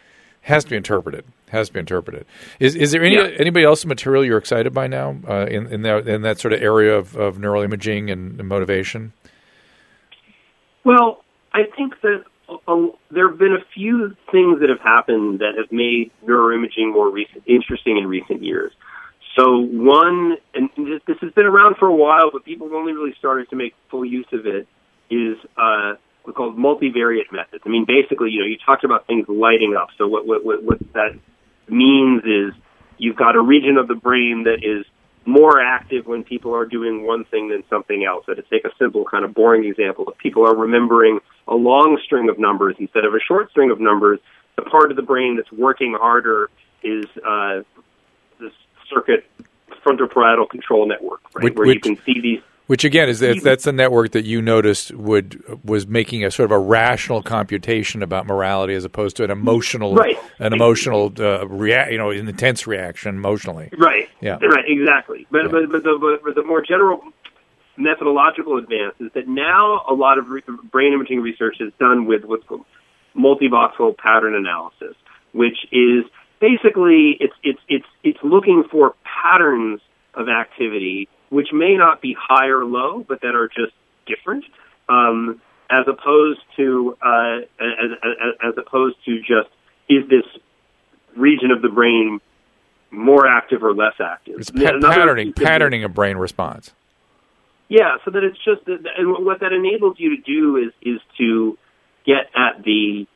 has 0.43 0.64
to 0.64 0.70
be 0.70 0.77
interpreted 0.77 1.25
has 1.51 1.68
to 1.68 1.75
be 1.75 1.81
interpreted. 1.81 2.25
Is 2.61 2.75
is 2.75 2.93
there 2.93 3.05
any 3.05 3.16
Yeah. 3.16 3.29
anybody 3.39 3.64
else 3.64 3.85
material 3.85 4.25
you're 4.25 4.39
excited 4.39 4.73
by 4.73 4.87
now 4.87 5.16
uh, 5.29 5.47
in 5.47 5.66
in 5.68 5.83
that 5.83 6.09
in 6.09 6.23
that 6.23 6.39
sort 6.41 6.55
of 6.55 6.62
area 6.62 6.97
of, 6.97 7.14
of 7.14 7.39
neural 7.39 7.62
imaging 7.62 8.11
and, 8.11 8.41
and 8.41 8.49
motivation? 8.49 9.12
Well, 10.85 11.23
I 11.53 11.64
think 11.77 12.01
that 12.03 12.25
uh, 12.66 12.96
there 13.11 13.28
have 13.28 13.38
been 13.38 13.53
a 13.53 13.64
few 13.74 14.16
things 14.30 14.61
that 14.61 14.68
have 14.68 14.80
happened 14.80 15.40
that 15.40 15.53
have 15.57 15.70
made 15.70 16.11
neuroimaging 16.24 16.92
more 16.92 17.11
recent, 17.11 17.44
interesting 17.46 17.98
in 17.98 18.07
recent 18.07 18.42
years. 18.42 18.72
So 19.36 19.59
one, 19.59 20.36
and 20.55 20.68
this, 20.76 21.00
this 21.07 21.16
has 21.20 21.32
been 21.32 21.46
around 21.46 21.76
for 21.78 21.88
a 21.88 21.94
while, 21.94 22.30
but 22.30 22.44
people 22.44 22.68
have 22.68 22.74
only 22.74 22.92
really 22.92 23.14
started 23.18 23.48
to 23.50 23.57
make 23.57 23.74
full 23.90 24.05
use 24.05 24.26
of 24.32 24.46
it, 24.46 24.68
is 25.11 25.36
uh, 25.57 25.94
what's 26.22 26.36
called 26.36 26.57
multivariate 26.59 27.32
methods. 27.32 27.62
I 27.64 27.68
mean, 27.68 27.86
basically, 27.86 28.30
you 28.30 28.40
know, 28.40 28.46
you 28.46 28.59
talked 28.64 28.84
about 28.84 29.07
things 29.07 29.26
lighting 29.28 29.74
up. 29.74 29.88
So 29.96 30.07
what, 30.07 30.26
what, 30.26 30.44
what, 30.44 30.62
what 30.62 30.78
that 30.92 31.18
means 31.68 32.22
is 32.24 32.53
you've 32.98 33.16
got 33.16 33.36
a 33.36 33.40
region 33.40 33.78
of 33.78 33.88
the 33.88 33.94
brain 33.94 34.44
that 34.44 34.62
is 34.62 34.84
more 35.25 35.61
active 35.61 36.07
when 36.07 36.25
people 36.25 36.55
are 36.55 36.66
doing 36.66 37.07
one 37.07 37.25
thing 37.25 37.49
than 37.49 37.62
something 37.68 38.05
else. 38.05 38.25
So 38.27 38.35
to 38.35 38.43
take 38.43 38.64
a 38.64 38.70
simple 38.79 39.05
kind 39.05 39.25
of 39.25 39.35
boring 39.35 39.64
example, 39.64 40.09
if 40.11 40.18
people 40.18 40.47
are 40.47 40.55
remembering 40.55 41.20
a 41.47 41.55
long 41.55 41.99
string 42.05 42.29
of 42.29 42.39
numbers 42.39 42.77
instead 42.79 43.05
of 43.05 43.14
a 43.14 43.20
short 43.20 43.51
string 43.51 43.70
of 43.70 43.81
numbers, 43.81 44.18
the 44.57 44.62
part 44.62 44.91
of 44.91 44.97
the 44.97 45.03
brain 45.03 45.37
that's 45.37 45.51
working 45.53 45.95
harder 45.99 46.51
is 46.83 47.07
uh, 47.27 47.62
this 48.41 48.53
circuit 48.93 49.25
frontoparietal 49.85 50.49
control 50.49 50.87
network, 50.87 51.20
right, 51.35 51.45
Which- 51.45 51.55
where 51.55 51.66
you 51.66 51.81
can 51.81 51.97
see 52.05 52.20
these 52.20 52.41
Which 52.68 52.84
again 52.84 53.08
is 53.08 53.18
that 53.20 53.42
that's 53.42 53.64
the 53.64 53.72
network 53.72 54.12
that 54.12 54.24
you 54.24 54.40
noticed 54.40 54.92
would 54.94 55.42
was 55.64 55.86
making 55.86 56.24
a 56.24 56.30
sort 56.30 56.46
of 56.46 56.52
a 56.52 56.58
rational 56.58 57.22
computation 57.22 58.02
about 58.02 58.26
morality 58.26 58.74
as 58.74 58.84
opposed 58.84 59.16
to 59.16 59.24
an 59.24 59.30
emotional 59.30 59.94
Right. 59.94 60.16
an 60.38 60.52
emotional 60.52 61.12
uh, 61.18 61.46
react 61.48 61.90
you 61.92 61.98
know 61.98 62.10
an 62.10 62.28
intense 62.28 62.66
reaction 62.66 63.16
emotionally. 63.16 63.68
Right. 63.76 64.08
Yeah. 64.20 64.38
Right. 64.40 64.64
Exactly. 64.66 65.26
But 65.30 65.42
Yeah. 65.44 65.48
but 65.50 65.72
but 65.72 65.82
the, 65.82 66.18
but 66.24 66.34
the 66.34 66.44
more 66.44 66.62
general 66.62 67.02
methodological 67.76 68.58
advance 68.58 68.94
is 69.00 69.10
that 69.14 69.26
now 69.28 69.82
a 69.88 69.94
lot 69.94 70.18
of 70.18 70.28
re- 70.28 70.42
brain 70.70 70.92
imaging 70.92 71.20
research 71.20 71.56
is 71.60 71.72
done 71.80 72.06
with 72.06 72.24
what's 72.24 72.44
called 72.46 72.64
multivoxel 73.16 73.96
pattern 73.98 74.34
analysis, 74.34 74.94
which 75.32 75.66
is 75.72 76.04
basically 76.40 77.16
it's 77.20 77.34
it's 77.42 77.60
it's 77.68 77.86
it's 78.04 78.18
looking 78.22 78.64
for 78.70 78.94
patterns 79.04 79.80
of 80.14 80.28
activity 80.28 81.08
which 81.33 81.49
may 81.51 81.78
not 81.78 82.03
be 82.03 82.14
high 82.20 82.49
or 82.49 82.62
low, 82.62 83.03
but 83.09 83.22
that 83.22 83.35
are 83.35 83.49
just 83.49 83.72
different. 84.07 84.45
Um, 84.87 85.41
as 85.70 85.87
opposed 85.89 86.41
to 86.57 86.95
uh, 87.01 87.39
as, 87.59 87.91
as, 88.05 88.35
as 88.49 88.55
opposed 88.59 88.97
to 89.07 89.18
just 89.20 89.49
is 89.89 90.07
this 90.11 90.26
region 91.16 91.51
of 91.51 91.62
the 91.62 91.70
brain 91.70 92.20
more 92.91 93.26
active 93.26 93.64
or 93.64 93.72
less 93.72 93.95
active. 93.99 94.41
It's 94.41 94.51
pa- 94.51 94.78
patterning 94.83 95.33
patterning 95.33 95.83
a 95.83 95.89
brain 95.89 96.18
response. 96.18 96.72
Yeah, 97.68 97.97
so 98.05 98.11
that 98.11 98.22
it's 98.22 98.37
just 98.45 98.68
and 98.68 99.24
what 99.24 99.41
that 99.41 99.55
enables 99.55 99.99
you 99.99 100.16
to 100.16 100.22
do 100.22 100.57
is 100.59 100.72
is 100.83 101.01
to 101.16 101.57
get 102.05 102.28
at 102.37 102.62
the 102.62 103.07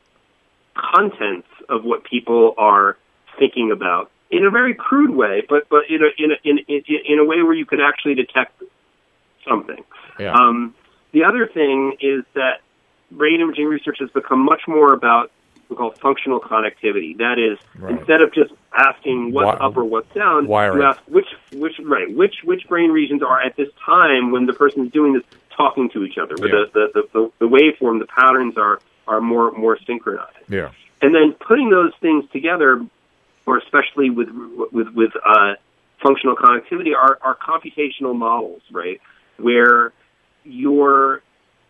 contents 0.73 1.47
of 1.69 1.83
what 1.83 2.03
people 2.03 2.55
are 2.57 2.97
thinking 3.37 3.69
about 3.71 4.09
in 4.29 4.45
a 4.45 4.49
very 4.49 4.73
crude 4.73 5.11
way, 5.15 5.43
but 5.47 5.67
but 5.69 5.83
in 5.89 6.01
a 6.01 6.09
in 6.23 6.31
a 6.31 6.35
in 6.43 6.57
in, 6.67 6.83
in 7.05 7.19
a 7.19 7.25
way 7.25 7.41
where 7.43 7.53
you 7.53 7.65
can 7.65 7.79
actually 7.79 8.15
detect 8.15 8.61
something. 9.47 9.83
Yeah. 10.19 10.33
Um, 10.33 10.75
the 11.11 11.23
other 11.23 11.47
thing 11.47 11.95
is 12.01 12.23
that 12.33 12.61
brain 13.11 13.39
imaging 13.41 13.65
research 13.65 13.97
has 13.99 14.09
become 14.11 14.43
much 14.43 14.61
more 14.67 14.93
about 14.93 15.31
what 15.67 15.69
we 15.69 15.75
call 15.77 15.91
functional 15.91 16.39
connectivity. 16.39 17.17
That 17.17 17.37
is, 17.39 17.57
Right. 17.79 17.97
instead 17.97 18.21
of 18.21 18.33
just 18.33 18.51
asking 18.77 19.31
what's 19.33 19.59
up 19.61 19.75
or 19.77 19.83
what's 19.85 20.13
down, 20.13 20.47
wiring. 20.47 20.81
you 20.81 20.87
ask 20.87 20.99
which 21.07 21.27
which 21.53 21.79
right 21.83 22.13
which 22.13 22.35
which 22.43 22.67
brain 22.67 22.91
regions 22.91 23.21
are 23.23 23.41
at 23.41 23.55
this 23.55 23.69
time 23.85 24.31
when 24.31 24.45
the 24.45 24.53
person 24.53 24.85
is 24.85 24.91
doing 24.91 25.13
this 25.13 25.23
talking 25.55 25.89
to 25.91 26.03
each 26.03 26.17
other. 26.17 26.35
Where 26.37 26.49
Yeah. 26.49 26.65
the, 26.73 26.91
the, 26.93 27.03
the 27.13 27.31
the 27.39 27.47
waveform, 27.47 27.99
the 27.99 28.07
patterns 28.07 28.57
are 28.57 28.79
are 29.07 29.21
more 29.21 29.51
more 29.51 29.77
synchronized 29.87 30.35
yeah. 30.49 30.69
and 31.01 31.15
then 31.15 31.33
putting 31.39 31.69
those 31.69 31.93
things 32.01 32.25
together, 32.33 32.81
or 33.47 33.57
especially 33.57 34.11
with 34.11 34.27
with 34.71 34.89
with 34.93 35.11
uh, 35.25 35.53
functional 36.03 36.35
connectivity, 36.35 36.93
are, 36.95 37.17
are 37.21 37.35
computational 37.35 38.15
models, 38.15 38.61
right? 38.71 38.99
Where 39.37 39.93
you're 40.43 41.23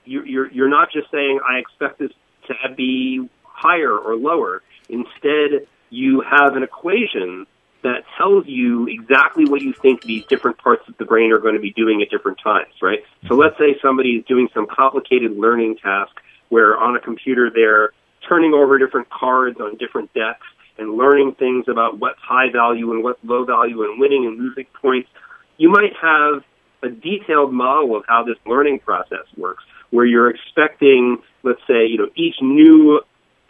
you're 0.03 0.25
you're 0.25 0.51
you're 0.51 0.69
not 0.69 0.91
just 0.91 1.09
saying 1.11 1.39
I 1.47 1.59
expect 1.59 1.99
this 1.99 2.11
to 2.47 2.75
be 2.75 3.29
higher 3.43 3.95
or 3.95 4.15
lower. 4.15 4.63
Instead, 4.89 5.67
you 5.89 6.21
have 6.21 6.55
an 6.55 6.63
equation 6.63 7.45
that 7.83 8.03
tells 8.17 8.47
you 8.47 8.87
exactly 8.87 9.45
what 9.45 9.61
you 9.61 9.71
think 9.71 10.01
these 10.01 10.25
different 10.25 10.57
parts 10.57 10.81
of 10.89 10.97
the 10.97 11.05
brain 11.05 11.31
are 11.31 11.37
going 11.37 11.53
to 11.53 11.61
be 11.61 11.71
doing 11.71 12.01
at 12.01 12.09
different 12.09 12.39
times, 12.43 12.73
right? 12.81 12.99
So 13.27 13.35
let's 13.35 13.57
say 13.57 13.77
somebody 13.81 14.15
is 14.15 14.25
doing 14.25 14.49
some 14.53 14.65
complicated 14.65 15.37
learning 15.37 15.77
task 15.77 16.11
where 16.49 16.75
on 16.75 16.95
a 16.95 16.99
computer 16.99 17.51
they're 17.53 17.91
turning 18.27 18.53
over 18.53 18.79
different 18.79 19.09
cards 19.09 19.59
on 19.59 19.77
different 19.77 20.11
decks 20.13 20.47
and 20.77 20.97
learning 20.97 21.35
things 21.39 21.65
about 21.67 21.99
what's 21.99 22.19
high 22.19 22.51
value 22.51 22.91
and 22.91 23.03
what's 23.03 23.19
low 23.23 23.45
value 23.45 23.83
and 23.83 23.99
winning 23.99 24.25
and 24.25 24.37
losing 24.37 24.65
points. 24.81 25.09
You 25.57 25.69
might 25.69 25.93
have 26.01 26.43
a 26.83 26.89
detailed 26.89 27.53
model 27.53 27.95
of 27.95 28.03
how 28.07 28.23
this 28.23 28.37
learning 28.45 28.79
process 28.79 29.25
works 29.35 29.63
where 29.89 30.05
you're 30.05 30.29
expecting, 30.29 31.17
let's 31.43 31.61
say, 31.67 31.87
you 31.87 31.97
know, 31.97 32.09
each 32.15 32.35
new 32.41 33.01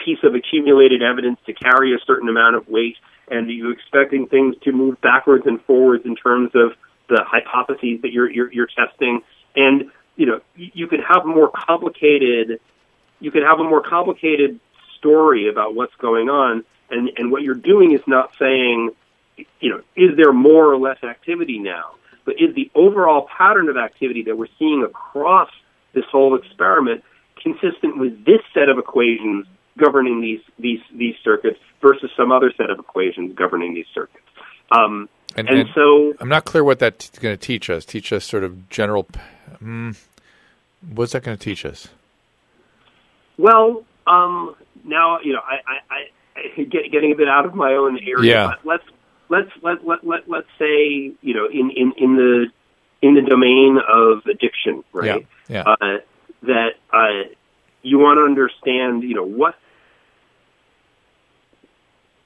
piece 0.03 0.19
of 0.23 0.35
accumulated 0.35 1.01
evidence 1.01 1.39
to 1.45 1.53
carry 1.53 1.93
a 1.93 1.97
certain 2.05 2.29
amount 2.29 2.55
of 2.55 2.67
weight 2.67 2.95
and 3.29 3.49
you're 3.49 3.73
expecting 3.73 4.27
things 4.27 4.55
to 4.63 4.71
move 4.71 4.99
backwards 5.01 5.45
and 5.45 5.61
forwards 5.63 6.05
in 6.05 6.15
terms 6.15 6.51
of 6.55 6.71
the 7.09 7.23
hypotheses 7.25 8.01
that 8.01 8.11
you're 8.11 8.29
you're, 8.29 8.51
you're 8.51 8.67
testing 8.67 9.21
and 9.55 9.91
you 10.15 10.25
know 10.25 10.39
you, 10.55 10.87
could 10.87 10.99
have 11.07 11.25
more 11.25 11.49
complicated 11.49 12.59
you 13.19 13.31
could 13.31 13.43
have 13.43 13.59
a 13.59 13.63
more 13.63 13.81
complicated 13.81 14.59
story 14.97 15.49
about 15.49 15.75
what's 15.75 15.95
going 15.95 16.29
on 16.29 16.63
and 16.89 17.11
and 17.17 17.31
what 17.31 17.43
you're 17.43 17.55
doing 17.55 17.93
is 17.93 18.01
not 18.07 18.31
saying 18.39 18.91
you 19.59 19.69
know 19.69 19.81
is 19.95 20.15
there 20.17 20.33
more 20.33 20.71
or 20.71 20.77
less 20.77 21.03
activity 21.03 21.59
now 21.59 21.91
but 22.25 22.35
is 22.39 22.53
the 22.55 22.69
overall 22.75 23.27
pattern 23.37 23.69
of 23.69 23.77
activity 23.77 24.23
that 24.23 24.37
we're 24.37 24.47
seeing 24.59 24.83
across 24.83 25.49
this 25.93 26.05
whole 26.11 26.35
experiment 26.35 27.03
consistent 27.41 27.97
with 27.97 28.25
this 28.25 28.41
set 28.53 28.69
of 28.69 28.77
equations 28.77 29.45
governing 29.77 30.21
these 30.21 30.41
these 30.59 30.81
these 30.93 31.15
circuits 31.23 31.59
versus 31.81 32.09
some 32.17 32.31
other 32.31 32.51
set 32.57 32.69
of 32.69 32.79
equations 32.79 33.33
governing 33.35 33.73
these 33.73 33.85
circuits 33.93 34.23
um, 34.71 35.09
And, 35.35 35.47
and, 35.49 35.59
and 35.59 35.69
so 35.73 36.13
I'm 36.19 36.29
not 36.29 36.45
clear 36.45 36.63
what 36.63 36.79
that's 36.79 37.09
going 37.19 37.37
to 37.37 37.41
teach 37.41 37.69
us. 37.69 37.85
Teach 37.85 38.11
us 38.11 38.25
sort 38.25 38.43
of 38.43 38.69
general. 38.69 39.07
Mm, 39.61 39.97
what's 40.93 41.13
that 41.13 41.23
going 41.23 41.37
to 41.37 41.43
teach 41.43 41.65
us? 41.65 41.89
Well, 43.37 43.83
um, 44.07 44.55
now 44.83 45.19
you 45.19 45.33
know 45.33 45.41
I, 45.45 45.55
I, 45.67 45.95
I 45.95 46.07
get, 46.55 46.91
getting 46.91 47.11
a 47.11 47.15
bit 47.15 47.27
out 47.27 47.45
of 47.45 47.55
my 47.55 47.73
own 47.73 47.99
area. 47.99 48.33
Yeah. 48.33 48.47
But 48.47 48.65
let's 48.65 48.83
let's 49.29 49.51
let 49.61 49.85
let 49.85 50.05
let 50.05 50.29
let's 50.29 50.47
say 50.59 51.11
you 51.21 51.33
know 51.33 51.47
in 51.47 51.71
in 51.71 51.93
in 51.97 52.15
the 52.15 52.47
in 53.01 53.13
the 53.15 53.21
domain 53.21 53.77
of 53.87 54.25
addiction, 54.25 54.83
right? 54.93 55.27
Yeah. 55.47 55.63
Uh, 55.63 55.97
that 56.43 56.71
uh, 56.91 57.29
you 57.81 57.99
want 57.99 58.17
to 58.17 58.23
understand, 58.23 59.03
you 59.03 59.15
know 59.15 59.23
what 59.25 59.55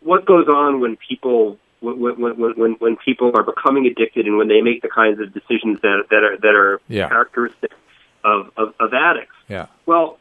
what 0.02 0.26
goes 0.26 0.48
on 0.48 0.80
when 0.80 0.98
people 0.98 1.58
when, 1.82 2.20
when, 2.20 2.56
when, 2.58 2.72
when 2.74 2.98
people 2.98 3.32
are 3.36 3.44
becoming 3.44 3.86
addicted 3.88 4.28
and 4.28 4.38
when 4.38 4.48
they 4.48 4.62
make 4.62 4.82
the 4.82 4.90
kinds 4.90 5.20
of 5.20 5.34
decisions 5.34 5.82
that 5.82 6.04
that 6.10 6.24
are 6.24 6.38
that 6.38 6.56
are 6.56 6.82
Yeah. 6.88 7.08
characteristic 7.08 7.72
of, 8.24 8.52
of, 8.56 8.74
of 8.80 8.94
addicts. 8.94 9.36
Yeah. 9.48 9.66
Well, 9.86 10.20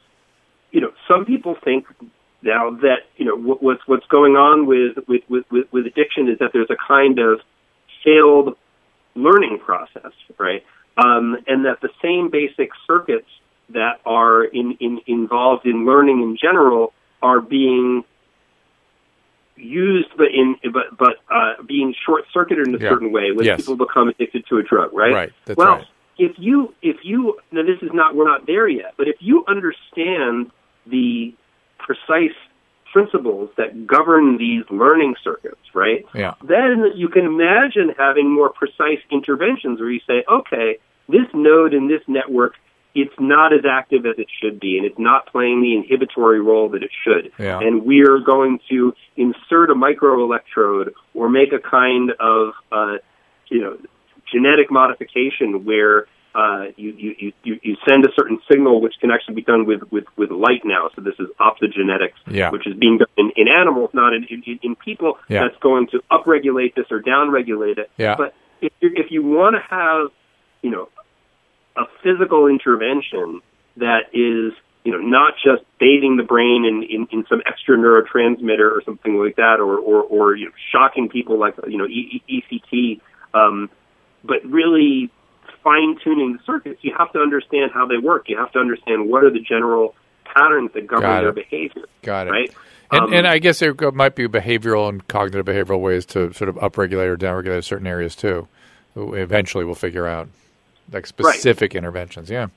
you 0.71 0.81
know, 0.81 0.93
some 1.07 1.25
people 1.25 1.55
think 1.63 1.87
now 2.43 2.71
that 2.71 3.01
you 3.17 3.25
know 3.25 3.37
what, 3.37 3.63
what's 3.63 3.83
what's 3.87 4.07
going 4.07 4.37
on 4.37 4.67
with, 4.67 4.97
with 5.09 5.23
with 5.29 5.67
with 5.73 5.87
addiction 5.87 6.29
is 6.29 6.39
that 6.39 6.51
there's 6.53 6.71
a 6.71 6.77
kind 6.89 7.19
of 7.19 7.41
failed 8.05 8.57
learning 9.15 9.59
process, 9.65 10.13
right? 10.39 10.65
Um, 10.97 11.37
and 11.47 11.65
that 11.65 11.81
the 11.81 11.91
same 12.03 12.31
basic 12.31 12.71
circuits 12.87 13.29
that 13.71 14.01
are 14.05 14.45
in, 14.45 14.77
in 14.81 15.01
involved 15.07 15.67
in 15.67 15.87
learning 15.87 16.23
in 16.23 16.37
general 16.41 16.93
are 17.23 17.41
being 17.41 18.05
used, 19.57 20.09
but 20.17 20.29
in 20.29 20.57
but 20.73 20.97
but 20.99 21.17
uh, 21.31 21.63
being 21.67 21.95
short 22.07 22.25
circuited 22.33 22.69
in 22.69 22.75
a 22.75 22.79
Yeah. 22.79 22.91
certain 22.91 23.13
way 23.13 23.33
when 23.33 23.45
Yes. 23.47 23.59
people 23.59 23.77
become 23.77 24.09
addicted 24.09 24.47
to 24.49 24.59
a 24.59 24.63
drug, 24.63 24.93
right? 24.93 25.13
Right. 25.13 25.33
That's 25.45 25.59
well, 25.59 25.77
right. 25.77 25.87
if 26.19 26.33
you 26.39 26.75
if 26.83 26.97
you 27.05 27.39
now 27.53 27.63
this 27.63 27.81
is 27.83 27.93
not 27.93 28.15
we're 28.15 28.25
not 28.25 28.47
there 28.47 28.67
yet, 28.69 28.95
but 28.97 29.09
if 29.09 29.17
you 29.21 29.45
understand 29.47 30.51
the 30.87 31.35
precise 31.85 32.37
principles 32.93 33.51
that 33.57 33.87
govern 33.87 34.37
these 34.37 34.65
learning 34.71 35.15
circuits, 35.23 35.61
right? 35.75 36.05
Yeah. 36.15 36.35
Then 36.43 36.93
you 36.97 37.09
can 37.09 37.25
imagine 37.25 37.95
having 37.97 38.33
more 38.33 38.51
precise 38.51 38.99
interventions 39.11 39.81
where 39.81 39.91
you 39.91 40.01
say, 40.07 40.25
okay, 40.31 40.79
this 41.09 41.27
node 41.33 41.73
in 41.75 41.89
this 41.89 42.03
network, 42.09 42.55
it's 42.95 43.15
not 43.21 43.53
as 43.53 43.61
active 43.69 44.07
as 44.07 44.17
it 44.19 44.27
should 44.43 44.59
be, 44.59 44.77
and 44.77 44.85
it's 44.85 44.99
not 44.99 45.27
playing 45.27 45.63
the 45.63 45.77
inhibitory 45.77 46.41
role 46.41 46.69
that 46.71 46.83
it 46.83 46.91
should. 47.05 47.31
Yeah. 47.39 47.61
And 47.61 47.85
we're 47.85 48.19
going 48.19 48.59
to 48.69 48.93
insert 49.17 49.71
a 49.71 49.75
microelectrode 49.75 50.91
or 51.15 51.29
make 51.29 51.53
a 51.53 51.61
kind 51.61 52.11
of, 52.19 52.55
uh, 52.73 52.97
you 53.49 53.61
know, 53.61 53.79
genetic 54.33 54.71
modification 54.71 55.65
where 55.65 56.07
uh, 56.35 56.67
you, 56.77 56.91
you, 56.97 57.33
you, 57.43 57.59
you 57.63 57.77
send 57.89 58.05
a 58.05 58.09
certain 58.15 58.39
signal 58.51 58.81
which 58.81 58.95
can 59.01 59.11
actually 59.11 59.35
be 59.35 59.43
done 59.43 59.67
with, 59.67 59.83
with, 59.91 60.05
with 60.17 60.31
light 60.31 60.63
now. 60.65 60.89
So 60.95 61.03
this 61.03 61.15
is 61.19 61.27
optogenetics, 61.41 62.15
Yeah. 62.31 62.51
which 62.51 62.67
is 62.67 62.75
being 62.77 62.99
done 62.99 63.09
in, 63.17 63.33
in 63.37 63.49
animals, 63.49 63.91
not 63.95 64.15
in, 64.15 64.25
in, 64.31 64.59
in 64.63 64.77
people. 64.77 65.19
Yeah. 65.29 65.43
That's 65.49 65.61
going 65.61 65.89
to 65.89 66.01
upregulate 66.11 66.75
this 66.77 66.87
or 66.91 67.03
downregulate 67.03 67.79
it. 67.79 67.91
Yeah. 67.97 68.15
But 68.17 68.35
if, 68.61 68.73
you 68.81 68.91
if 68.95 69.11
you 69.11 69.23
want 69.25 69.57
to 69.57 69.63
have, 69.75 70.09
you 70.63 70.71
know, 70.71 70.89
a 71.77 71.85
physical 72.03 72.47
intervention 72.47 73.41
that 73.79 74.11
is, 74.13 74.53
you 74.85 74.93
know, 74.93 74.99
not 74.99 75.35
just 75.45 75.63
bathing 75.79 76.17
the 76.17 76.23
brain 76.23 76.65
in, 76.65 76.83
in, 76.85 77.09
in 77.11 77.27
some 77.29 77.43
extra 77.47 77.77
neurotransmitter 77.77 78.71
or 78.71 78.83
something 78.85 79.17
like 79.17 79.37
that, 79.37 79.57
or, 79.59 79.79
or, 79.79 80.03
or 80.03 80.37
you 80.37 80.47
know, 80.47 80.53
shocking 80.73 81.09
people 81.09 81.39
like, 81.39 81.55
you 81.67 81.77
know, 81.77 81.87
E- 81.87 82.23
E- 82.29 82.43
ECT, 82.51 83.01
um, 83.35 83.69
but 84.25 84.45
really 84.45 85.11
fine 85.63 85.99
tuning 86.03 86.33
the 86.33 86.43
circuits, 86.45 86.81
you 86.83 86.95
have 86.97 87.13
to 87.13 87.21
understand 87.21 87.71
how 87.73 87.87
they 87.87 87.99
work. 87.99 88.29
You 88.29 88.39
have 88.39 88.53
to 88.53 88.59
understand 88.59 89.09
what 89.09 89.25
are 89.25 89.31
the 89.31 89.41
general 89.41 89.95
patterns 90.25 90.73
that 90.75 90.87
govern 90.87 91.23
their 91.23 91.33
behavior. 91.33 91.85
Got 92.03 92.29
it. 92.29 92.31
Right? 92.31 92.55
And, 92.93 93.03
Um, 93.03 93.13
and 93.13 93.27
I 93.27 93.39
guess 93.39 93.61
there 93.61 93.75
might 93.93 94.15
be 94.17 94.27
behavioral 94.27 94.89
and 94.89 95.07
cognitive 95.07 95.47
behavioral 95.47 95.81
ways 95.81 96.07
to 96.07 96.33
sort 96.33 96.49
of 96.49 96.57
upregulate 96.57 97.07
or 97.07 97.17
downregulate 97.17 97.65
certain 97.65 97.87
areas 97.87 98.17
too. 98.17 98.49
Eventually, 98.97 99.65
we'll 99.65 99.77
figure 99.77 100.07
out 100.07 100.29
like 100.93 101.07
specific 101.07 101.75
interventions. 101.77 102.29
Yeah. 102.29 102.49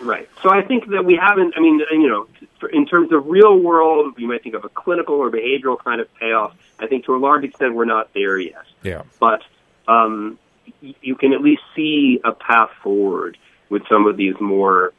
Right. 0.00 0.28
So 0.42 0.50
I 0.50 0.62
think 0.62 0.88
that 0.88 1.04
we 1.04 1.16
haven't. 1.16 1.54
I 1.56 1.60
mean, 1.60 1.80
you 1.92 2.08
know, 2.08 2.26
in 2.72 2.86
terms 2.86 3.12
of 3.12 3.26
real 3.26 3.58
world, 3.58 4.14
you 4.18 4.26
might 4.26 4.42
think 4.42 4.54
of 4.54 4.64
a 4.64 4.68
clinical 4.68 5.16
or 5.16 5.30
behavioral 5.30 5.78
kind 5.78 6.00
of 6.00 6.12
payoff. 6.14 6.56
I 6.80 6.86
think 6.86 7.04
to 7.04 7.14
a 7.14 7.18
large 7.18 7.44
extent 7.44 7.74
we're 7.74 7.84
not 7.84 8.12
there 8.14 8.38
yet. 8.38 8.64
Yeah. 8.82 9.02
But 9.20 9.42
um, 9.86 10.38
you 10.80 11.14
can 11.14 11.32
at 11.32 11.40
least 11.40 11.62
see 11.76 12.20
a 12.24 12.32
path 12.32 12.70
forward 12.82 13.36
with 13.70 13.82
some 13.90 14.06
of 14.06 14.16
these 14.16 14.34
more 14.40 14.92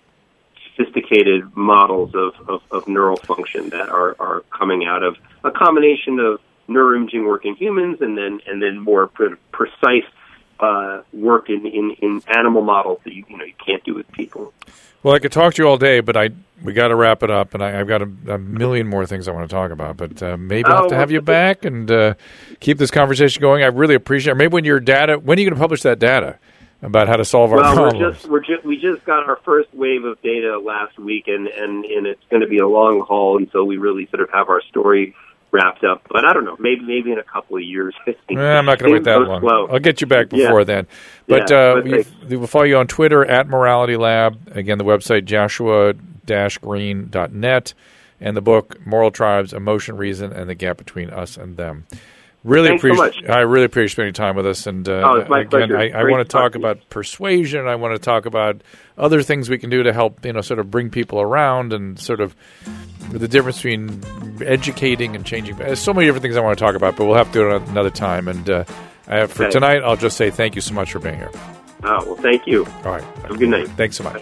sophisticated 0.76 1.56
models 1.56 2.12
of, 2.16 2.34
of, 2.48 2.62
of 2.72 2.88
neural 2.88 3.20
function 3.28 3.70
that 3.70 3.90
are, 3.90 4.16
are 4.20 4.44
coming 4.58 4.86
out 4.86 5.04
of 5.04 5.16
a 5.44 5.52
combination 5.52 6.20
of 6.20 6.40
neuroimaging 6.68 7.26
work 7.26 7.46
in 7.46 7.56
humans 7.56 7.98
and 8.02 8.18
then 8.18 8.40
and 8.48 8.62
then 8.62 8.80
more 8.80 9.08
pre- 9.08 9.36
precise 9.52 10.08
uh, 10.64 11.04
work 11.14 11.50
in, 11.50 11.66
in, 11.66 11.96
in 12.02 12.22
animal 12.40 12.62
models 12.62 13.00
that 13.04 13.14
you, 13.14 13.24
you 13.30 13.38
know 13.38 13.46
you 13.46 13.54
can't 13.66 13.84
do 13.84 13.94
with 13.96 14.10
people. 14.12 14.54
Well, 15.04 15.14
I 15.14 15.20
could 15.20 15.34
talk 15.34 15.54
to 15.56 15.62
you 15.62 15.68
all 15.68 15.78
day, 15.78 16.00
but 16.00 16.16
I 16.16 16.30
we 16.64 16.72
got 16.72 16.88
to 16.88 16.96
wrap 16.96 17.24
it 17.24 17.30
up, 17.30 17.54
and 17.54 17.62
I, 17.62 17.78
I've 17.80 17.88
got 17.90 18.02
a, 18.02 18.10
a 18.30 18.38
million 18.38 18.88
more 18.88 19.06
things 19.06 19.28
I 19.28 19.32
want 19.32 19.50
to 19.50 19.54
talk 19.54 19.72
about. 19.72 19.98
But 19.98 20.24
uh, 20.24 20.38
maybe 20.38 20.70
I'll 20.70 20.78
have 20.84 20.88
to 20.90 20.96
Oh, 20.96 20.98
have 20.98 21.12
you 21.12 21.20
back 21.22 21.66
and 21.66 21.92
uh, 21.92 22.14
keep 22.62 22.78
this 22.78 22.90
conversation 22.92 23.42
going. 23.42 23.64
I 23.64 23.68
really 23.68 23.96
appreciate. 23.96 24.32
it. 24.32 24.36
Maybe 24.36 24.54
when 24.54 24.64
your 24.64 24.80
data, 24.80 25.20
when 25.20 25.38
are 25.38 25.42
you 25.42 25.50
going 25.50 25.58
to 25.58 25.62
publish 25.62 25.82
that 25.82 26.00
data 26.00 26.38
about 26.82 27.10
how 27.10 27.18
to 27.18 27.26
solve 27.26 27.52
our 27.52 27.58
Well, 27.60 27.76
we're 27.76 27.90
problems? 27.90 28.16
just 28.16 28.30
we're 28.30 28.40
just 28.46 28.64
we 28.64 28.78
just 28.78 29.04
got 29.04 29.28
our 29.28 29.40
first 29.44 29.74
wave 29.74 30.06
of 30.06 30.22
data 30.22 30.58
last 30.58 30.98
week, 30.98 31.28
and 31.28 31.48
and 31.48 31.84
and 31.84 32.08
it's 32.08 32.24
going 32.30 32.42
to 32.42 32.48
be 32.48 32.60
a 32.60 32.68
long 32.68 33.02
haul 33.02 33.38
until 33.38 33.66
we 33.66 33.78
really 33.78 34.06
sort 34.08 34.22
of 34.22 34.30
have 34.30 34.48
our 34.48 34.62
story 34.70 35.16
wrapped 35.54 35.84
up. 35.86 36.02
But 36.10 36.26
I 36.26 36.34
don't 36.34 36.44
know, 36.44 36.58
maybe 36.60 36.82
maybe 36.82 37.14
in 37.14 37.20
a 37.20 37.24
couple 37.24 37.56
of 37.56 37.64
years. 37.64 37.96
Eh, 38.08 38.14
I'm 38.36 38.66
not 38.66 38.80
going 38.80 38.92
to 38.92 38.98
wait 38.98 39.04
that 39.06 39.22
long. 39.22 39.40
slow. 39.42 39.68
I'll 39.68 39.80
get 39.80 40.02
you 40.02 40.08
back 40.08 40.28
Yeah. 40.32 40.48
before 40.48 40.66
then. 40.66 40.88
But 41.28 41.50
Yeah, 41.52 41.58
uh, 41.58 41.76
but 41.76 41.86
we, 42.30 42.38
we'll 42.38 42.48
follow 42.48 42.66
you 42.66 42.78
on 42.78 42.88
Twitter 42.88 43.24
at 43.24 43.48
Morality 43.48 43.96
Lab. 43.96 44.40
Again, 44.56 44.78
the 44.80 44.84
website 44.84 45.26
joshua-greene.net 45.26 47.74
and 48.20 48.38
the 48.38 48.42
book 48.42 48.86
Moral 48.86 49.12
Tribes: 49.12 49.54
Emotion, 49.54 49.98
Reason, 49.98 50.32
and 50.32 50.50
the 50.50 50.56
Gap 50.56 50.78
Between 50.78 51.10
Us 51.10 51.38
and 51.38 51.58
Them. 51.58 51.86
Really 52.44 52.68
Thanks 52.70 52.82
so 52.82 52.92
appreciate. 52.94 53.28
much. 53.28 53.36
I 53.36 53.40
really 53.42 53.64
appreciate 53.66 53.92
spending 53.94 54.14
time 54.14 54.36
with 54.36 54.46
us. 54.46 54.68
And 54.68 54.88
uh, 54.90 55.02
Oh, 55.06 55.20
it's 55.22 55.30
my 55.30 55.40
again, 55.42 55.50
pleasure. 55.70 55.78
I, 55.78 55.90
I 55.92 56.04
want 56.04 56.20
to 56.28 56.32
talk 56.32 56.52
talk 56.52 56.56
about 56.56 56.90
persuasion. 56.90 57.68
I 57.68 57.76
want 57.76 57.94
to 57.96 58.00
talk 58.00 58.26
about 58.26 58.62
other 58.98 59.22
things 59.22 59.50
we 59.50 59.58
can 59.58 59.70
do 59.70 59.84
to 59.84 59.94
help, 59.94 60.26
you 60.26 60.34
know, 60.34 60.42
sort 60.42 60.60
of 60.60 60.70
bring 60.70 60.90
people 60.90 61.22
around 61.22 61.72
and 61.72 61.98
sort 61.98 62.20
of 62.20 62.36
the 63.12 63.28
difference 63.30 63.58
between 63.62 64.02
educating 64.46 65.16
and 65.16 65.26
changing. 65.26 65.56
There's 65.56 65.80
so 65.80 65.94
many 65.94 66.06
different 66.08 66.24
things 66.24 66.36
I 66.36 66.42
want 66.42 66.58
to 66.58 66.64
talk 66.66 66.76
about, 66.76 66.98
but 66.98 67.06
we'll 67.06 67.16
have 67.16 67.28
to 67.28 67.34
do 67.34 67.50
it 67.56 67.62
another 67.70 67.90
time. 67.90 68.28
And 68.28 68.50
uh, 68.50 68.64
uh, 69.08 69.28
for 69.28 69.44
Okay. 69.44 69.52
tonight, 69.52 69.82
I'll 69.84 69.96
just 69.96 70.18
say 70.18 70.30
thank 70.30 70.56
you 70.56 70.62
so 70.62 70.74
much 70.74 70.92
for 70.92 71.00
being 71.00 71.16
here. 71.16 71.32
Oh 71.84 72.04
well, 72.06 72.16
thank 72.16 72.46
you. 72.46 72.66
All 72.66 72.92
right. 72.92 73.04
Have 73.04 73.32
a 73.32 73.38
good 73.38 73.50
night. 73.50 73.68
Thanks 73.78 73.96
so 73.98 74.04
much. 74.04 74.22